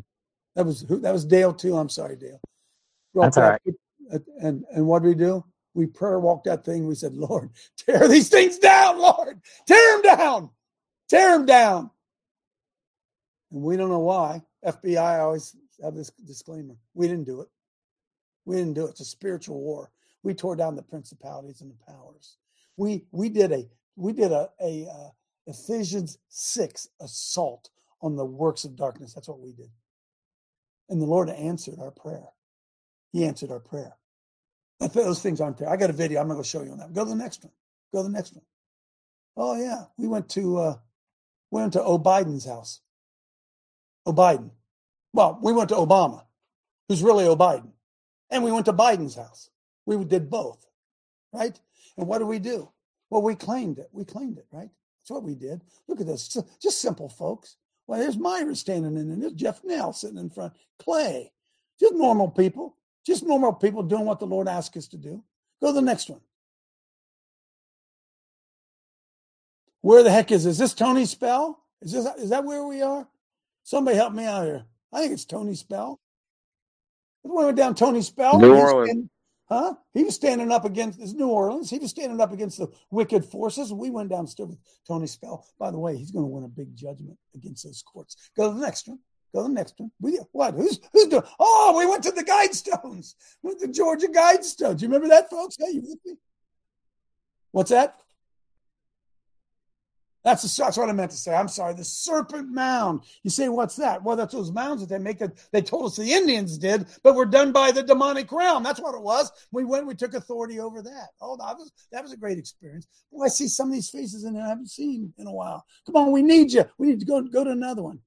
That 0.54 0.64
was 0.64 0.82
that 0.86 1.12
was 1.12 1.24
Dale 1.24 1.52
too. 1.52 1.76
I'm 1.76 1.88
sorry, 1.88 2.16
Dale. 2.16 2.40
That's 3.14 3.36
all 3.36 3.50
right. 3.50 3.60
And 4.40 4.64
and 4.72 4.86
what 4.86 5.02
did 5.02 5.08
we 5.08 5.14
do? 5.16 5.44
We 5.74 5.86
prayer 5.86 6.20
walked 6.20 6.44
that 6.44 6.64
thing. 6.64 6.86
We 6.86 6.94
said, 6.94 7.14
Lord, 7.14 7.50
tear 7.76 8.08
these 8.08 8.28
things 8.28 8.58
down, 8.58 8.98
Lord. 8.98 9.40
Tear 9.66 9.92
them 9.92 10.16
down. 10.16 10.50
Tear 11.08 11.32
them 11.32 11.46
down. 11.46 11.90
And 13.50 13.62
we 13.62 13.76
don't 13.76 13.90
know 13.90 13.98
why. 13.98 14.42
FBI 14.64 15.18
always 15.18 15.56
have 15.82 15.94
this 15.94 16.10
disclaimer. 16.24 16.76
We 16.94 17.08
didn't 17.08 17.24
do 17.24 17.40
it. 17.40 17.48
We 18.44 18.56
didn't 18.56 18.74
do 18.74 18.86
it. 18.86 18.90
It's 18.90 19.00
a 19.00 19.04
spiritual 19.04 19.60
war. 19.60 19.90
We 20.22 20.32
tore 20.34 20.56
down 20.56 20.76
the 20.76 20.82
principalities 20.82 21.60
and 21.60 21.70
the 21.70 21.92
powers. 21.92 22.36
We 22.76 23.04
we 23.10 23.28
did 23.28 23.52
a 23.52 23.68
we 23.96 24.12
did 24.12 24.32
a 24.32 24.50
a 24.60 24.86
uh, 24.88 25.10
Ephesians 25.47 26.18
six 26.28 26.88
assault 27.01 27.70
on 28.01 28.16
the 28.16 28.24
works 28.24 28.64
of 28.64 28.76
darkness. 28.76 29.14
That's 29.14 29.28
what 29.28 29.40
we 29.40 29.53
did. 29.53 29.70
And 30.88 31.01
the 31.01 31.07
Lord 31.07 31.28
answered 31.30 31.78
our 31.80 31.90
prayer. 31.90 32.28
He 33.12 33.24
answered 33.24 33.51
our 33.51 33.61
prayer. 33.61 33.95
Those 34.92 35.22
things 35.22 35.40
aren't 35.40 35.59
there. 35.59 35.70
I 35.70 35.76
got 35.76 35.90
a 35.90 35.95
video. 35.95 36.20
I'm 36.20 36.28
not 36.28 36.34
going 36.34 36.45
to 36.45 36.49
show 36.49 36.62
you 36.62 36.72
on 36.72 36.78
that. 36.78 36.92
Go 36.92 37.05
to 37.05 37.11
the 37.11 37.16
next 37.16 37.45
one. 37.45 37.53
Go 37.92 38.01
to 38.01 38.09
the 38.09 38.14
next 38.14 38.34
one. 38.34 38.45
Oh 39.36 39.57
yeah, 39.57 39.84
we 39.97 40.07
went 40.07 40.28
to 40.30 40.59
uh, 40.59 40.74
we 41.51 41.61
went 41.61 41.72
to 41.74 41.82
O'Biden's 41.82 42.45
house. 42.45 42.80
O'Biden. 44.07 44.51
Well, 45.12 45.38
we 45.42 45.53
went 45.53 45.70
to 45.70 45.76
Obama, 45.76 46.24
who's 46.88 47.03
really 47.03 47.24
O'Biden, 47.24 47.72
and 48.30 48.45
we 48.45 48.53
went 48.53 48.66
to 48.66 48.72
Biden's 48.72 49.14
house. 49.14 49.51
We 49.86 50.03
did 50.05 50.28
both, 50.28 50.66
right? 51.32 51.59
And 51.97 52.07
what 52.07 52.18
did 52.18 52.26
we 52.28 52.38
do? 52.38 52.70
Well, 53.11 53.22
we 53.22 53.34
claimed 53.34 53.78
it. 53.78 53.88
We 53.92 54.05
claimed 54.05 54.38
it, 54.38 54.47
right? 54.53 54.70
That's 55.05 55.11
what 55.11 55.24
we 55.24 55.34
did. 55.34 55.61
Look 55.86 56.00
at 56.00 56.07
this. 56.07 56.34
Just 56.62 56.80
simple 56.80 57.11
folks. 57.11 57.57
Well, 57.86 58.00
there's 58.00 58.16
Myra 58.16 58.57
standing 58.57 58.96
in, 58.96 59.11
and 59.11 59.22
there's 59.22 59.34
Jeff 59.34 59.62
Nell 59.62 59.92
sitting 59.92 60.16
in 60.16 60.30
front. 60.30 60.55
Clay. 60.78 61.30
Just 61.78 61.92
normal 61.92 62.30
people. 62.30 62.78
Just 63.05 63.22
normal 63.22 63.52
people 63.52 63.82
doing 63.82 64.07
what 64.07 64.18
the 64.18 64.26
Lord 64.26 64.48
asked 64.48 64.78
us 64.78 64.88
to 64.88 64.96
do. 64.96 65.22
Go 65.61 65.66
to 65.66 65.72
the 65.74 65.82
next 65.82 66.09
one. 66.09 66.22
Where 69.82 70.02
the 70.02 70.11
heck 70.11 70.32
is 70.32 70.44
this? 70.44 70.52
Is 70.52 70.59
this 70.59 70.72
Tony 70.72 71.05
Spell? 71.05 71.62
Is 71.82 71.92
this 71.92 72.07
is 72.16 72.30
that 72.30 72.44
where 72.44 72.64
we 72.64 72.80
are? 72.80 73.07
Somebody 73.62 73.98
help 73.98 74.14
me 74.14 74.24
out 74.24 74.46
here. 74.46 74.64
I 74.90 75.00
think 75.00 75.12
it's 75.12 75.26
Tony 75.26 75.55
Spell. 75.55 76.00
We 77.22 77.44
went 77.44 77.59
down 77.59 77.74
Tony 77.74 78.00
Spell. 78.00 78.38
New 78.38 78.55
Orleans. 78.55 79.11
Huh? 79.55 79.74
He 79.92 80.02
was 80.02 80.16
standing 80.16 80.50
up 80.50 80.64
against 80.64 80.98
this 80.98 81.12
New 81.12 81.28
Orleans. 81.28 81.70
He 81.70 81.78
was 81.78 81.90
standing 81.90 82.20
up 82.20 82.32
against 82.32 82.59
the 82.59 82.66
wicked 82.90 83.24
forces. 83.24 83.72
We 83.72 83.88
went 83.88 84.11
downstairs 84.11 84.48
with 84.48 84.59
Tony 84.84 85.07
Spell. 85.07 85.46
By 85.61 85.70
the 85.70 85.78
way, 85.78 85.96
he's 85.96 86.11
going 86.11 86.24
to 86.24 86.28
win 86.28 86.42
a 86.42 86.48
big 86.48 86.74
judgment 86.74 87.16
against 87.36 87.62
those 87.62 87.80
courts. 87.80 88.16
Go 88.36 88.48
to 88.48 88.59
the 88.59 88.61
next 88.61 88.88
one. 88.88 88.98
Go 89.32 89.42
to 89.42 89.48
the 89.48 89.55
next 89.55 89.74
one. 89.78 89.92
We 90.00 90.18
what? 90.32 90.55
Who's 90.55 90.80
who's 90.92 91.07
doing? 91.07 91.22
Oh, 91.38 91.72
we 91.78 91.86
went 91.86 92.02
to 92.02 92.11
the 92.11 92.24
Guidestones. 92.24 93.14
Went 93.44 93.61
to 93.61 93.68
Georgia 93.68 94.09
Guidestones. 94.09 94.82
You 94.82 94.88
remember 94.88 95.07
that, 95.09 95.30
folks? 95.30 95.57
Hey, 95.57 95.74
you 95.74 95.82
with 95.82 95.98
me? 96.05 96.16
What's 97.52 97.70
that? 97.70 98.00
That's, 100.25 100.57
that's 100.57 100.79
what 100.79 100.89
I 100.89 100.93
meant 100.93 101.11
to 101.11 101.16
say. 101.18 101.35
I'm 101.35 101.49
sorry. 101.49 101.75
The 101.75 101.85
Serpent 101.85 102.49
Mound. 102.49 103.03
You 103.22 103.31
say, 103.31 103.51
what's 103.51 103.77
that? 103.77 104.03
Well, 104.03 104.16
that's 104.16 104.33
those 104.33 104.51
mounds 104.51 104.81
that 104.81 104.89
they 104.89 104.99
make. 104.99 105.20
They 105.53 105.61
told 105.61 105.85
us 105.85 105.97
the 105.97 106.12
Indians 106.12 106.57
did, 106.57 106.87
but 107.03 107.14
were 107.14 107.27
done 107.27 107.53
by 107.53 107.72
the 107.72 107.83
demonic 107.83 108.33
realm. 108.33 108.62
That's 108.62 108.81
what 108.81 108.95
it 108.95 109.03
was. 109.03 109.31
We 109.53 109.64
went. 109.64 109.87
We 109.87 109.95
took 109.95 110.14
authority 110.14 110.61
over 110.61 110.81
that. 110.81 111.09
Oh, 111.20 111.37
that 111.37 111.59
was 111.59 111.72
that 111.93 112.03
was 112.03 112.12
a 112.12 112.16
great 112.16 112.39
experience. 112.39 112.87
Well, 113.11 113.27
I 113.27 113.29
see 113.29 113.49
some 113.49 113.68
of 113.68 113.75
these 113.75 113.91
faces 113.91 114.25
in 114.25 114.35
I 114.37 114.49
haven't 114.49 114.70
seen 114.70 115.12
in 115.18 115.27
a 115.27 115.33
while. 115.33 115.66
Come 115.85 115.97
on, 115.97 116.11
we 116.11 116.22
need 116.22 116.53
you. 116.53 116.64
We 116.79 116.87
need 116.87 117.01
to 117.01 117.07
go 117.07 117.20
go 117.20 117.45
to 117.45 117.51
another 117.51 117.83
one. 117.83 118.01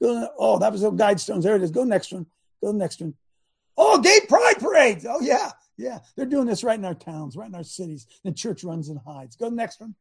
Go 0.00 0.20
to, 0.20 0.30
oh, 0.38 0.58
that 0.58 0.72
was 0.72 0.80
the 0.80 0.90
Guidestones. 0.90 1.42
There 1.42 1.56
it 1.56 1.62
is. 1.62 1.70
Go 1.70 1.84
next 1.84 2.12
one. 2.12 2.24
Go 2.62 2.72
next 2.72 3.00
one. 3.02 3.14
Oh, 3.76 4.00
gay 4.00 4.20
pride 4.26 4.58
parades. 4.58 5.04
Oh 5.06 5.20
yeah, 5.20 5.50
yeah. 5.76 5.98
They're 6.16 6.24
doing 6.24 6.46
this 6.46 6.64
right 6.64 6.78
in 6.78 6.84
our 6.86 6.94
towns, 6.94 7.36
right 7.36 7.48
in 7.48 7.54
our 7.54 7.62
cities. 7.62 8.06
The 8.24 8.32
church 8.32 8.64
runs 8.64 8.88
and 8.88 8.98
hides. 9.06 9.36
Go 9.36 9.50
next 9.50 9.80
one. 9.80 9.94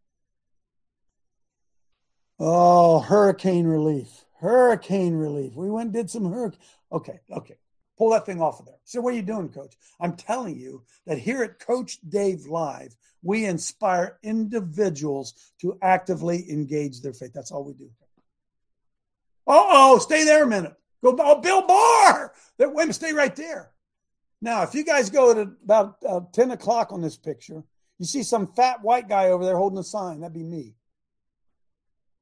Oh, 2.39 2.99
hurricane 2.99 3.65
relief. 3.65 4.25
Hurricane 4.39 5.15
relief. 5.15 5.55
We 5.55 5.69
went 5.69 5.91
did 5.91 6.09
some 6.09 6.31
hurricane. 6.31 6.59
Okay, 6.91 7.19
okay. 7.31 7.57
Pull 7.97 8.11
that 8.11 8.27
thing 8.27 8.41
off 8.41 8.59
of 8.59 8.67
there. 8.67 8.75
So, 8.83 9.01
what 9.01 9.13
are 9.13 9.17
you 9.17 9.23
doing, 9.23 9.49
coach? 9.49 9.75
I'm 9.99 10.15
telling 10.15 10.55
you 10.55 10.83
that 11.07 11.17
here 11.17 11.41
at 11.41 11.59
Coach 11.59 11.97
Dave 12.07 12.45
Live, 12.45 12.95
we 13.23 13.45
inspire 13.45 14.19
individuals 14.21 15.33
to 15.61 15.79
actively 15.81 16.49
engage 16.51 17.01
their 17.01 17.13
faith. 17.13 17.31
That's 17.33 17.51
all 17.51 17.63
we 17.63 17.73
do. 17.73 17.89
Uh 19.47 19.65
oh, 19.69 19.97
stay 19.99 20.23
there 20.23 20.43
a 20.43 20.47
minute. 20.47 20.75
Go, 21.03 21.15
oh, 21.19 21.41
Bill 21.41 21.65
Barr. 21.65 22.33
That 22.57 22.73
women 22.73 22.93
stay 22.93 23.13
right 23.13 23.35
there. 23.35 23.71
Now, 24.41 24.61
if 24.63 24.75
you 24.75 24.83
guys 24.83 25.09
go 25.09 25.31
at 25.31 25.37
about 25.37 25.97
uh, 26.07 26.21
10 26.31 26.51
o'clock 26.51 26.91
on 26.91 27.01
this 27.01 27.17
picture, 27.17 27.63
you 27.97 28.05
see 28.05 28.21
some 28.23 28.53
fat 28.53 28.83
white 28.83 29.09
guy 29.09 29.29
over 29.29 29.43
there 29.43 29.57
holding 29.57 29.79
a 29.79 29.83
sign. 29.83 30.19
That'd 30.19 30.33
be 30.33 30.43
me. 30.43 30.75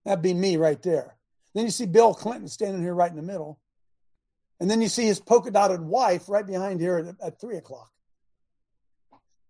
That'd 0.06 0.22
be 0.22 0.34
me 0.34 0.58
right 0.58 0.82
there. 0.82 1.16
Then 1.54 1.66
you 1.66 1.72
see 1.72 1.86
Bill 1.86 2.14
Clinton 2.14 2.48
standing 2.48 2.82
here 2.82 2.94
right 2.94 3.10
in 3.10 3.16
the 3.16 3.22
middle. 3.22 3.60
And 4.60 4.70
then 4.70 4.82
you 4.82 4.88
see 4.88 5.06
his 5.06 5.20
polka 5.20 5.52
dotted 5.52 5.82
wife 5.82 6.30
right 6.30 6.46
behind 6.46 6.80
here 6.80 6.98
at, 6.98 7.28
at 7.28 7.42
three 7.42 7.58
o'clock. 7.58 7.92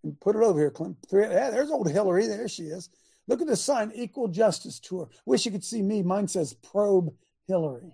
And 0.03 0.19
put 0.19 0.35
it 0.35 0.41
over 0.41 0.59
here, 0.59 0.71
Clinton. 0.71 0.97
Three, 1.09 1.23
yeah, 1.23 1.51
there's 1.51 1.71
old 1.71 1.89
Hillary. 1.89 2.27
There 2.27 2.47
she 2.47 2.63
is. 2.63 2.89
Look 3.27 3.41
at 3.41 3.47
the 3.47 3.55
sign, 3.55 3.91
Equal 3.95 4.27
Justice 4.27 4.79
Tour. 4.79 5.09
Wish 5.25 5.45
you 5.45 5.51
could 5.51 5.63
see 5.63 5.81
me. 5.81 6.03
Mine 6.03 6.27
says 6.27 6.53
Probe 6.53 7.13
Hillary. 7.47 7.91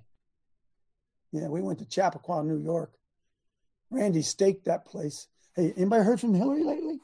Yeah, 1.31 1.47
we 1.47 1.61
went 1.61 1.79
to 1.79 1.85
Chappaqua, 1.85 2.43
New 2.43 2.57
York. 2.57 2.91
Randy 3.89 4.21
staked 4.21 4.65
that 4.65 4.85
place. 4.85 5.27
Hey, 5.55 5.73
anybody 5.77 6.03
heard 6.03 6.19
from 6.19 6.33
Hillary 6.33 6.63
lately? 6.63 6.99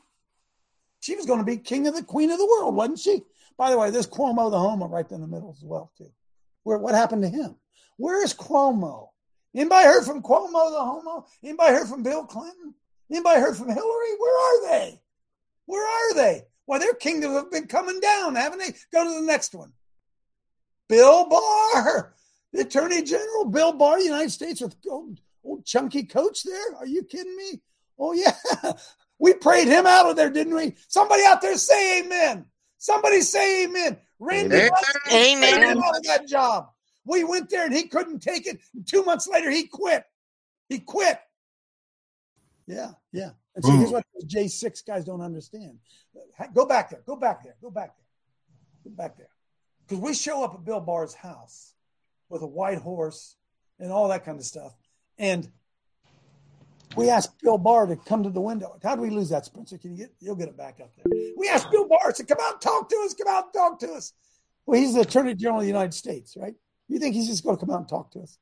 She 0.99 1.15
was 1.15 1.25
going 1.25 1.39
to 1.39 1.45
be 1.45 1.57
king 1.57 1.87
of 1.87 1.95
the 1.95 2.03
queen 2.03 2.31
of 2.31 2.37
the 2.37 2.45
world, 2.45 2.75
wasn't 2.75 2.99
she? 2.99 3.21
By 3.57 3.71
the 3.71 3.77
way, 3.77 3.89
there's 3.89 4.07
Cuomo 4.07 4.51
the 4.51 4.59
Homo 4.59 4.87
right 4.87 5.09
in 5.11 5.21
the 5.21 5.27
middle 5.27 5.55
as 5.57 5.63
well, 5.63 5.91
too. 5.97 6.11
Where 6.63 6.77
what 6.77 6.95
happened 6.95 7.23
to 7.23 7.29
him? 7.29 7.55
Where 7.97 8.23
is 8.23 8.33
Cuomo? 8.33 9.09
Anybody 9.55 9.85
heard 9.85 10.05
from 10.05 10.21
Cuomo 10.21 10.69
the 10.69 10.79
Homo? 10.79 11.25
Anybody 11.43 11.73
heard 11.73 11.87
from 11.87 12.03
Bill 12.03 12.25
Clinton? 12.25 12.75
Anybody 13.09 13.39
heard 13.39 13.57
from 13.57 13.69
Hillary? 13.69 14.15
Where 14.19 14.37
are 14.37 14.69
they? 14.69 15.01
Where 15.65 15.87
are 15.87 16.13
they? 16.13 16.43
Well, 16.67 16.79
their 16.79 16.93
kingdoms 16.93 17.35
have 17.35 17.51
been 17.51 17.67
coming 17.67 17.99
down, 17.99 18.35
haven't 18.35 18.59
they? 18.59 18.73
Go 18.93 19.03
to 19.03 19.19
the 19.21 19.25
next 19.25 19.55
one. 19.55 19.71
Bill 20.89 21.27
Barr, 21.27 22.13
the 22.53 22.61
Attorney 22.61 23.03
General, 23.03 23.45
Bill 23.45 23.73
Barr, 23.73 23.99
United 23.99 24.31
States, 24.31 24.61
with 24.61 24.75
old, 24.87 25.19
old 25.43 25.65
chunky 25.65 26.03
coach 26.03 26.43
there. 26.43 26.75
Are 26.77 26.85
you 26.85 27.03
kidding 27.03 27.35
me? 27.35 27.61
Oh, 27.97 28.13
yeah. 28.13 28.35
We 29.19 29.33
prayed 29.33 29.67
him 29.67 29.85
out 29.87 30.09
of 30.09 30.15
there, 30.15 30.29
didn't 30.29 30.55
we? 30.55 30.75
Somebody 30.87 31.23
out 31.25 31.41
there 31.41 31.57
say 31.57 32.01
amen. 32.01 32.45
Somebody 32.77 33.21
say 33.21 33.65
amen. 33.65 33.97
Randy 34.19 34.55
amen. 35.11 35.53
amen. 35.53 35.77
out 35.77 35.97
of 35.97 36.03
that 36.03 36.27
job. 36.27 36.69
We 37.05 37.23
went 37.23 37.49
there 37.49 37.65
and 37.65 37.73
he 37.73 37.87
couldn't 37.87 38.19
take 38.19 38.47
it. 38.47 38.59
Two 38.85 39.03
months 39.03 39.27
later, 39.27 39.49
he 39.49 39.67
quit. 39.67 40.03
He 40.69 40.79
quit. 40.79 41.19
Yeah, 42.67 42.91
yeah. 43.13 43.31
And 43.55 43.63
so 43.63 43.71
here's 43.71 43.91
what 43.91 44.03
J6 44.25 44.85
guys 44.85 45.05
don't 45.05 45.21
understand. 45.21 45.79
Go 46.53 46.65
back 46.65 46.89
there. 46.89 47.01
Go 47.05 47.15
back 47.15 47.43
there. 47.43 47.55
Go 47.61 47.71
back 47.71 47.95
there. 47.95 48.05
Go 48.83 48.95
back 48.95 49.17
there. 49.17 49.29
Because 49.87 50.03
we 50.03 50.13
show 50.13 50.43
up 50.43 50.53
at 50.53 50.65
Bill 50.65 50.81
Barr's 50.81 51.13
house 51.13 51.73
with 52.29 52.41
a 52.41 52.47
white 52.47 52.77
horse 52.77 53.37
and 53.79 53.91
all 53.91 54.09
that 54.09 54.25
kind 54.25 54.37
of 54.37 54.45
stuff. 54.45 54.75
And 55.17 55.49
we 56.95 57.09
asked 57.09 57.39
Bill 57.41 57.57
Barr 57.57 57.85
to 57.85 57.95
come 57.95 58.23
to 58.23 58.29
the 58.29 58.41
window. 58.41 58.77
How 58.81 58.95
do 58.95 59.01
we 59.01 59.09
lose 59.09 59.29
that, 59.29 59.45
Spencer? 59.45 59.77
Can 59.77 59.91
you 59.91 59.97
get? 59.97 60.13
You'll 60.19 60.35
get 60.35 60.47
it 60.47 60.57
back 60.57 60.79
up 60.81 60.91
there. 60.95 61.05
We 61.37 61.49
asked 61.49 61.69
Bill 61.71 61.87
Barr 61.87 62.11
to 62.11 62.23
come 62.23 62.37
out 62.41 62.53
and 62.53 62.61
talk 62.61 62.89
to 62.89 62.95
us. 63.05 63.13
Come 63.13 63.27
out 63.27 63.45
and 63.45 63.53
talk 63.53 63.79
to 63.79 63.91
us. 63.93 64.13
Well, 64.65 64.79
he's 64.79 64.93
the 64.93 65.01
Attorney 65.01 65.35
General 65.35 65.59
of 65.59 65.63
the 65.63 65.67
United 65.67 65.93
States, 65.93 66.35
right? 66.37 66.55
You 66.87 66.99
think 66.99 67.15
he's 67.15 67.27
just 67.27 67.43
going 67.43 67.57
to 67.57 67.65
come 67.65 67.73
out 67.73 67.81
and 67.81 67.89
talk 67.89 68.11
to 68.11 68.19
us? 68.19 68.37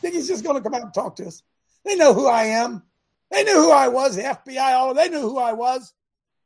Think 0.00 0.14
he's 0.14 0.28
just 0.28 0.44
going 0.44 0.56
to 0.56 0.62
come 0.62 0.74
out 0.74 0.82
and 0.82 0.94
talk 0.94 1.16
to 1.16 1.26
us? 1.26 1.42
They 1.84 1.96
know 1.96 2.14
who 2.14 2.26
I 2.26 2.44
am. 2.44 2.82
They 3.30 3.44
knew 3.44 3.54
who 3.54 3.70
I 3.70 3.88
was. 3.88 4.16
The 4.16 4.22
FBI, 4.22 4.72
all 4.72 4.94
they 4.94 5.08
knew 5.08 5.20
who 5.20 5.38
I 5.38 5.52
was. 5.52 5.92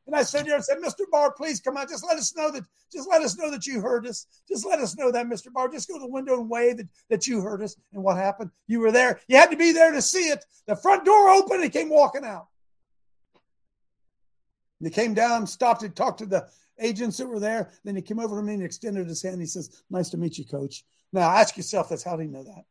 And 0.07 0.17
I 0.17 0.23
stood 0.25 0.47
there 0.47 0.57
and 0.57 0.65
said, 0.65 0.79
Mr. 0.79 1.05
Barr, 1.11 1.33
please 1.33 1.61
come 1.61 1.77
out. 1.77 1.89
Just 1.89 2.05
let 2.05 2.19
us 2.19 2.35
know 2.35 2.51
that, 2.51 2.65
just 2.93 3.09
let 3.09 3.23
us 3.23 3.39
know 3.39 3.51
that 3.51 3.67
you 3.67 3.81
heard 3.81 4.07
us. 4.07 4.27
Just 4.49 4.67
let 4.67 4.81
us 4.81 4.97
know 4.97 5.13
that, 5.13 5.27
Mr. 5.27 5.53
Barr. 5.53 5.69
Just 5.69 5.89
go 5.89 5.95
to 5.95 6.01
the 6.01 6.11
window 6.11 6.41
and 6.41 6.51
wave 6.51 6.79
that, 6.79 6.89
that 7.09 7.27
you 7.27 7.41
heard 7.41 7.63
us. 7.63 7.77
And 7.93 8.03
what 8.03 8.17
happened? 8.17 8.51
You 8.67 8.81
were 8.81 8.91
there. 8.91 9.21
You 9.29 9.37
had 9.37 9.51
to 9.53 9.57
be 9.57 9.73
there 9.73 9.93
to 9.93 10.03
see 10.03 10.29
it. 10.29 10.45
The 10.67 10.77
front 10.77 11.05
door 11.05 11.29
opened 11.31 11.63
and 11.63 11.65
he 11.65 11.71
came 11.71 11.89
walking 11.89 12.25
out. 12.25 12.49
He 14.83 14.91
came 14.91 15.15
down, 15.15 15.47
stopped 15.47 15.85
and 15.85 15.95
talked 15.95 16.19
to 16.19 16.27
the 16.27 16.49
agents 16.81 17.17
that 17.19 17.29
were 17.29 17.39
there. 17.39 17.71
Then 17.85 17.95
he 17.95 18.03
came 18.03 18.19
over 18.19 18.37
to 18.37 18.43
me 18.43 18.55
and 18.55 18.63
extended 18.65 19.07
his 19.07 19.23
hand. 19.23 19.41
He 19.41 19.47
says, 19.47 19.83
Nice 19.91 20.11
to 20.11 20.17
meet 20.17 20.39
you, 20.39 20.45
coach. 20.45 20.85
Now 21.13 21.31
ask 21.31 21.57
yourself 21.57 21.91
this 21.91 22.03
how 22.03 22.17
did 22.17 22.25
he 22.25 22.29
know 22.29 22.43
that? 22.43 22.65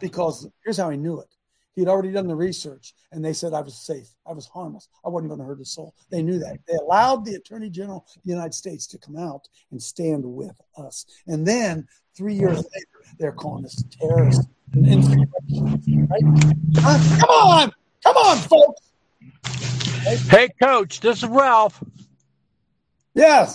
Because 0.00 0.48
here's 0.64 0.78
how 0.78 0.90
he 0.90 0.96
knew 0.96 1.20
it. 1.20 1.28
He 1.74 1.82
had 1.82 1.88
already 1.88 2.12
done 2.12 2.26
the 2.26 2.34
research 2.34 2.94
and 3.12 3.24
they 3.24 3.32
said 3.32 3.54
I 3.54 3.60
was 3.60 3.76
safe. 3.76 4.08
I 4.26 4.32
was 4.32 4.46
harmless. 4.46 4.88
I 5.04 5.08
wasn't 5.08 5.30
going 5.30 5.40
to 5.40 5.46
hurt 5.46 5.60
a 5.60 5.64
soul. 5.64 5.94
They 6.10 6.22
knew 6.22 6.38
that. 6.40 6.58
They 6.66 6.74
allowed 6.74 7.24
the 7.24 7.34
Attorney 7.34 7.70
General 7.70 8.04
of 8.16 8.22
the 8.22 8.30
United 8.30 8.54
States 8.54 8.86
to 8.88 8.98
come 8.98 9.16
out 9.16 9.48
and 9.70 9.80
stand 9.80 10.24
with 10.24 10.60
us. 10.76 11.06
And 11.26 11.46
then 11.46 11.86
three 12.16 12.34
years 12.34 12.56
later, 12.56 13.16
they're 13.18 13.32
calling 13.32 13.64
us 13.64 13.82
terrorists 13.90 14.46
and 14.72 14.86
insurrectionists. 14.86 15.88
Right? 15.88 16.22
Huh? 16.76 17.18
Come 17.20 17.30
on. 17.30 17.72
Come 18.02 18.16
on, 18.16 18.38
folks. 18.38 18.80
Hey, 20.28 20.48
coach, 20.60 21.00
this 21.00 21.22
is 21.22 21.28
Ralph. 21.28 21.82
Yes. 23.14 23.54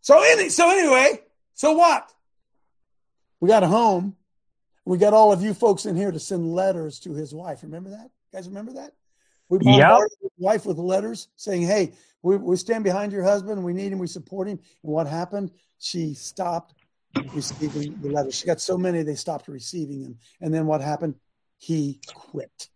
So 0.00 0.22
any 0.22 0.50
so 0.50 0.70
anyway, 0.70 1.22
so 1.54 1.72
what? 1.72 2.12
We 3.40 3.48
got 3.48 3.62
a 3.62 3.66
home. 3.66 4.16
We 4.86 4.98
got 4.98 5.12
all 5.12 5.32
of 5.32 5.42
you 5.42 5.52
folks 5.52 5.84
in 5.84 5.96
here 5.96 6.12
to 6.12 6.18
send 6.20 6.54
letters 6.54 7.00
to 7.00 7.12
his 7.12 7.34
wife. 7.34 7.64
Remember 7.64 7.90
that? 7.90 8.04
You 8.04 8.38
guys 8.38 8.48
remember 8.48 8.72
that? 8.74 8.92
We 9.48 9.58
bombarded 9.58 10.12
yep. 10.12 10.22
his 10.22 10.30
wife 10.38 10.64
with 10.64 10.78
letters 10.78 11.28
saying, 11.34 11.62
"Hey, 11.62 11.92
we, 12.22 12.36
we 12.36 12.56
stand 12.56 12.84
behind 12.84 13.12
your 13.12 13.24
husband. 13.24 13.62
We 13.62 13.72
need 13.72 13.92
him. 13.92 13.98
We 13.98 14.06
support 14.06 14.46
him." 14.46 14.60
And 14.84 14.92
what 14.92 15.08
happened? 15.08 15.50
She 15.78 16.14
stopped 16.14 16.74
receiving 17.34 18.00
the 18.00 18.10
letters. 18.10 18.36
She 18.36 18.46
got 18.46 18.60
so 18.60 18.78
many 18.78 19.02
they 19.02 19.16
stopped 19.16 19.48
receiving 19.48 20.02
them. 20.02 20.18
And 20.40 20.54
then 20.54 20.66
what 20.66 20.80
happened? 20.80 21.16
He 21.58 22.00
quit. 22.14 22.68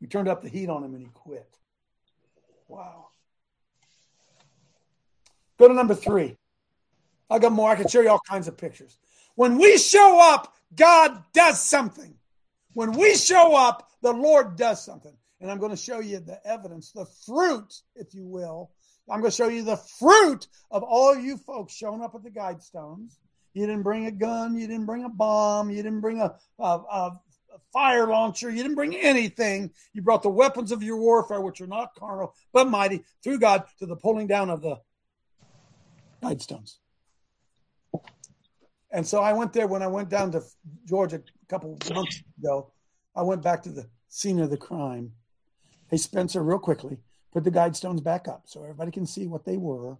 We 0.00 0.06
turned 0.06 0.28
up 0.28 0.42
the 0.42 0.48
heat 0.48 0.68
on 0.68 0.84
him 0.84 0.94
and 0.94 1.02
he 1.02 1.10
quit. 1.12 1.48
Wow. 2.68 3.08
Go 5.58 5.68
to 5.68 5.74
number 5.74 5.94
three. 5.94 6.36
I 7.30 7.38
got 7.38 7.52
more. 7.52 7.70
I 7.70 7.74
can 7.74 7.88
show 7.88 8.00
you 8.00 8.10
all 8.10 8.20
kinds 8.28 8.48
of 8.48 8.56
pictures. 8.56 8.98
When 9.34 9.58
we 9.58 9.78
show 9.78 10.18
up, 10.20 10.54
God 10.74 11.22
does 11.32 11.62
something. 11.62 12.14
When 12.72 12.92
we 12.92 13.14
show 13.16 13.56
up, 13.56 13.88
the 14.02 14.12
Lord 14.12 14.56
does 14.56 14.84
something. 14.84 15.16
And 15.40 15.50
I'm 15.50 15.58
going 15.58 15.70
to 15.70 15.76
show 15.76 16.00
you 16.00 16.20
the 16.20 16.44
evidence, 16.46 16.92
the 16.92 17.06
fruit, 17.26 17.72
if 17.96 18.14
you 18.14 18.26
will. 18.26 18.70
I'm 19.10 19.20
going 19.20 19.30
to 19.30 19.36
show 19.36 19.48
you 19.48 19.62
the 19.62 19.76
fruit 19.76 20.46
of 20.70 20.82
all 20.82 21.14
you 21.14 21.36
folks 21.36 21.74
showing 21.74 22.02
up 22.02 22.14
at 22.14 22.22
the 22.22 22.30
Guidestones. 22.30 23.16
You 23.52 23.66
didn't 23.66 23.82
bring 23.82 24.06
a 24.06 24.10
gun. 24.10 24.56
You 24.56 24.66
didn't 24.66 24.86
bring 24.86 25.04
a 25.04 25.08
bomb. 25.08 25.70
You 25.70 25.82
didn't 25.82 26.00
bring 26.00 26.20
a, 26.20 26.34
a, 26.58 26.64
a 26.64 27.20
fire 27.72 28.06
launcher. 28.06 28.50
You 28.50 28.62
didn't 28.62 28.74
bring 28.74 28.96
anything. 28.96 29.70
You 29.92 30.02
brought 30.02 30.22
the 30.22 30.30
weapons 30.30 30.72
of 30.72 30.82
your 30.82 30.96
warfare, 30.96 31.40
which 31.40 31.60
are 31.60 31.66
not 31.66 31.94
carnal, 31.94 32.34
but 32.52 32.68
mighty 32.68 33.04
through 33.22 33.38
God 33.38 33.64
to 33.78 33.86
the 33.86 33.96
pulling 33.96 34.26
down 34.26 34.50
of 34.50 34.62
the 34.62 34.76
Guidestones. 36.22 36.78
And 38.94 39.04
so 39.04 39.20
I 39.20 39.32
went 39.32 39.52
there 39.52 39.66
when 39.66 39.82
I 39.82 39.88
went 39.88 40.08
down 40.08 40.30
to 40.32 40.42
Georgia 40.86 41.16
a 41.16 41.46
couple 41.46 41.76
months 41.92 42.22
ago. 42.38 42.70
I 43.16 43.22
went 43.22 43.42
back 43.42 43.60
to 43.64 43.70
the 43.70 43.88
scene 44.08 44.38
of 44.38 44.50
the 44.50 44.56
crime. 44.56 45.10
Hey, 45.90 45.96
Spencer, 45.96 46.44
real 46.44 46.60
quickly, 46.60 46.98
put 47.32 47.42
the 47.42 47.50
Guidestones 47.50 48.04
back 48.04 48.28
up 48.28 48.44
so 48.46 48.62
everybody 48.62 48.92
can 48.92 49.04
see 49.04 49.26
what 49.26 49.44
they 49.44 49.56
were. 49.56 49.98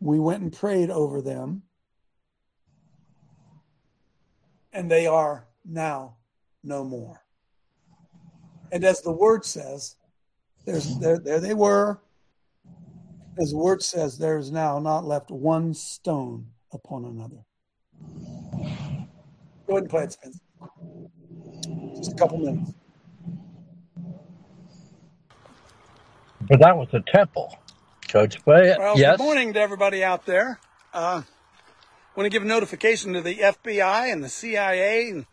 We 0.00 0.18
went 0.18 0.42
and 0.42 0.50
prayed 0.50 0.88
over 0.88 1.20
them. 1.20 1.64
And 4.72 4.90
they 4.90 5.06
are 5.06 5.48
now 5.66 6.16
no 6.64 6.82
more. 6.82 7.24
And 8.72 8.84
as 8.84 9.02
the 9.02 9.12
word 9.12 9.44
says, 9.44 9.96
there's 10.64 10.98
there, 10.98 11.18
there 11.18 11.40
they 11.40 11.54
were 11.54 12.00
as 13.38 13.54
word 13.54 13.82
says, 13.82 14.18
there 14.18 14.36
is 14.36 14.50
now 14.50 14.78
not 14.78 15.04
left 15.04 15.30
one 15.30 15.74
stone 15.74 16.48
upon 16.72 17.04
another. 17.04 17.44
Go 19.66 19.74
ahead 19.74 19.82
and 19.82 19.90
play 19.90 20.02
it, 20.04 20.12
Spence. 20.12 20.40
Just 21.96 22.12
a 22.12 22.16
couple 22.16 22.38
minutes. 22.38 22.72
But 26.48 26.60
that 26.60 26.76
was 26.76 26.88
a 26.92 27.00
temple, 27.00 27.58
Coach. 28.08 28.38
But 28.44 28.78
well, 28.78 28.98
yes. 28.98 29.16
good 29.16 29.22
morning 29.22 29.52
to 29.52 29.60
everybody 29.60 30.02
out 30.02 30.24
there. 30.24 30.58
Uh, 30.94 31.22
want 32.16 32.26
to 32.26 32.30
give 32.30 32.42
a 32.42 32.46
notification 32.46 33.12
to 33.12 33.20
the 33.20 33.36
FBI 33.36 34.12
and 34.12 34.24
the 34.24 34.28
CIA 34.28 35.10
and 35.10 35.26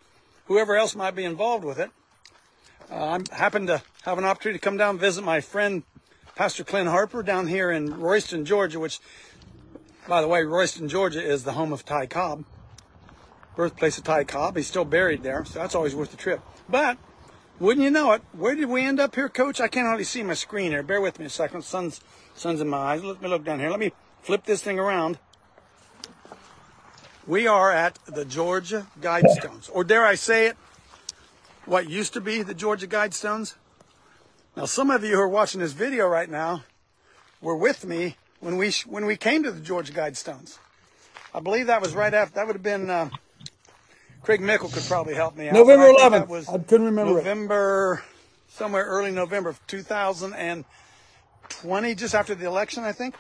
whoever 0.45 0.75
else 0.75 0.95
might 0.95 1.15
be 1.15 1.23
involved 1.23 1.63
with 1.63 1.79
it. 1.79 1.89
Uh, 2.91 3.19
I 3.31 3.35
happen 3.35 3.65
to 3.67 3.81
have 4.03 4.17
an 4.17 4.25
opportunity 4.25 4.59
to 4.59 4.63
come 4.63 4.77
down 4.77 4.91
and 4.91 4.99
visit 4.99 5.23
my 5.23 5.41
friend 5.41 5.83
Pastor 6.35 6.65
Clint 6.65 6.89
Harper 6.89 7.23
down 7.23 7.47
here 7.47 7.71
in 7.71 7.97
Royston, 7.97 8.43
Georgia, 8.43 8.77
which, 8.77 8.99
by 10.05 10.19
the 10.19 10.27
way, 10.27 10.43
Royston, 10.43 10.89
Georgia 10.89 11.23
is 11.23 11.45
the 11.45 11.53
home 11.53 11.71
of 11.71 11.85
Ty 11.85 12.07
Cobb, 12.07 12.43
birthplace 13.55 13.97
of 13.97 14.03
Ty 14.03 14.25
Cobb. 14.25 14.57
He's 14.57 14.67
still 14.67 14.83
buried 14.83 15.23
there, 15.23 15.45
so 15.45 15.59
that's 15.59 15.75
always 15.75 15.95
worth 15.95 16.11
the 16.11 16.17
trip. 16.17 16.41
But 16.67 16.97
wouldn't 17.57 17.85
you 17.85 17.89
know 17.89 18.11
it? 18.11 18.21
Where 18.33 18.53
did 18.53 18.67
we 18.67 18.83
end 18.83 18.99
up 18.99 19.15
here, 19.15 19.29
Coach? 19.29 19.61
I 19.61 19.69
can't 19.69 19.87
hardly 19.87 20.03
see 20.03 20.23
my 20.23 20.33
screen 20.33 20.71
here. 20.71 20.83
Bear 20.83 20.99
with 20.99 21.19
me 21.19 21.25
a 21.25 21.29
second. 21.29 21.63
Sun's 21.63 22.01
sun's 22.33 22.59
in 22.59 22.67
my 22.67 22.79
eyes. 22.79 23.01
Let 23.01 23.21
me 23.21 23.29
look 23.29 23.45
down 23.45 23.61
here. 23.61 23.69
Let 23.69 23.79
me 23.79 23.93
flip 24.21 24.43
this 24.43 24.61
thing 24.61 24.77
around. 24.77 25.19
We 27.25 27.47
are 27.47 27.71
at 27.71 27.97
the 28.05 28.25
Georgia 28.25 28.87
Guidestones, 28.99 29.69
or 29.71 29.85
dare 29.85 30.05
I 30.05 30.15
say 30.15 30.47
it, 30.47 30.57
what 31.63 31.89
used 31.89 32.11
to 32.11 32.19
be 32.19 32.41
the 32.41 32.53
Georgia 32.53 32.87
Guidestones. 32.87 33.55
Now, 34.55 34.65
some 34.65 34.89
of 34.89 35.03
you 35.03 35.15
who 35.15 35.21
are 35.21 35.27
watching 35.27 35.59
this 35.59 35.73
video 35.73 36.07
right 36.07 36.29
now 36.29 36.63
were 37.41 37.57
with 37.57 37.85
me 37.85 38.15
when 38.39 38.55
we 38.55 38.71
when 38.85 39.05
we 39.05 39.17
came 39.17 39.43
to 39.43 39.51
the 39.51 39.59
Georgia 39.59 39.91
Guidestones. 39.91 40.59
I 41.33 41.41
believe 41.41 41.67
that 41.67 41.81
was 41.81 41.93
right 41.93 42.13
after. 42.13 42.35
That 42.35 42.47
would 42.47 42.55
have 42.55 42.63
been 42.63 42.89
uh, 42.89 43.09
Craig 44.21 44.39
Mickle 44.39 44.69
could 44.69 44.83
probably 44.83 45.13
help 45.13 45.35
me 45.35 45.49
out. 45.49 45.55
November 45.55 45.91
11th. 45.91 46.29
Was 46.29 46.47
I 46.47 46.57
couldn't 46.57 46.85
remember. 46.85 47.15
November, 47.15 48.01
it. 48.01 48.53
somewhere 48.53 48.85
early 48.85 49.11
November 49.11 49.49
of 49.49 49.59
2020, 49.67 51.95
just 51.95 52.15
after 52.15 52.33
the 52.33 52.45
election, 52.45 52.85
I 52.85 52.93
think. 52.93 53.15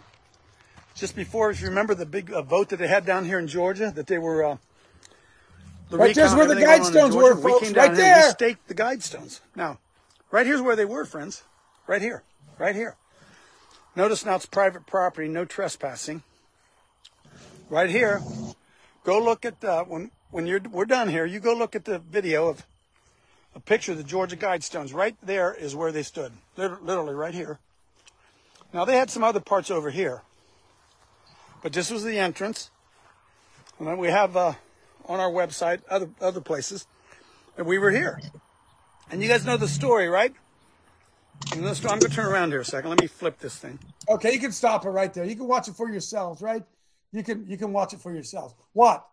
Just 0.95 1.17
before, 1.17 1.51
if 1.51 1.59
you 1.59 1.67
remember 1.67 1.95
the 1.95 2.05
big 2.05 2.31
uh, 2.31 2.43
vote 2.43 2.69
that 2.69 2.77
they 2.77 2.87
had 2.87 3.05
down 3.05 3.25
here 3.25 3.39
in 3.39 3.47
Georgia, 3.47 3.91
that 3.93 4.07
they 4.07 4.17
were. 4.17 4.41
Uh, 4.43 4.55
the 5.89 5.97
right, 5.97 6.15
just 6.15 6.37
where 6.37 6.47
the 6.47 6.55
Guidestones 6.55 7.13
were, 7.13 7.35
folks. 7.35 7.61
We 7.61 7.67
came 7.67 7.73
down 7.73 7.89
right 7.89 7.97
there. 7.97 8.25
we 8.25 8.31
staked 8.31 8.69
the 8.69 8.73
Guidestones. 8.73 9.41
Now, 9.53 9.79
Right 10.35 10.45
here's 10.45 10.61
where 10.61 10.75
they 10.75 10.83
were, 10.83 11.05
friends. 11.05 11.43
Right 11.87 12.01
here. 12.01 12.21
Right 12.59 12.75
here. 12.75 12.97
Notice 13.95 14.25
now 14.25 14.35
it's 14.35 14.45
private 14.45 14.85
property, 14.85 15.29
no 15.29 15.45
trespassing. 15.45 16.23
Right 17.69 17.89
here. 17.89 18.21
Go 19.05 19.23
look 19.23 19.45
at 19.45 19.63
uh, 19.63 19.85
when 19.85 20.11
when 20.31 20.45
you're 20.45 20.59
we're 20.59 20.83
done 20.83 21.07
here. 21.07 21.25
You 21.25 21.39
go 21.39 21.53
look 21.53 21.73
at 21.73 21.85
the 21.85 21.99
video 21.99 22.49
of 22.49 22.67
a 23.55 23.61
picture 23.61 23.93
of 23.93 23.97
the 23.97 24.03
Georgia 24.03 24.35
Guidestones. 24.35 24.93
Right 24.93 25.15
there 25.23 25.53
is 25.53 25.73
where 25.73 25.93
they 25.93 26.03
stood. 26.03 26.33
Literally 26.57 27.15
right 27.15 27.33
here. 27.33 27.59
Now 28.73 28.83
they 28.83 28.97
had 28.97 29.09
some 29.09 29.23
other 29.23 29.39
parts 29.39 29.71
over 29.71 29.89
here, 29.89 30.21
but 31.63 31.71
this 31.71 31.89
was 31.89 32.03
the 32.03 32.19
entrance. 32.19 32.71
And 33.79 33.87
then 33.87 33.97
we 33.97 34.09
have 34.09 34.35
uh, 34.35 34.55
on 35.05 35.21
our 35.21 35.31
website 35.31 35.79
other 35.89 36.09
other 36.19 36.41
places, 36.41 36.87
and 37.57 37.65
we 37.65 37.77
were 37.77 37.91
here. 37.91 38.19
And 39.11 39.21
you 39.21 39.27
guys 39.27 39.45
know 39.45 39.57
the 39.57 39.67
story, 39.67 40.07
right? 40.07 40.33
I'm 41.51 41.61
going 41.61 41.73
to 41.75 42.09
turn 42.09 42.25
around 42.25 42.49
here 42.49 42.61
a 42.61 42.65
second. 42.65 42.89
Let 42.89 43.01
me 43.01 43.07
flip 43.07 43.39
this 43.39 43.55
thing. 43.55 43.77
Okay, 44.09 44.33
you 44.33 44.39
can 44.39 44.51
stop 44.51 44.85
it 44.85 44.89
right 44.89 45.13
there. 45.13 45.25
You 45.25 45.35
can 45.35 45.47
watch 45.47 45.67
it 45.67 45.75
for 45.75 45.89
yourselves, 45.89 46.41
right? 46.41 46.63
You 47.11 47.23
can 47.23 47.47
you 47.47 47.57
can 47.57 47.71
watch 47.71 47.93
it 47.93 48.01
for 48.01 48.13
yourselves. 48.13 48.53
What? 48.73 49.05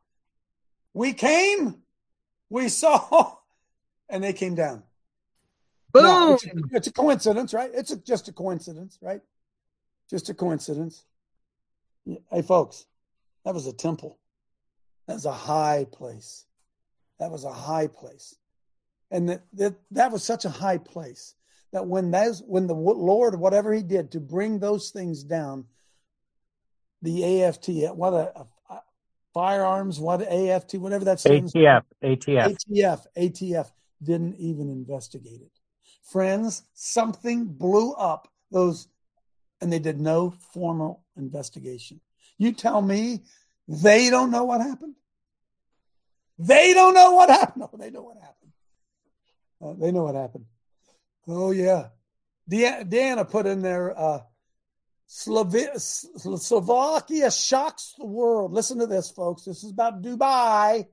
We 0.95 1.13
came, 1.13 1.83
we 2.49 2.69
saw, 2.81 3.37
and 4.09 4.25
they 4.25 4.33
came 4.33 4.55
down. 4.55 4.83
Boom! 5.93 6.05
No, 6.05 6.35
it's, 6.35 6.47
a, 6.47 6.51
it's, 6.73 6.87
a, 6.87 6.93
coincidence, 6.93 7.53
right? 7.53 7.71
It's 7.75 7.91
a, 7.91 7.97
just 7.97 8.29
a 8.29 8.33
coincidence, 8.33 8.99
right? 9.03 9.21
Just 10.09 10.31
a 10.31 10.35
coincidence. 10.35 11.05
Hey, 12.07 12.43
folks, 12.43 12.87
that 13.45 13.53
was 13.53 13.67
a 13.67 13.75
temple. 13.75 14.19
That 15.07 15.15
was 15.15 15.27
a 15.27 15.33
high 15.33 15.87
place. 15.93 16.47
That 17.19 17.31
was 17.31 17.45
a 17.45 17.53
high 17.53 17.89
place 17.89 18.37
and 19.13 19.29
that, 19.29 19.43
that 19.53 19.75
that 19.93 20.11
was 20.11 20.25
such 20.25 20.45
a 20.45 20.51
high 20.51 20.79
place 20.79 21.35
that 21.73 21.87
when 21.87 22.11
those 22.11 22.43
when 22.43 22.67
the 22.67 22.75
Lord 22.75 23.39
whatever 23.39 23.73
He 23.73 23.83
did 23.83 24.11
to 24.13 24.21
bring 24.21 24.59
those 24.59 24.91
things 24.91 25.23
down, 25.23 25.67
the 27.03 27.45
AFT 27.45 27.69
what 27.95 28.15
a, 28.15 28.47
a 28.71 28.81
firearms 29.35 30.01
what 30.01 30.23
AFT 30.23 30.75
whatever 30.75 31.05
that 31.05 31.21
stands 31.21 31.53
ATF 31.53 31.83
ATF 32.03 32.57
ATF 32.59 33.07
ATF 33.17 33.71
didn't 34.03 34.37
even 34.37 34.69
investigate 34.69 35.41
it. 35.43 35.53
Friends, 36.03 36.65
something 36.75 37.45
blew 37.45 37.93
up 37.93 38.29
those, 38.51 38.89
and 39.61 39.73
they 39.73 39.79
did 39.79 40.01
no 40.01 40.35
formal 40.53 41.05
investigation. 41.17 42.01
You 42.39 42.53
tell 42.53 42.83
me 42.83 43.21
they 43.69 44.11
don't 44.11 44.31
know 44.31 44.45
what 44.45 44.61
happened. 44.61 44.97
They 46.39 46.75
don't 46.75 46.95
know 46.95 47.13
what 47.13 47.31
happened. 47.31 47.61
No, 47.73 47.79
they 47.79 47.91
know 47.91 48.03
what 48.03 48.17
happened. 48.17 48.42
Uh, 49.63 49.75
they 49.79 49.93
know 49.93 50.05
what 50.05 50.15
happened. 50.15 50.47
Oh 51.29 51.51
yeah, 51.53 51.89
De- 52.49 52.85
Deanna 52.85 53.29
put 53.31 53.47
in 53.47 53.63
there. 53.63 53.97
Uh, 53.99 54.21
Slovakia 55.07 55.79
shocks 57.31 57.95
the 57.99 58.07
world. 58.07 58.53
Listen 58.53 58.79
to 58.79 58.87
this, 58.87 59.11
folks. 59.11 59.45
This 59.45 59.63
is 59.63 59.71
about 59.71 60.01
Dubai. 60.03 60.87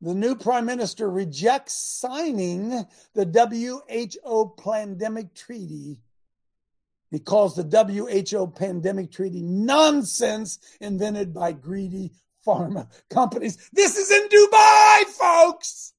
The 0.00 0.14
new 0.14 0.34
prime 0.34 0.64
minister 0.64 1.10
rejects 1.10 1.74
signing 1.74 2.86
the 3.14 3.26
WHO 4.22 4.54
pandemic 4.62 5.34
treaty. 5.34 6.00
He 7.10 7.18
calls 7.18 7.56
the 7.56 7.64
WHO 7.64 8.46
pandemic 8.48 9.10
treaty 9.10 9.42
nonsense 9.42 10.58
invented 10.80 11.34
by 11.34 11.52
greedy 11.52 12.12
pharma 12.46 12.88
companies. 13.10 13.68
This 13.72 13.96
is 13.96 14.10
in 14.10 14.28
Dubai, 14.28 15.04
folks. 15.04 15.94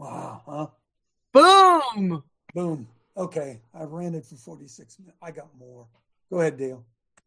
Wow, 0.00 0.40
huh? 0.46 0.66
Boom. 1.34 2.22
Boom. 2.54 2.88
Okay, 3.18 3.60
I 3.74 3.82
ranted 3.84 4.24
for 4.24 4.36
46 4.36 4.98
minutes. 4.98 5.18
I 5.20 5.30
got 5.30 5.48
more. 5.58 5.86
Go 6.30 6.40
ahead, 6.40 6.56
Dale. 6.56 6.82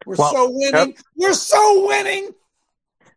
We're 0.07 0.15
Well, 0.15 0.31
so 0.31 0.49
winning. 0.49 0.87
yep. 0.95 0.97
We're 1.15 1.33
so 1.35 1.85
winning. 1.87 2.31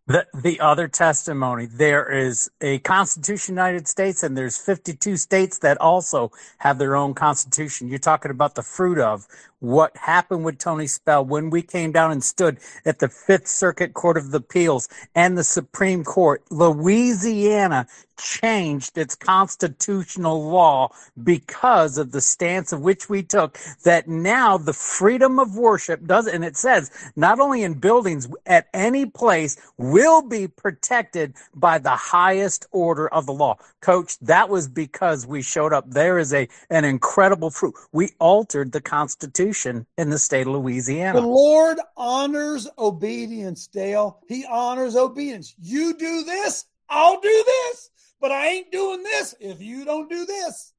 The 0.08 0.24
the 0.34 0.60
other 0.60 0.86
testimony, 0.86 1.66
there 1.66 2.08
is 2.08 2.48
a 2.60 2.78
Constitution 2.80 3.54
United 3.54 3.88
States 3.88 4.22
and 4.22 4.38
there's 4.38 4.56
52 4.56 5.16
states 5.16 5.58
that 5.60 5.80
also 5.80 6.30
have 6.58 6.78
their 6.78 6.94
own 6.94 7.12
constitution. 7.12 7.88
You're 7.88 7.98
talking 7.98 8.30
about 8.30 8.54
the 8.54 8.62
fruit 8.62 8.98
of 8.98 9.26
what 9.60 9.96
happened 9.96 10.44
with 10.44 10.58
Tony 10.58 10.86
Spell 10.86 11.24
when 11.24 11.50
we 11.50 11.62
came 11.62 11.90
down 11.90 12.12
and 12.12 12.22
stood 12.22 12.58
at 12.84 12.98
the 13.00 13.08
Fifth 13.08 13.48
Circuit 13.48 13.94
Court 13.94 14.16
of 14.16 14.32
Appeals 14.32 14.88
and 15.14 15.36
the 15.36 15.44
Supreme 15.44 16.04
Court. 16.04 16.44
Louisiana 16.50 17.88
changed 18.16 18.96
its 18.96 19.14
constitutional 19.14 20.48
law 20.48 20.90
because 21.22 21.98
of 21.98 22.12
the 22.12 22.20
stance 22.20 22.72
of 22.72 22.80
which 22.80 23.08
we 23.08 23.22
took 23.22 23.58
that 23.84 24.08
now 24.08 24.56
the 24.56 24.72
freedom 24.72 25.38
of 25.38 25.56
worship 25.56 26.04
does 26.06 26.26
and 26.26 26.44
it 26.44 26.56
says 26.56 26.90
not 27.14 27.40
only 27.40 27.62
in 27.62 27.74
buildings 27.74 28.28
at 28.46 28.68
any 28.72 29.04
place 29.04 29.56
will 29.96 30.22
be 30.22 30.46
protected 30.46 31.34
by 31.54 31.78
the 31.78 31.96
highest 31.96 32.66
order 32.70 33.08
of 33.08 33.26
the 33.26 33.32
law 33.32 33.56
coach 33.80 34.18
that 34.18 34.48
was 34.48 34.68
because 34.68 35.26
we 35.26 35.40
showed 35.40 35.72
up 35.72 35.88
there 35.90 36.18
is 36.18 36.34
a 36.34 36.48
an 36.70 36.84
incredible 36.84 37.50
fruit 37.50 37.74
we 37.92 38.10
altered 38.18 38.72
the 38.72 38.80
constitution 38.80 39.86
in 39.96 40.10
the 40.10 40.18
state 40.18 40.46
of 40.46 40.52
Louisiana. 40.52 41.20
The 41.20 41.26
Lord 41.26 41.78
honors 41.96 42.68
obedience, 42.78 43.66
Dale. 43.68 44.20
He 44.28 44.44
honors 44.44 44.96
obedience. 44.96 45.54
You 45.58 45.94
do 45.94 46.24
this, 46.24 46.66
I'll 46.88 47.20
do 47.20 47.44
this, 47.46 47.90
but 48.20 48.32
I 48.32 48.48
ain't 48.48 48.72
doing 48.72 49.02
this 49.02 49.34
if 49.40 49.60
you 49.62 49.84
don't 49.84 50.10
do 50.10 50.26
this. 50.26 50.72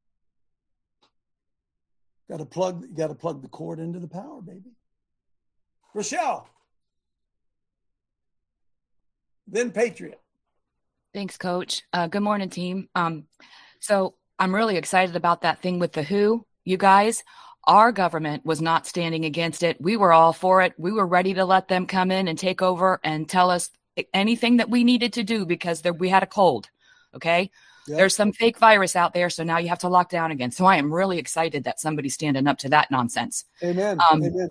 Got 2.29 2.37
to 2.37 2.45
plug. 2.45 2.93
Got 2.95 3.07
to 3.07 3.15
plug 3.15 3.41
the 3.41 3.47
cord 3.47 3.79
into 3.79 3.99
the 3.99 4.07
power, 4.07 4.41
baby. 4.41 4.71
Rochelle, 5.93 6.49
then 9.47 9.71
Patriot. 9.71 10.19
Thanks, 11.13 11.37
Coach. 11.37 11.83
Uh, 11.93 12.07
good 12.07 12.21
morning, 12.21 12.49
team. 12.49 12.89
Um, 12.93 13.25
so 13.79 14.15
I'm 14.37 14.53
really 14.53 14.77
excited 14.77 15.15
about 15.15 15.41
that 15.41 15.61
thing 15.61 15.79
with 15.79 15.93
the 15.93 16.03
WHO. 16.03 16.45
You 16.63 16.77
guys, 16.77 17.23
our 17.63 17.91
government 17.91 18.45
was 18.45 18.61
not 18.61 18.85
standing 18.85 19.25
against 19.25 19.63
it. 19.63 19.79
We 19.79 19.97
were 19.97 20.13
all 20.13 20.33
for 20.33 20.61
it. 20.61 20.73
We 20.77 20.91
were 20.91 21.07
ready 21.07 21.33
to 21.35 21.45
let 21.45 21.67
them 21.67 21.87
come 21.87 22.11
in 22.11 22.27
and 22.27 22.37
take 22.37 22.61
over 22.61 22.99
and 23.03 23.27
tell 23.27 23.49
us 23.49 23.71
anything 24.13 24.57
that 24.57 24.69
we 24.69 24.83
needed 24.83 25.13
to 25.13 25.23
do 25.23 25.45
because 25.45 25.81
there, 25.81 25.93
we 25.93 26.09
had 26.09 26.23
a 26.23 26.27
cold. 26.27 26.69
Okay. 27.15 27.49
Yep. 27.87 27.97
There's 27.97 28.15
some 28.15 28.33
fake 28.33 28.57
virus 28.57 28.95
out 28.95 29.13
there. 29.13 29.29
So 29.29 29.43
now 29.43 29.57
you 29.59 29.69
have 29.69 29.79
to 29.79 29.89
lock 29.89 30.09
down 30.09 30.31
again. 30.31 30.51
So 30.51 30.65
I 30.65 30.75
am 30.75 30.93
really 30.93 31.17
excited 31.17 31.63
that 31.63 31.79
somebody's 31.79 32.13
standing 32.13 32.47
up 32.47 32.57
to 32.59 32.69
that 32.69 32.91
nonsense. 32.91 33.45
Amen. 33.63 33.97
Um, 34.11 34.23
Amen. 34.23 34.49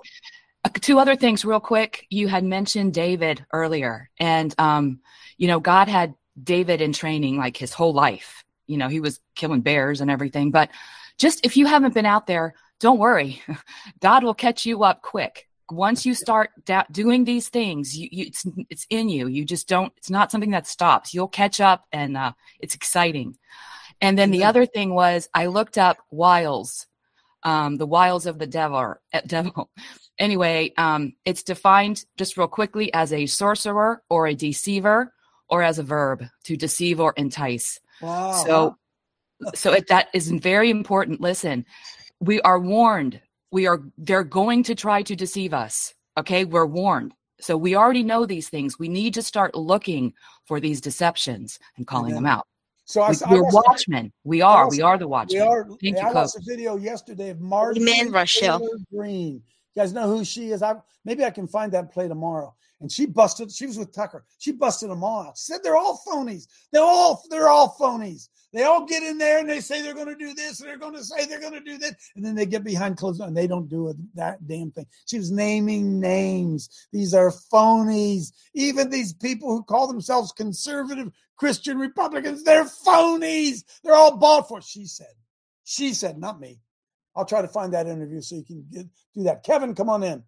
Two 0.69 0.99
other 0.99 1.17
things 1.17 1.45
real 1.45 1.61
quick. 1.61 2.07
You 2.11 2.29
had 2.29 2.45
mentioned 2.45 2.95
david 2.95 3.45
earlier 3.53 4.11
and 4.19 4.55
um 4.59 5.01
you 5.37 5.49
know 5.49 5.61
god 5.61 5.89
had 5.89 6.15
david 6.43 6.81
in 6.81 6.93
training 6.93 7.39
like 7.39 7.57
his 7.57 7.73
whole 7.73 7.93
life. 7.93 8.45
You 8.67 8.79
know 8.79 8.89
he 8.89 9.01
was 9.01 9.21
killing 9.35 9.61
bears 9.61 10.01
and 10.01 10.11
everything 10.11 10.51
but 10.51 10.71
just 11.19 11.45
if 11.45 11.57
you 11.57 11.67
haven't 11.67 11.95
been 11.95 12.07
out 12.07 12.27
there 12.27 12.55
don't 12.79 12.99
worry. 12.99 13.43
God 14.01 14.23
will 14.23 14.35
catch 14.35 14.67
you 14.67 14.85
up 14.85 15.01
quick. 15.01 15.49
Once 15.71 16.05
you 16.05 16.15
start 16.15 16.51
da- 16.67 16.85
doing 16.93 17.25
these 17.25 17.49
things 17.49 17.97
you, 17.97 18.09
you 18.13 18.27
it's, 18.27 18.47
it's 18.71 18.87
in 18.91 19.09
you. 19.09 19.27
You 19.27 19.45
just 19.45 19.69
don't 19.69 19.93
it's 19.97 20.11
not 20.11 20.31
something 20.31 20.51
that 20.51 20.67
stops. 20.67 21.15
You'll 21.15 21.29
catch 21.29 21.61
up 21.61 21.87
and 21.93 22.17
uh, 22.17 22.33
it's 22.61 22.75
exciting. 22.75 23.37
And 24.01 24.19
then 24.19 24.31
the 24.31 24.45
other 24.45 24.67
thing 24.67 24.95
was 24.95 25.29
i 25.35 25.47
looked 25.47 25.79
up 25.79 25.99
wiles 26.11 26.87
um, 27.47 27.77
the 27.77 27.87
wiles 27.87 28.27
of 28.27 28.39
the 28.39 28.47
devil. 28.47 28.97
uh, 29.15 29.21
devil. 29.27 29.71
Anyway, 30.19 30.73
um, 30.79 31.13
it's 31.27 31.43
defined 31.43 32.07
just 32.17 32.39
real 32.39 32.49
quickly 32.49 32.91
as 32.95 33.13
a 33.13 33.27
sorcerer 33.27 34.03
or 34.09 34.27
a 34.27 34.35
deceiver 34.35 35.13
or 35.51 35.63
as 35.63 35.79
a 35.79 35.83
verb 35.83 36.25
to 36.45 36.57
deceive 36.57 37.01
or 37.01 37.13
entice. 37.19 37.79
Wow. 38.01 38.33
So, 38.33 38.77
so 39.55 39.75
it, 39.75 39.89
that 39.89 40.09
is 40.15 40.31
very 40.31 40.71
important. 40.71 41.21
Listen, 41.21 41.67
we 42.19 42.41
are 42.41 42.59
warned. 42.59 43.21
We 43.53 43.67
are 43.67 43.83
they're 43.99 44.25
going 44.25 44.63
to 44.63 44.75
try 44.75 45.03
to 45.03 45.15
deceive 45.15 45.53
us. 45.53 45.93
Okay, 46.17 46.47
we're 46.47 46.65
warned. 46.65 47.13
So 47.39 47.55
we 47.59 47.77
already 47.77 48.03
know 48.03 48.25
these 48.25 48.49
things. 48.49 48.79
We 48.79 48.89
need 48.89 49.13
to 49.13 49.23
start 49.23 49.55
looking 49.55 50.15
for 50.47 50.61
these 50.61 50.81
deceptions 50.81 51.59
and 51.77 51.87
calling 51.87 52.15
them 52.15 52.25
out. 52.25 52.47
So 52.89 53.03
I, 53.03 53.11
We, 53.11 53.17
I 53.27 53.31
we're 53.33 53.43
watched- 53.43 53.55
watchmen. 53.69 54.13
We 54.25 54.43
are. 54.43 54.65
also- 54.65 54.77
We 54.77 54.83
are 54.83 54.97
the 54.97 55.07
We 55.07 55.11
watchmen. 55.11 55.43
are. 55.43 55.65
Thank 55.65 55.81
hey, 55.83 55.89
you, 55.91 55.99
I 55.99 56.03
Coach. 56.05 56.15
watched 56.15 56.37
a 56.37 56.43
video 56.47 56.77
yesterday 56.77 57.31
of 57.31 57.41
Marjorie 57.41 57.83
Amen, 57.83 58.13
Rochelle. 58.13 58.61
Taylor 58.61 58.79
Greene. 58.95 59.43
You 59.77 59.83
guys 59.83 59.93
know 59.93 60.09
who 60.09 60.25
she 60.25 60.53
is? 60.53 60.63
I 60.63 60.75
maybe 61.05 61.23
I 61.23 61.31
can 61.31 61.47
find 61.47 61.71
that 61.73 61.93
play 61.93 62.09
tomorrow. 62.09 62.55
And 62.81 62.91
she 62.91 63.07
busted. 63.07 63.53
She 63.53 63.67
was 63.67 63.79
with 63.79 63.93
Tucker. 63.93 64.25
She 64.39 64.53
busted 64.53 64.91
them 64.91 65.05
all 65.05 65.23
out. 65.23 65.37
She 65.37 65.53
said 65.53 65.61
they're 65.63 65.77
all 65.77 66.03
phonies. 66.07 66.47
They're 66.73 66.83
all 66.83 67.23
they're 67.31 67.49
all 67.49 67.77
phonies. 67.79 68.29
They 68.55 68.63
all 68.63 68.87
get 68.87 69.03
in 69.03 69.19
there 69.19 69.39
and 69.39 69.51
they 69.51 69.61
say 69.61 69.83
they're 69.83 69.93
going 69.93 70.07
to 70.07 70.17
do 70.17 70.33
this 70.33 70.61
and 70.61 70.69
they're 70.69 70.79
going 70.79 70.95
to 70.95 71.05
say 71.05 71.27
they're 71.27 71.41
going 71.41 71.53
to 71.53 71.61
do 71.61 71.77
that, 71.79 71.97
and 72.15 72.25
then 72.25 72.35
they 72.35 72.47
get 72.47 72.65
behind 72.65 72.97
closed 72.97 73.21
and 73.21 73.37
they 73.37 73.47
don't 73.47 73.69
do 73.69 73.89
a, 73.89 73.95
that 74.15 74.47
damn 74.47 74.71
thing. 74.71 74.87
She 75.05 75.19
was 75.19 75.31
naming 75.31 76.01
names. 76.01 76.87
These 76.91 77.13
are 77.13 77.31
phonies. 77.53 78.33
Even 78.55 78.89
these 78.89 79.13
people 79.13 79.51
who 79.51 79.63
call 79.63 79.87
themselves 79.87 80.33
conservative 80.33 81.11
Christian 81.37 81.77
Republicans, 81.77 82.45
they're 82.45 82.65
phonies. 82.65 83.65
They're 83.85 83.95
all 83.95 84.17
bought 84.17 84.49
for. 84.49 84.63
She 84.63 84.87
said. 84.87 85.13
She 85.65 85.93
said, 85.93 86.17
not 86.17 86.41
me. 86.41 86.61
I'll 87.17 87.25
try 87.25 87.41
to 87.41 87.49
find 87.49 87.73
that 87.73 87.87
interview 87.87 88.21
so 88.21 88.37
you 88.37 88.45
can 88.45 88.67
get, 88.71 88.87
do 89.15 89.23
that. 89.25 89.43
Kevin, 89.43 89.75
come 89.75 89.89
on 89.89 90.03
in. 90.03 90.23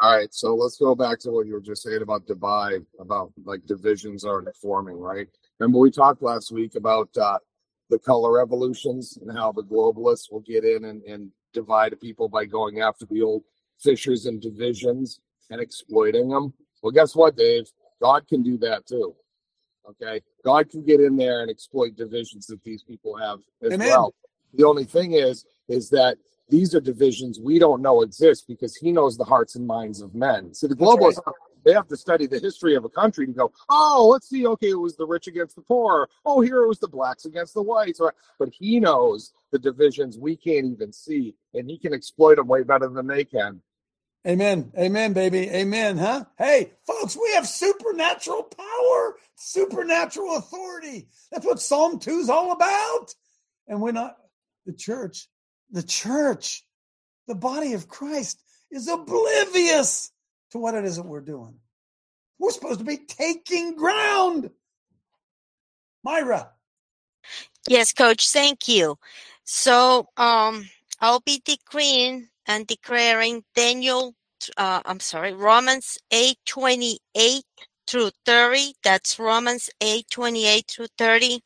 All 0.00 0.16
right, 0.16 0.32
so 0.32 0.54
let's 0.54 0.76
go 0.76 0.94
back 0.94 1.18
to 1.20 1.32
what 1.32 1.46
you 1.46 1.54
were 1.54 1.60
just 1.60 1.82
saying 1.82 2.02
about 2.02 2.24
Dubai, 2.26 2.84
about 3.00 3.32
like 3.44 3.66
divisions 3.66 4.24
are 4.24 4.44
forming, 4.62 4.96
right? 4.96 5.26
Remember 5.58 5.80
we 5.80 5.90
talked 5.90 6.22
last 6.22 6.52
week 6.52 6.76
about 6.76 7.08
uh, 7.16 7.38
the 7.90 7.98
color 7.98 8.32
revolutions 8.32 9.18
and 9.20 9.36
how 9.36 9.50
the 9.50 9.64
globalists 9.64 10.30
will 10.30 10.44
get 10.46 10.62
in 10.62 10.84
and, 10.84 11.02
and 11.02 11.32
divide 11.52 12.00
people 12.00 12.28
by 12.28 12.44
going 12.44 12.80
after 12.80 13.06
the 13.06 13.22
old 13.22 13.42
fissures 13.80 14.26
and 14.26 14.40
divisions 14.40 15.18
and 15.50 15.60
exploiting 15.60 16.28
them. 16.28 16.54
Well, 16.80 16.92
guess 16.92 17.16
what, 17.16 17.36
Dave? 17.36 17.64
God 18.00 18.28
can 18.28 18.44
do 18.44 18.56
that 18.58 18.86
too. 18.86 19.16
Okay, 19.88 20.20
God 20.44 20.70
can 20.70 20.84
get 20.84 21.00
in 21.00 21.16
there 21.16 21.40
and 21.40 21.50
exploit 21.50 21.96
divisions 21.96 22.46
that 22.46 22.62
these 22.62 22.84
people 22.84 23.16
have 23.16 23.40
as 23.62 23.72
Amen. 23.72 23.88
well. 23.88 24.14
The 24.54 24.64
only 24.64 24.84
thing 24.84 25.12
is, 25.12 25.44
is 25.68 25.90
that 25.90 26.18
these 26.48 26.74
are 26.74 26.80
divisions 26.80 27.38
we 27.38 27.58
don't 27.58 27.82
know 27.82 28.02
exist 28.02 28.46
because 28.48 28.74
He 28.74 28.92
knows 28.92 29.16
the 29.16 29.24
hearts 29.24 29.54
and 29.54 29.66
minds 29.66 30.00
of 30.00 30.14
men. 30.14 30.54
So 30.54 30.66
the 30.66 30.74
That's 30.74 30.88
right. 30.88 30.98
globalists, 30.98 31.32
they 31.64 31.72
have 31.72 31.88
to 31.88 31.96
study 31.96 32.26
the 32.26 32.38
history 32.38 32.74
of 32.76 32.84
a 32.84 32.88
country 32.88 33.26
to 33.26 33.32
go, 33.32 33.52
oh, 33.68 34.08
let's 34.10 34.28
see. 34.28 34.46
Okay, 34.46 34.70
it 34.70 34.74
was 34.74 34.96
the 34.96 35.06
rich 35.06 35.26
against 35.26 35.56
the 35.56 35.62
poor. 35.62 36.08
Oh, 36.24 36.40
here 36.40 36.62
it 36.62 36.68
was 36.68 36.78
the 36.78 36.88
blacks 36.88 37.26
against 37.26 37.52
the 37.52 37.62
whites. 37.62 38.00
But 38.38 38.48
He 38.50 38.80
knows 38.80 39.32
the 39.50 39.58
divisions 39.58 40.18
we 40.18 40.36
can't 40.36 40.66
even 40.66 40.92
see, 40.92 41.34
and 41.52 41.68
He 41.68 41.78
can 41.78 41.92
exploit 41.92 42.36
them 42.36 42.46
way 42.46 42.62
better 42.62 42.88
than 42.88 43.06
they 43.06 43.24
can. 43.24 43.60
Amen. 44.26 44.72
Amen, 44.78 45.12
baby. 45.12 45.48
Amen, 45.50 45.96
huh? 45.96 46.24
Hey, 46.36 46.72
folks, 46.86 47.16
we 47.16 47.32
have 47.34 47.46
supernatural 47.46 48.42
power, 48.42 49.16
supernatural 49.36 50.36
authority. 50.36 51.08
That's 51.30 51.46
what 51.46 51.60
Psalm 51.60 51.98
2 51.98 52.10
is 52.18 52.28
all 52.28 52.52
about. 52.52 53.14
And 53.68 53.80
we're 53.80 53.92
not, 53.92 54.16
the 54.68 54.74
church, 54.74 55.28
the 55.70 55.82
church, 55.82 56.62
the 57.26 57.34
body 57.34 57.72
of 57.72 57.88
Christ 57.88 58.42
is 58.70 58.86
oblivious 58.86 60.12
to 60.50 60.58
what 60.58 60.74
it 60.74 60.84
is 60.84 60.96
that 60.96 61.06
we're 61.06 61.22
doing. 61.22 61.54
We're 62.38 62.50
supposed 62.50 62.80
to 62.80 62.84
be 62.84 62.98
taking 62.98 63.76
ground. 63.76 64.50
Myra. 66.04 66.50
Yes, 67.66 67.94
coach, 67.94 68.28
thank 68.30 68.68
you. 68.68 68.98
So 69.44 70.08
um 70.18 70.68
I'll 71.00 71.20
be 71.20 71.40
decreeing 71.46 72.28
and 72.46 72.66
declaring 72.66 73.44
Daniel 73.56 74.14
uh 74.58 74.82
I'm 74.84 75.00
sorry, 75.00 75.32
Romans 75.32 75.96
8 76.10 76.36
28 76.44 77.42
through 77.86 78.10
30. 78.26 78.74
That's 78.84 79.18
Romans 79.18 79.70
8 79.80 80.04
28 80.10 80.64
through 80.68 80.88
30. 80.98 81.42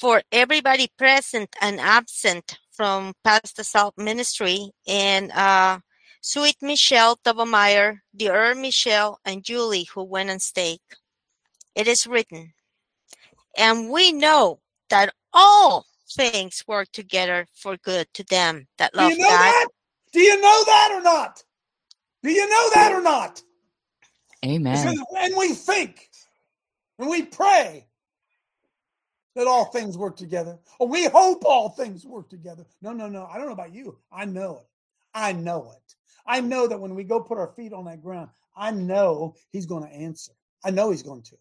For 0.00 0.22
everybody 0.32 0.88
present 0.96 1.54
and 1.60 1.78
absent 1.78 2.58
from 2.72 3.12
Pastor 3.22 3.62
Salt 3.62 3.98
Ministry 3.98 4.70
and 4.88 5.30
uh, 5.32 5.80
Sweet 6.22 6.56
Michelle 6.62 7.18
Tobomeyer, 7.22 7.98
dear 8.16 8.54
Michelle, 8.54 9.20
and 9.26 9.44
Julie, 9.44 9.86
who 9.92 10.02
went 10.02 10.30
on 10.30 10.38
stake. 10.38 10.80
It 11.74 11.86
is 11.86 12.06
written, 12.06 12.54
and 13.58 13.90
we 13.90 14.10
know 14.10 14.60
that 14.88 15.12
all 15.34 15.84
things 16.10 16.64
work 16.66 16.88
together 16.92 17.46
for 17.52 17.76
good 17.76 18.06
to 18.14 18.24
them 18.24 18.68
that 18.78 18.94
love 18.94 19.10
Do 19.10 19.16
you 19.16 19.20
know 19.20 19.28
God. 19.28 19.38
that? 19.38 19.68
Do 20.14 20.20
you 20.20 20.40
know 20.40 20.64
that 20.64 20.90
or 20.94 21.02
not? 21.02 21.44
Do 22.22 22.30
you 22.30 22.48
know 22.48 22.70
that 22.72 22.92
or 22.94 23.02
not? 23.02 23.42
Amen. 24.46 24.94
Because 24.94 24.98
when 25.10 25.38
we 25.38 25.52
think, 25.52 26.08
when 26.96 27.10
we 27.10 27.22
pray 27.22 27.89
that 29.40 29.48
all 29.48 29.64
things 29.64 29.96
work 29.96 30.16
together, 30.16 30.58
or 30.78 30.86
we 30.86 31.06
hope 31.06 31.44
all 31.46 31.70
things 31.70 32.04
work 32.04 32.28
together. 32.28 32.66
No, 32.82 32.92
no, 32.92 33.08
no. 33.08 33.26
I 33.26 33.38
don't 33.38 33.46
know 33.46 33.54
about 33.54 33.74
you. 33.74 33.96
I 34.12 34.26
know 34.26 34.58
it. 34.58 34.68
I 35.14 35.32
know 35.32 35.72
it. 35.74 35.94
I 36.26 36.40
know 36.40 36.66
that 36.66 36.78
when 36.78 36.94
we 36.94 37.04
go 37.04 37.20
put 37.20 37.38
our 37.38 37.48
feet 37.48 37.72
on 37.72 37.86
that 37.86 38.02
ground, 38.02 38.28
I 38.54 38.70
know 38.70 39.34
He's 39.50 39.64
going 39.64 39.82
to 39.82 39.90
answer. 39.90 40.32
I 40.62 40.70
know 40.70 40.90
He's 40.90 41.02
going 41.02 41.22
to. 41.22 41.36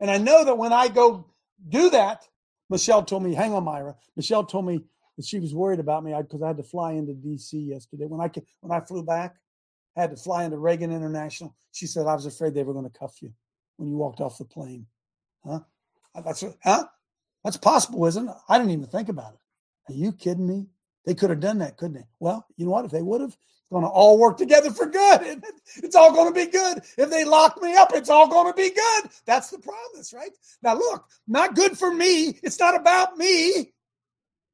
And 0.00 0.10
I 0.10 0.18
know 0.18 0.44
that 0.44 0.58
when 0.58 0.72
I 0.72 0.88
go 0.88 1.26
do 1.70 1.88
that, 1.90 2.28
Michelle 2.68 3.02
told 3.02 3.22
me, 3.22 3.34
hang 3.34 3.54
on, 3.54 3.64
Myra. 3.64 3.96
Michelle 4.16 4.44
told 4.44 4.66
me 4.66 4.82
that 5.16 5.24
she 5.24 5.40
was 5.40 5.54
worried 5.54 5.80
about 5.80 6.04
me 6.04 6.14
because 6.14 6.42
I 6.42 6.48
had 6.48 6.58
to 6.58 6.62
fly 6.62 6.92
into 6.92 7.14
DC 7.14 7.68
yesterday. 7.68 8.04
When 8.04 8.20
I 8.20 8.30
when 8.60 8.70
I 8.70 8.84
flew 8.84 9.02
back, 9.02 9.36
I 9.96 10.02
had 10.02 10.10
to 10.10 10.16
fly 10.16 10.44
into 10.44 10.58
Reagan 10.58 10.92
International. 10.92 11.56
She 11.72 11.86
said 11.86 12.06
I 12.06 12.14
was 12.14 12.26
afraid 12.26 12.52
they 12.52 12.62
were 12.64 12.74
going 12.74 12.88
to 12.88 12.98
cuff 12.98 13.22
you 13.22 13.32
when 13.76 13.88
you 13.88 13.96
walked 13.96 14.20
off 14.20 14.36
the 14.36 14.44
plane. 14.44 14.86
Huh? 15.44 15.60
That's 16.14 16.44
huh? 16.62 16.84
That's 17.44 17.56
possible, 17.56 18.06
isn't 18.06 18.28
it? 18.28 18.34
I 18.48 18.58
didn't 18.58 18.72
even 18.72 18.86
think 18.86 19.08
about 19.08 19.34
it. 19.34 19.92
Are 19.92 19.96
you 19.96 20.12
kidding 20.12 20.46
me? 20.46 20.66
They 21.06 21.14
could 21.14 21.30
have 21.30 21.40
done 21.40 21.58
that, 21.58 21.76
couldn't 21.76 21.94
they? 21.94 22.06
Well, 22.18 22.46
you 22.56 22.66
know 22.66 22.72
what? 22.72 22.84
If 22.84 22.90
they 22.90 23.02
would 23.02 23.22
have, 23.22 23.30
it's 23.30 23.70
going 23.70 23.84
to 23.84 23.88
all 23.88 24.18
work 24.18 24.36
together 24.36 24.70
for 24.70 24.86
good. 24.86 25.42
It's 25.76 25.94
all 25.94 26.12
going 26.12 26.32
to 26.32 26.34
be 26.34 26.50
good. 26.50 26.82
If 26.98 27.10
they 27.10 27.24
lock 27.24 27.62
me 27.62 27.76
up, 27.76 27.92
it's 27.94 28.10
all 28.10 28.28
going 28.28 28.52
to 28.52 28.56
be 28.56 28.70
good. 28.70 29.10
That's 29.24 29.50
the 29.50 29.58
promise, 29.58 30.12
right? 30.12 30.30
Now, 30.62 30.74
look, 30.74 31.04
not 31.28 31.54
good 31.54 31.78
for 31.78 31.94
me. 31.94 32.38
It's 32.42 32.58
not 32.58 32.74
about 32.74 33.16
me. 33.16 33.72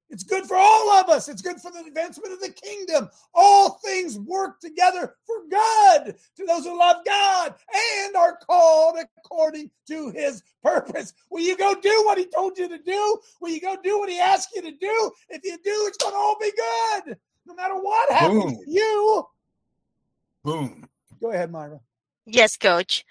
It's 0.08 0.22
good 0.22 0.46
for 0.46 0.56
all 0.56 0.90
of 0.92 1.08
us. 1.08 1.28
It's 1.28 1.42
good 1.42 1.60
for 1.60 1.72
the 1.72 1.80
advancement 1.80 2.32
of 2.32 2.40
the 2.40 2.50
kingdom. 2.50 3.08
All 3.34 3.80
things 3.84 4.18
work 4.18 4.60
together 4.60 5.16
for 5.26 5.36
good 5.48 6.16
to 6.36 6.46
those 6.46 6.64
who 6.64 6.78
love 6.78 7.04
God 7.04 7.54
and 8.04 8.16
are 8.16 8.36
called 8.36 8.98
according 9.18 9.70
to 9.88 10.10
his 10.10 10.42
purpose. 10.62 11.12
Will 11.30 11.42
you 11.42 11.56
go 11.56 11.74
do 11.74 12.02
what 12.04 12.18
he 12.18 12.26
told 12.26 12.56
you 12.56 12.68
to 12.68 12.78
do? 12.78 13.18
Will 13.40 13.50
you 13.50 13.60
go 13.60 13.76
do 13.82 13.98
what 13.98 14.08
he 14.08 14.20
asked 14.20 14.50
you 14.54 14.62
to 14.62 14.72
do? 14.72 15.10
If 15.28 15.44
you 15.44 15.58
do, 15.64 15.84
it's 15.88 15.98
going 15.98 16.12
to 16.12 16.18
all 16.18 16.36
be 16.40 16.52
good. 16.52 17.16
No 17.46 17.54
matter 17.54 17.74
what 17.74 18.10
happens 18.12 18.44
Boom. 18.44 18.64
to 18.64 18.70
you. 18.70 19.26
Boom. 20.44 20.88
Go 21.20 21.32
ahead, 21.32 21.50
Myra. 21.50 21.80
Yes, 22.26 22.56
coach. 22.56 23.04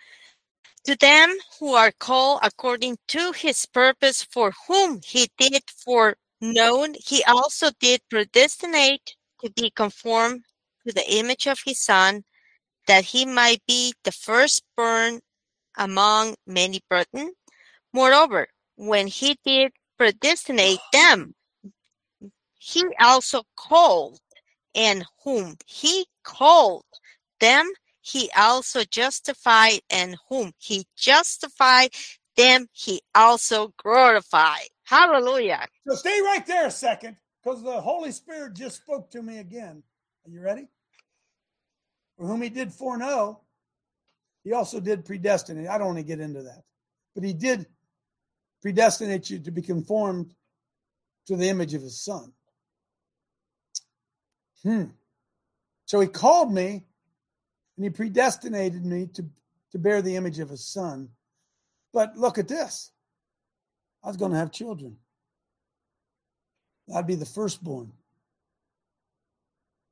To 0.85 0.95
them 0.95 1.35
who 1.59 1.73
are 1.73 1.91
called 1.91 2.39
according 2.43 2.97
to 3.09 3.31
his 3.31 3.65
purpose, 3.65 4.23
for 4.23 4.53
whom 4.67 5.01
he 5.03 5.29
did 5.37 5.63
foreknown, 6.53 6.95
he 7.03 7.23
also 7.23 7.69
did 7.79 8.01
predestinate 8.09 9.15
to 9.43 9.51
be 9.51 9.69
conformed 9.69 10.43
to 10.85 10.93
the 10.93 11.15
image 11.15 11.47
of 11.47 11.59
his 11.65 11.79
son, 11.79 12.23
that 12.87 13.03
he 13.03 13.25
might 13.25 13.61
be 13.67 13.93
the 14.03 14.11
firstborn 14.11 15.21
among 15.77 16.35
many 16.45 16.81
brethren. 16.89 17.33
Moreover, 17.93 18.47
when 18.75 19.07
he 19.07 19.37
did 19.43 19.71
predestinate 19.97 20.79
them, 20.93 21.33
he 22.57 22.83
also 22.99 23.43
called, 23.55 24.19
and 24.73 25.05
whom 25.23 25.55
he 25.65 26.05
called 26.23 26.85
them, 27.39 27.71
he 28.01 28.29
also 28.37 28.83
justified, 28.83 29.79
and 29.89 30.15
whom 30.29 30.51
he 30.57 30.85
justified, 30.95 31.89
them 32.35 32.67
he 32.71 33.01
also 33.15 33.73
glorified. 33.77 34.69
Hallelujah. 34.86 35.67
So 35.88 35.95
stay 35.95 36.21
right 36.21 36.45
there 36.45 36.67
a 36.67 36.71
second 36.71 37.17
because 37.43 37.63
the 37.63 37.81
Holy 37.81 38.11
Spirit 38.11 38.53
just 38.53 38.77
spoke 38.77 39.09
to 39.11 39.21
me 39.21 39.39
again. 39.39 39.83
Are 40.25 40.31
you 40.31 40.41
ready? 40.41 40.67
For 42.17 42.25
whom 42.25 42.41
he 42.41 42.49
did 42.49 42.71
foreknow, 42.71 43.41
he 44.43 44.53
also 44.53 44.79
did 44.79 45.05
predestinate. 45.05 45.67
I 45.67 45.77
don't 45.77 45.88
want 45.88 45.97
to 45.97 46.03
get 46.03 46.19
into 46.19 46.43
that, 46.43 46.63
but 47.13 47.23
he 47.23 47.33
did 47.33 47.65
predestinate 48.61 49.29
you 49.29 49.39
to 49.39 49.51
be 49.51 49.61
conformed 49.61 50.33
to 51.27 51.36
the 51.36 51.49
image 51.49 51.73
of 51.73 51.81
his 51.81 51.99
son. 52.01 52.31
Hmm. 54.63 54.86
So 55.86 55.99
he 55.99 56.07
called 56.07 56.53
me 56.53 56.83
and 57.75 57.83
he 57.83 57.89
predestinated 57.89 58.86
me 58.86 59.07
to, 59.13 59.25
to 59.71 59.79
bear 59.79 60.01
the 60.01 60.15
image 60.15 60.39
of 60.39 60.49
his 60.49 60.65
son. 60.65 61.09
But 61.91 62.17
look 62.17 62.38
at 62.38 62.47
this 62.47 62.91
I 64.06 64.08
was 64.08 64.18
going 64.18 64.32
to 64.32 64.38
have 64.38 64.51
children. 64.51 64.97
I'd 66.95 67.08
be 67.08 67.16
the 67.16 67.26
firstborn. 67.26 67.91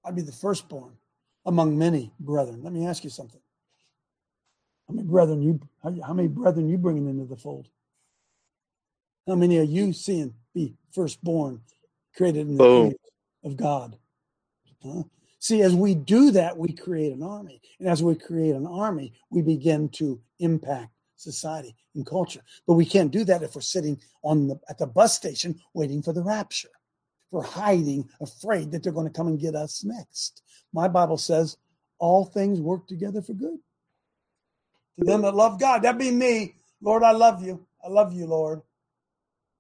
I'd 0.06 0.16
be 0.16 0.22
the 0.22 0.32
firstborn 0.32 0.94
among 1.48 1.78
many 1.78 2.14
brethren. 2.20 2.62
Let 2.62 2.74
me 2.74 2.86
ask 2.86 3.04
you 3.04 3.10
something. 3.10 3.42
How 4.88 4.94
many 4.94 5.08
brethren 5.08 5.42
you 5.42 5.60
how, 5.82 6.14
many 6.14 6.28
brethren 6.28 6.70
you 6.70 6.78
bringing 6.78 7.08
into 7.08 7.26
the 7.26 7.38
fold? 7.38 7.70
How 9.28 9.36
many 9.36 9.58
are 9.58 9.64
you 9.64 9.94
seeing 9.94 10.36
be 10.54 10.76
firstborn, 10.92 11.62
created 12.16 12.48
in 12.48 12.58
the 12.58 12.64
image 12.64 12.98
of 13.44 13.58
God? 13.58 13.98
Huh? 14.84 15.04
See, 15.40 15.62
as 15.62 15.74
we 15.74 15.96
do 15.96 16.32
that, 16.32 16.58
we 16.58 16.74
create 16.74 17.14
an 17.14 17.24
army, 17.24 17.62
and 17.80 17.90
as 17.90 18.04
we 18.04 18.16
create 18.16 18.56
an 18.56 18.68
army, 18.68 19.14
we 19.32 19.42
begin 19.42 19.90
to 19.90 20.22
impact 20.40 20.93
society 21.24 21.76
and 21.96 22.06
culture. 22.06 22.42
But 22.68 22.74
we 22.74 22.86
can't 22.86 23.12
do 23.12 23.24
that 23.26 23.44
if 23.44 23.56
we're 23.56 23.62
sitting 23.62 24.00
on 24.24 24.48
the 24.48 24.60
at 24.70 24.78
the 24.78 24.88
bus 24.88 25.16
station 25.16 25.60
waiting 25.74 26.02
for 26.02 26.14
the 26.14 26.24
rapture. 26.24 26.70
We're 27.32 27.42
hiding, 27.42 28.10
afraid 28.22 28.72
that 28.72 28.84
they're 28.84 28.94
going 28.94 29.08
to 29.08 29.14
come 29.14 29.28
and 29.28 29.40
get 29.40 29.56
us 29.56 29.84
next. 29.84 30.44
My 30.72 30.88
Bible 30.88 31.18
says 31.18 31.58
all 31.98 32.26
things 32.26 32.62
work 32.62 32.88
together 32.88 33.22
for 33.22 33.34
good. 33.34 33.58
To 35.00 35.06
them 35.06 35.24
that 35.24 35.34
love 35.34 35.60
God, 35.60 35.82
that 35.82 35.98
be 35.98 36.12
me. 36.12 36.56
Lord, 36.82 37.02
I 37.02 37.12
love 37.12 37.42
you. 37.42 37.66
I 37.84 37.90
love 37.90 38.14
you, 38.14 38.28
Lord. 38.28 38.62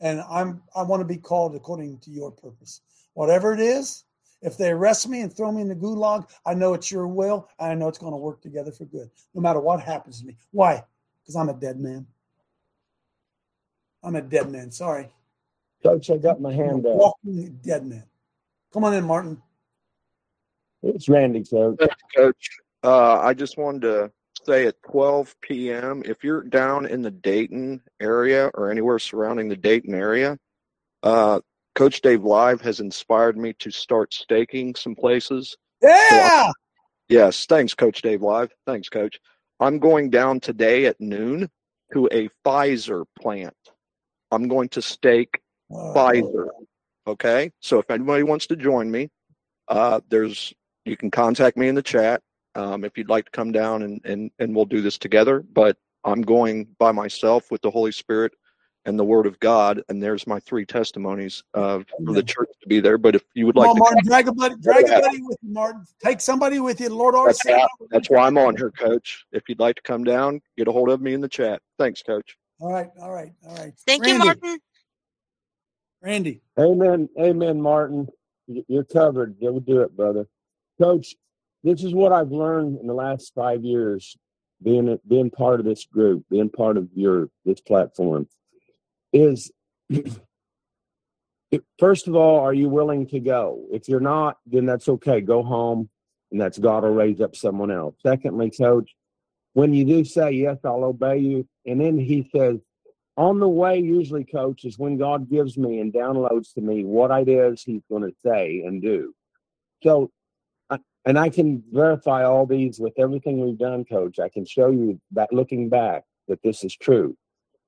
And 0.01 0.21
I'm 0.29 0.61
I 0.75 0.83
want 0.83 1.01
to 1.01 1.05
be 1.05 1.17
called 1.17 1.55
according 1.55 1.99
to 1.99 2.11
your 2.11 2.31
purpose. 2.31 2.81
Whatever 3.13 3.53
it 3.53 3.59
is, 3.59 4.03
if 4.43 4.57
they 4.57 4.71
arrest 4.71 5.07
me 5.07 5.21
and 5.21 5.33
throw 5.33 5.51
me 5.51 5.61
in 5.61 5.69
the 5.69 5.75
gulag, 5.75 6.29
I 6.45 6.53
know 6.53 6.73
it's 6.73 6.91
your 6.91 7.07
will. 7.07 7.47
And 7.59 7.71
I 7.71 7.75
know 7.75 7.87
it's 7.87 7.97
going 7.97 8.11
to 8.11 8.17
work 8.17 8.41
together 8.41 8.71
for 8.71 8.85
good, 8.85 9.09
no 9.33 9.41
matter 9.41 9.59
what 9.59 9.79
happens 9.79 10.19
to 10.19 10.27
me. 10.27 10.37
Why? 10.51 10.83
Because 11.23 11.35
I'm 11.35 11.49
a 11.49 11.53
dead 11.53 11.79
man. 11.79 12.05
I'm 14.03 14.15
a 14.15 14.21
dead 14.21 14.51
man. 14.51 14.71
Sorry. 14.71 15.09
Coach, 15.81 16.09
I 16.09 16.17
got 16.17 16.41
my 16.41 16.53
hand 16.53 16.85
up. 16.85 16.95
walking 16.95 17.59
dead 17.63 17.85
man. 17.85 18.03
Come 18.73 18.83
on 18.83 18.93
in, 18.93 19.05
Martin. 19.05 19.41
It's 20.81 21.07
Randy, 21.07 21.43
Coach. 21.43 21.79
Coach. 22.15 22.49
Uh, 22.83 23.19
I 23.19 23.33
just 23.33 23.57
wanted 23.57 23.81
to 23.83 24.11
say 24.45 24.67
at 24.67 24.81
12 24.83 25.35
p.m. 25.41 26.03
if 26.05 26.23
you're 26.23 26.43
down 26.43 26.85
in 26.85 27.01
the 27.01 27.11
Dayton 27.11 27.81
area 28.01 28.51
or 28.53 28.69
anywhere 28.69 28.99
surrounding 28.99 29.47
the 29.47 29.55
Dayton 29.55 29.93
area, 29.93 30.37
uh, 31.03 31.39
Coach 31.75 32.01
Dave 32.01 32.23
Live 32.23 32.61
has 32.61 32.81
inspired 32.81 33.37
me 33.37 33.53
to 33.59 33.71
start 33.71 34.13
staking 34.13 34.75
some 34.75 34.95
places. 34.95 35.55
Yeah. 35.81 36.51
Yes, 37.09 37.45
thanks, 37.45 37.73
Coach 37.73 38.01
Dave 38.01 38.21
Live. 38.21 38.51
Thanks, 38.65 38.89
Coach. 38.89 39.19
I'm 39.59 39.79
going 39.79 40.09
down 40.09 40.39
today 40.39 40.85
at 40.85 40.99
noon 40.99 41.49
to 41.93 42.07
a 42.11 42.29
Pfizer 42.45 43.05
plant. 43.19 43.55
I'm 44.31 44.47
going 44.47 44.69
to 44.69 44.81
stake 44.81 45.39
Pfizer. 45.71 46.49
Okay, 47.05 47.51
so 47.59 47.79
if 47.79 47.89
anybody 47.91 48.23
wants 48.23 48.47
to 48.47 48.55
join 48.55 48.89
me, 48.89 49.09
uh, 49.67 49.99
there's 50.09 50.53
you 50.85 50.97
can 50.97 51.11
contact 51.11 51.57
me 51.57 51.67
in 51.67 51.75
the 51.75 51.81
chat 51.81 52.21
um, 52.55 52.83
if 52.83 52.97
you'd 52.97 53.09
like 53.09 53.25
to 53.25 53.31
come 53.31 53.51
down 53.51 53.83
and, 53.83 54.01
and 54.05 54.31
and 54.39 54.55
we'll 54.55 54.65
do 54.65 54.81
this 54.81 54.97
together. 54.97 55.43
But 55.53 55.77
I'm 56.03 56.21
going 56.21 56.67
by 56.79 56.91
myself 56.91 57.51
with 57.51 57.61
the 57.61 57.71
Holy 57.71 57.91
Spirit 57.91 58.33
and 58.85 58.97
the 58.99 59.03
Word 59.03 59.25
of 59.25 59.39
God, 59.39 59.81
and 59.89 60.01
there's 60.01 60.27
my 60.27 60.39
three 60.39 60.65
testimonies 60.65 61.43
uh, 61.53 61.79
for 62.05 62.13
the 62.13 62.23
church 62.23 62.49
to 62.61 62.67
be 62.67 62.79
there. 62.79 62.97
But 62.97 63.15
if 63.15 63.23
you 63.33 63.45
would 63.45 63.55
Come 63.55 63.61
like 63.63 63.69
on, 63.71 63.75
to, 63.75 63.79
Martin. 63.79 63.97
come, 63.99 64.07
Drag 64.07 64.27
a 64.27 64.31
buddy, 64.33 64.55
drag 64.61 64.83
a 64.89 65.01
buddy 65.01 65.21
with 65.21 65.37
you, 65.41 65.53
Martin. 65.53 65.85
Take 66.03 66.21
somebody 66.21 66.59
with 66.59 66.79
you. 66.81 66.89
Lord 66.89 67.15
always 67.15 67.37
that's, 67.37 67.43
said, 67.43 67.55
why- 67.55 67.67
that's 67.91 68.09
why 68.09 68.27
I'm 68.27 68.37
on 68.37 68.55
here, 68.57 68.71
Coach. 68.71 69.25
If 69.31 69.43
you'd 69.47 69.59
like 69.59 69.77
to 69.77 69.81
come 69.81 70.03
down, 70.03 70.41
get 70.57 70.67
a 70.67 70.71
hold 70.71 70.89
of 70.89 71.01
me 71.01 71.13
in 71.13 71.21
the 71.21 71.29
chat. 71.29 71.61
Thanks, 71.77 72.01
Coach. 72.01 72.37
All 72.59 72.71
right, 72.71 72.89
all 73.01 73.11
right, 73.11 73.31
all 73.47 73.55
right. 73.55 73.73
Thank 73.85 74.05
you, 74.07 74.17
Martin. 74.17 74.59
Randy. 76.01 76.41
Amen. 76.59 77.09
Amen, 77.19 77.61
Martin. 77.61 78.07
You're 78.47 78.83
covered. 78.83 79.39
Go 79.39 79.59
do 79.59 79.81
it, 79.81 79.95
brother. 79.95 80.27
Coach, 80.81 81.15
this 81.63 81.83
is 81.83 81.93
what 81.93 82.11
I've 82.11 82.31
learned 82.31 82.79
in 82.79 82.87
the 82.87 82.93
last 82.93 83.31
five 83.33 83.63
years. 83.63 84.15
being 84.61 84.97
being 85.07 85.29
part 85.29 85.59
of 85.59 85.65
this 85.65 85.85
group, 85.85 86.23
being 86.29 86.49
part 86.49 86.77
of 86.77 86.89
your 86.93 87.29
this 87.45 87.61
platform, 87.61 88.27
is 89.13 89.51
first 91.79 92.07
of 92.07 92.15
all, 92.15 92.39
are 92.39 92.53
you 92.53 92.69
willing 92.69 93.07
to 93.07 93.19
go? 93.19 93.65
If 93.71 93.87
you're 93.87 93.99
not, 93.99 94.37
then 94.45 94.65
that's 94.65 94.89
okay. 94.89 95.21
Go 95.21 95.43
home, 95.43 95.89
and 96.31 96.41
that's 96.41 96.57
God 96.57 96.83
will 96.83 96.91
raise 96.91 97.21
up 97.21 97.35
someone 97.35 97.71
else. 97.71 97.95
Secondly, 98.01 98.51
coach, 98.51 98.91
when 99.53 99.73
you 99.73 99.85
do 99.85 100.03
say 100.03 100.31
yes, 100.31 100.57
I'll 100.65 100.83
obey 100.83 101.19
you, 101.19 101.47
and 101.65 101.79
then 101.79 101.97
He 101.97 102.29
says, 102.35 102.57
on 103.15 103.39
the 103.39 103.47
way, 103.47 103.77
usually, 103.77 104.23
coach, 104.23 104.65
is 104.65 104.79
when 104.79 104.97
God 104.97 105.29
gives 105.29 105.55
me 105.55 105.79
and 105.79 105.93
downloads 105.93 106.53
to 106.55 106.61
me 106.61 106.83
what 106.83 107.11
it 107.11 107.29
is 107.29 107.61
He's 107.61 107.83
going 107.89 108.03
to 108.03 108.15
say 108.25 108.63
and 108.65 108.81
do. 108.81 109.13
So, 109.83 110.11
and 111.05 111.19
I 111.19 111.29
can 111.29 111.61
verify 111.71 112.23
all 112.23 112.45
these 112.45 112.79
with 112.79 112.93
everything 112.97 113.39
we've 113.39 113.57
done, 113.57 113.85
coach. 113.85 114.19
I 114.19 114.29
can 114.29 114.45
show 114.45 114.71
you 114.71 114.99
that 115.11 115.33
looking 115.33 115.69
back 115.69 116.05
that 116.27 116.41
this 116.43 116.63
is 116.63 116.75
true. 116.75 117.15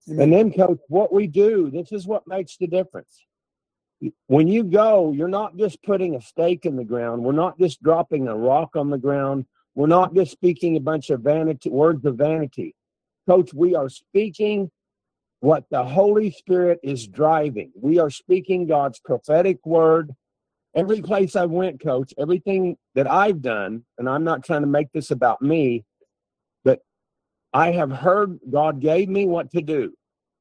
And 0.08 0.32
then, 0.32 0.51
coach, 0.51 0.80
what 0.88 1.12
we 1.12 1.28
do, 1.28 1.72
this 1.72 1.91
is 1.91 2.06
what 2.06 2.28
makes 2.28 2.58
the 2.58 2.68
difference. 2.68 3.26
When 4.28 4.47
you 4.47 4.64
go, 4.64 5.12
you're 5.14 5.28
not 5.28 5.58
just 5.58 5.82
putting 5.84 6.16
a 6.16 6.22
stake 6.22 6.66
in 6.66 6.76
the 6.76 6.84
ground. 6.84 7.24
We're 7.24 7.32
not 7.32 7.58
just 7.58 7.82
dropping 7.82 8.28
a 8.28 8.36
rock 8.36 8.76
on 8.76 8.89
the 8.89 8.97
ground. 8.97 9.45
We're 9.74 9.88
not 9.88 10.14
just 10.14 10.32
speaking 10.32 10.78
a 10.78 10.82
bunch 10.82 11.10
of 11.10 11.22
vanity 11.22 11.70
words 11.70 12.06
of 12.06 12.18
vanity. 12.18 12.76
Coach, 13.28 13.53
we 13.53 13.74
are 13.76 13.89
speaking 13.89 14.70
what 15.39 15.66
the 15.72 15.84
Holy 15.84 16.32
Spirit 16.32 16.80
is 16.84 17.08
driving. 17.08 17.72
We 17.80 17.99
are 17.99 18.10
speaking 18.10 18.68
God's 18.68 18.99
prophetic 18.99 19.66
word. 19.66 20.12
Every 20.76 21.01
place 21.01 21.36
I 21.36 21.45
went, 21.45 21.82
coach, 21.82 22.14
everything 22.18 22.78
that 22.95 23.10
I've 23.10 23.41
done, 23.41 23.86
and 23.97 24.10
I'm 24.10 24.24
not 24.24 24.43
trying 24.43 24.62
to 24.62 24.68
make 24.68 24.91
this 24.91 25.10
about 25.10 25.41
me, 25.41 25.86
I 27.56 27.72
have 27.72 27.89
heard 27.89 28.38
God 28.51 28.82
gave 28.82 29.08
me 29.08 29.28
what 29.28 29.49
to 29.51 29.62
do. 29.62 29.93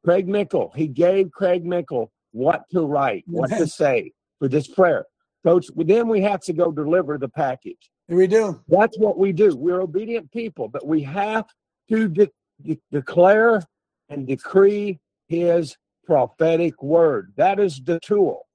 Craig 0.04 0.26
Mickle, 0.26 0.72
he 0.74 0.88
gave 0.88 1.30
Craig 1.30 1.64
Mickle 1.64 2.10
what 2.32 2.64
to 2.72 2.84
write, 2.84 3.22
what 3.28 3.50
to 3.50 3.68
say 3.68 4.10
for 4.40 4.48
this 4.48 4.66
prayer. 4.66 5.06
Coach, 5.46 5.68
then 5.76 6.08
we 6.08 6.20
have 6.22 6.40
to 6.40 6.52
go 6.52 6.72
deliver 6.72 7.16
the 7.16 7.28
package. 7.28 7.88
We 8.08 8.26
do. 8.26 8.60
That's 8.66 8.98
what 8.98 9.16
we 9.16 9.30
do. 9.30 9.54
We're 9.54 9.80
obedient 9.82 10.32
people, 10.32 10.66
but 10.66 10.84
we 10.88 11.02
have 11.02 11.44
to 11.88 12.08
de- 12.08 12.32
de- 12.60 12.80
declare 12.90 13.62
and 14.08 14.26
decree 14.26 14.98
his 15.28 15.76
prophetic 16.04 16.82
word. 16.82 17.32
That 17.36 17.60
is 17.60 17.80
the 17.84 18.00
tool. 18.00 18.48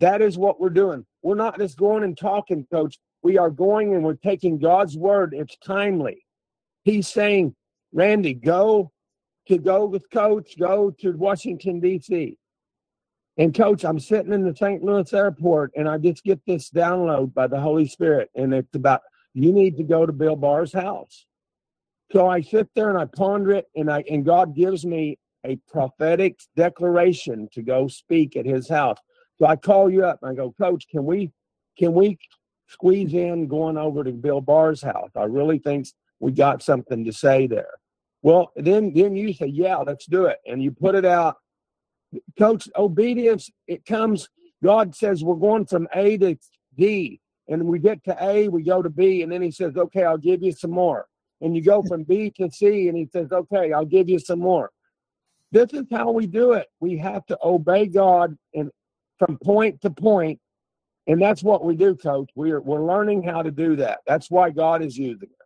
That 0.00 0.22
is 0.22 0.38
what 0.38 0.58
we're 0.58 0.70
doing. 0.70 1.04
We're 1.22 1.34
not 1.34 1.58
just 1.58 1.76
going 1.76 2.02
and 2.02 2.16
talking, 2.16 2.66
coach. 2.72 2.98
We 3.22 3.36
are 3.36 3.50
going 3.50 3.94
and 3.94 4.02
we're 4.02 4.14
taking 4.14 4.58
God's 4.58 4.96
word. 4.96 5.34
It's 5.36 5.58
timely. 5.58 6.24
He's 6.84 7.08
saying, 7.08 7.54
Randy, 7.94 8.34
go 8.34 8.90
to 9.46 9.56
go 9.56 9.86
with 9.86 10.10
coach, 10.10 10.58
go 10.58 10.90
to 11.00 11.12
Washington, 11.12 11.78
D.C. 11.78 12.36
And 13.36 13.54
coach, 13.54 13.84
I'm 13.84 14.00
sitting 14.00 14.32
in 14.32 14.44
the 14.44 14.54
St. 14.54 14.82
Louis 14.82 15.12
airport 15.12 15.72
and 15.76 15.88
I 15.88 15.98
just 15.98 16.24
get 16.24 16.40
this 16.44 16.70
download 16.70 17.32
by 17.32 17.46
the 17.46 17.60
Holy 17.60 17.86
Spirit. 17.86 18.30
And 18.34 18.52
it's 18.52 18.74
about, 18.74 19.02
you 19.32 19.52
need 19.52 19.76
to 19.76 19.84
go 19.84 20.06
to 20.06 20.12
Bill 20.12 20.34
Barr's 20.34 20.72
house. 20.72 21.26
So 22.12 22.28
I 22.28 22.40
sit 22.40 22.68
there 22.74 22.90
and 22.90 22.98
I 22.98 23.06
ponder 23.06 23.52
it 23.52 23.66
and 23.76 23.90
I, 23.90 24.04
and 24.10 24.24
God 24.24 24.56
gives 24.56 24.84
me 24.84 25.18
a 25.44 25.56
prophetic 25.70 26.40
declaration 26.56 27.48
to 27.52 27.62
go 27.62 27.86
speak 27.86 28.36
at 28.36 28.46
his 28.46 28.68
house. 28.68 28.98
So 29.38 29.46
I 29.46 29.56
call 29.56 29.90
you 29.90 30.04
up 30.04 30.18
and 30.22 30.32
I 30.32 30.34
go, 30.34 30.52
coach, 30.60 30.88
can 30.88 31.04
we, 31.04 31.30
can 31.78 31.92
we 31.92 32.18
squeeze 32.68 33.14
in 33.14 33.46
going 33.46 33.76
over 33.76 34.02
to 34.02 34.12
Bill 34.12 34.40
Barr's 34.40 34.82
house? 34.82 35.10
I 35.16 35.24
really 35.24 35.58
think 35.58 35.86
we 36.18 36.32
got 36.32 36.62
something 36.62 37.04
to 37.04 37.12
say 37.12 37.46
there. 37.46 37.70
Well, 38.24 38.52
then, 38.56 38.94
then 38.94 39.16
you 39.16 39.34
say, 39.34 39.46
yeah, 39.48 39.78
let's 39.78 40.06
do 40.06 40.26
it. 40.26 40.38
And 40.46 40.62
you 40.64 40.72
put 40.72 40.96
it 40.96 41.06
out 41.06 41.36
coach, 42.38 42.68
obedience, 42.76 43.50
it 43.68 43.84
comes, 43.86 44.28
God 44.62 44.94
says 44.96 45.24
we're 45.24 45.36
going 45.36 45.66
from 45.66 45.88
A 45.94 46.18
to 46.18 46.36
D. 46.76 47.20
And 47.48 47.64
we 47.66 47.78
get 47.78 48.02
to 48.04 48.16
A, 48.24 48.48
we 48.48 48.62
go 48.62 48.82
to 48.82 48.90
B, 48.90 49.22
and 49.22 49.32
then 49.32 49.42
he 49.42 49.50
says, 49.50 49.76
okay, 49.76 50.04
I'll 50.04 50.18
give 50.18 50.42
you 50.42 50.52
some 50.52 50.70
more. 50.70 51.06
And 51.42 51.54
you 51.56 51.62
go 51.62 51.82
from 51.82 52.04
B 52.04 52.32
to 52.38 52.50
C, 52.50 52.88
and 52.88 52.96
he 52.96 53.06
says, 53.12 53.32
okay, 53.32 53.72
I'll 53.72 53.84
give 53.84 54.08
you 54.08 54.18
some 54.18 54.40
more. 54.40 54.70
This 55.52 55.74
is 55.74 55.84
how 55.92 56.12
we 56.12 56.26
do 56.26 56.52
it. 56.54 56.68
We 56.80 56.98
have 56.98 57.26
to 57.26 57.38
obey 57.44 57.86
God 57.86 58.36
and 58.54 58.70
from 59.18 59.38
point 59.38 59.82
to 59.82 59.90
point, 59.90 60.40
and 61.06 61.20
that's 61.22 61.42
what 61.42 61.64
we 61.64 61.76
do, 61.76 61.94
Coach. 61.96 62.30
We're 62.34 62.60
we're 62.60 62.84
learning 62.86 63.24
how 63.24 63.42
to 63.42 63.50
do 63.50 63.76
that. 63.76 64.00
That's 64.06 64.30
why 64.30 64.50
God 64.50 64.82
is 64.82 64.96
using 64.98 65.28
us. 65.40 65.43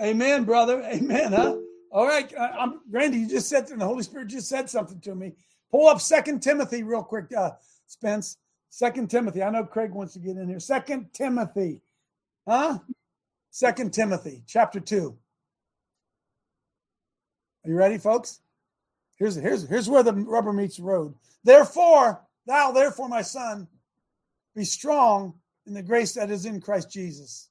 Amen, 0.00 0.44
brother. 0.44 0.82
Amen. 0.82 1.32
Huh? 1.32 1.56
All 1.90 2.06
right, 2.06 2.32
uh, 2.34 2.50
I'm 2.58 2.80
Randy. 2.90 3.18
You 3.18 3.28
just 3.28 3.48
said, 3.48 3.70
and 3.70 3.80
the 3.80 3.86
Holy 3.86 4.02
Spirit 4.02 4.28
just 4.28 4.48
said 4.48 4.68
something 4.68 5.00
to 5.00 5.14
me. 5.14 5.34
Pull 5.70 5.86
up 5.86 6.00
Second 6.00 6.40
Timothy 6.40 6.82
real 6.82 7.04
quick, 7.04 7.26
uh, 7.36 7.52
Spence. 7.86 8.38
Second 8.70 9.08
Timothy. 9.08 9.42
I 9.42 9.50
know 9.50 9.62
Craig 9.62 9.92
wants 9.92 10.14
to 10.14 10.18
get 10.18 10.36
in 10.36 10.48
here. 10.48 10.58
Second 10.58 11.12
Timothy, 11.12 11.80
huh? 12.48 12.78
Second 13.50 13.92
Timothy, 13.92 14.42
chapter 14.48 14.80
two. 14.80 15.16
Are 17.64 17.70
you 17.70 17.76
ready, 17.76 17.98
folks? 17.98 18.40
Here's 19.16 19.36
here's 19.36 19.68
here's 19.68 19.88
where 19.88 20.02
the 20.02 20.12
rubber 20.12 20.52
meets 20.52 20.78
the 20.78 20.82
road. 20.82 21.14
Therefore, 21.44 22.20
thou, 22.46 22.72
therefore, 22.72 23.08
my 23.08 23.22
son, 23.22 23.68
be 24.56 24.64
strong 24.64 25.34
in 25.66 25.74
the 25.74 25.82
grace 25.82 26.12
that 26.14 26.30
is 26.30 26.44
in 26.44 26.60
Christ 26.60 26.90
Jesus, 26.90 27.50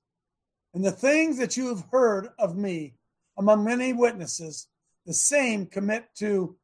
and 0.74 0.84
the 0.84 0.92
things 0.92 1.38
that 1.38 1.56
you 1.56 1.70
have 1.70 1.86
heard 1.92 2.30
of 2.40 2.58
me 2.58 2.96
among 3.38 3.64
many 3.64 3.94
witnesses, 3.94 4.68
the 5.06 5.14
same 5.14 5.66
commit 5.66 6.06
to 6.16 6.56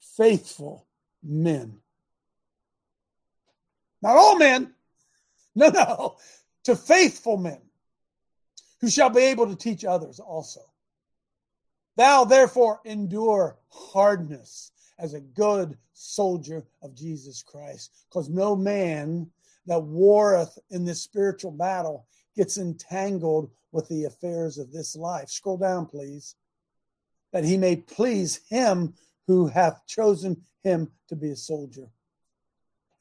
faithful 0.00 0.86
men. 1.22 1.78
Not 4.02 4.16
all 4.16 4.36
men, 4.38 4.72
no, 5.54 5.68
no, 5.68 6.16
to 6.64 6.76
faithful 6.76 7.36
men 7.36 7.60
who 8.80 8.88
shall 8.88 9.10
be 9.10 9.20
able 9.20 9.46
to 9.46 9.56
teach 9.56 9.84
others 9.84 10.20
also. 10.20 10.60
Thou 11.96 12.24
therefore 12.24 12.80
endure 12.84 13.58
hardness 13.68 14.72
as 14.98 15.14
a 15.14 15.20
good 15.20 15.76
soldier 15.92 16.64
of 16.82 16.94
Jesus 16.94 17.42
Christ, 17.42 17.90
because 18.08 18.28
no 18.28 18.56
man 18.56 19.30
that 19.66 19.82
warreth 19.82 20.58
in 20.70 20.84
this 20.84 21.02
spiritual 21.02 21.50
battle 21.50 22.06
gets 22.36 22.58
entangled 22.58 23.50
with 23.72 23.88
the 23.88 24.04
affairs 24.04 24.58
of 24.58 24.72
this 24.72 24.96
life. 24.96 25.28
Scroll 25.28 25.58
down, 25.58 25.86
please. 25.86 26.34
That 27.32 27.44
he 27.44 27.56
may 27.56 27.76
please 27.76 28.40
him 28.48 28.94
who 29.26 29.46
hath 29.46 29.86
chosen 29.86 30.42
him 30.62 30.90
to 31.08 31.16
be 31.16 31.30
a 31.30 31.36
soldier. 31.36 31.88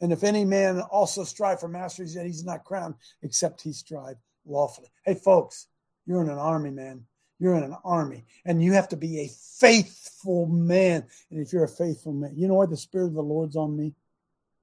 And 0.02 0.14
if 0.14 0.24
any 0.24 0.46
man 0.46 0.80
also 0.80 1.24
strive 1.24 1.60
for 1.60 1.68
masteries, 1.68 2.16
yet 2.16 2.26
he's 2.26 2.46
not 2.46 2.64
crowned, 2.64 2.96
except 3.22 3.62
he 3.62 3.74
strive 3.74 4.16
lawfully. 4.46 4.90
Hey, 5.04 5.16
folks, 5.16 5.68
you're 6.06 6.22
in 6.22 6.30
an 6.30 6.38
army, 6.38 6.70
man. 6.70 7.06
You're 7.40 7.56
in 7.56 7.64
an 7.64 7.78
army, 7.86 8.26
and 8.46 8.62
you 8.62 8.74
have 8.74 8.90
to 8.90 8.98
be 8.98 9.22
a 9.22 9.30
faithful 9.60 10.46
man. 10.46 11.06
And 11.32 11.40
if 11.40 11.54
you're 11.54 11.64
a 11.64 11.70
faithful 11.70 12.12
man, 12.12 12.34
you 12.36 12.48
know 12.48 12.56
what? 12.56 12.70
The 12.70 12.78
Spirit 12.78 13.08
of 13.08 13.14
the 13.14 13.22
Lord's 13.22 13.56
on 13.56 13.76
me. 13.78 13.96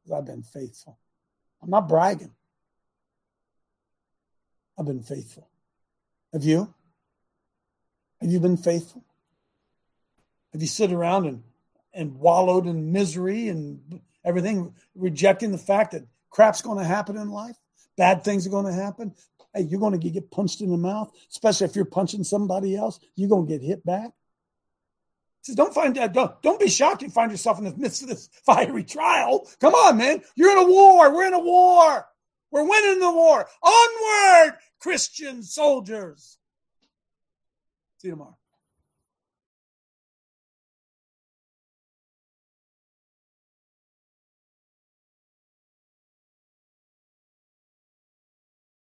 Because 0.04 0.18
I've 0.18 0.26
been 0.26 0.42
faithful. 0.42 0.98
I'm 1.62 1.70
not 1.70 1.88
bragging. 1.88 2.32
I've 4.78 4.86
been 4.86 5.02
faithful. 5.02 5.48
Have 6.32 6.44
you? 6.44 6.72
Have 8.20 8.30
you 8.30 8.40
been 8.40 8.56
faithful? 8.56 9.04
Have 10.52 10.62
you 10.62 10.68
sit 10.68 10.92
around 10.92 11.26
and, 11.26 11.42
and 11.92 12.18
wallowed 12.18 12.66
in 12.66 12.92
misery 12.92 13.48
and 13.48 14.00
everything, 14.24 14.74
rejecting 14.94 15.52
the 15.52 15.58
fact 15.58 15.92
that 15.92 16.06
crap's 16.30 16.62
going 16.62 16.78
to 16.78 16.84
happen 16.84 17.16
in 17.16 17.30
life? 17.30 17.56
Bad 17.96 18.24
things 18.24 18.46
are 18.46 18.50
going 18.50 18.66
to 18.66 18.72
happen. 18.72 19.14
Hey, 19.54 19.62
you're 19.62 19.80
going 19.80 19.98
to 19.98 20.10
get 20.10 20.30
punched 20.30 20.60
in 20.60 20.70
the 20.70 20.76
mouth, 20.76 21.10
especially 21.30 21.66
if 21.66 21.76
you're 21.76 21.86
punching 21.86 22.24
somebody 22.24 22.76
else. 22.76 23.00
You're 23.14 23.28
going 23.28 23.46
to 23.46 23.52
get 23.52 23.62
hit 23.62 23.84
back. 23.84 24.10
He 25.40 25.52
says, 25.52 25.56
don't 25.56 25.72
find 25.72 25.94
don't 25.94 26.42
don't 26.42 26.60
be 26.60 26.68
shocked 26.68 27.02
you 27.02 27.08
find 27.08 27.30
yourself 27.30 27.58
in 27.58 27.64
the 27.64 27.76
midst 27.76 28.02
of 28.02 28.08
this 28.08 28.28
fiery 28.44 28.84
trial. 28.84 29.48
Come 29.60 29.74
on, 29.74 29.96
man. 29.96 30.22
You're 30.34 30.52
in 30.52 30.58
a 30.58 30.70
war. 30.70 31.14
We're 31.14 31.28
in 31.28 31.34
a 31.34 31.38
war. 31.38 32.06
We're 32.56 32.64
winning 32.64 33.00
the 33.00 33.10
war. 33.10 33.46
Onward, 33.62 34.54
Christian 34.78 35.42
soldiers. 35.42 36.38
See 37.98 38.08
you 38.08 38.14
tomorrow. 38.14 38.38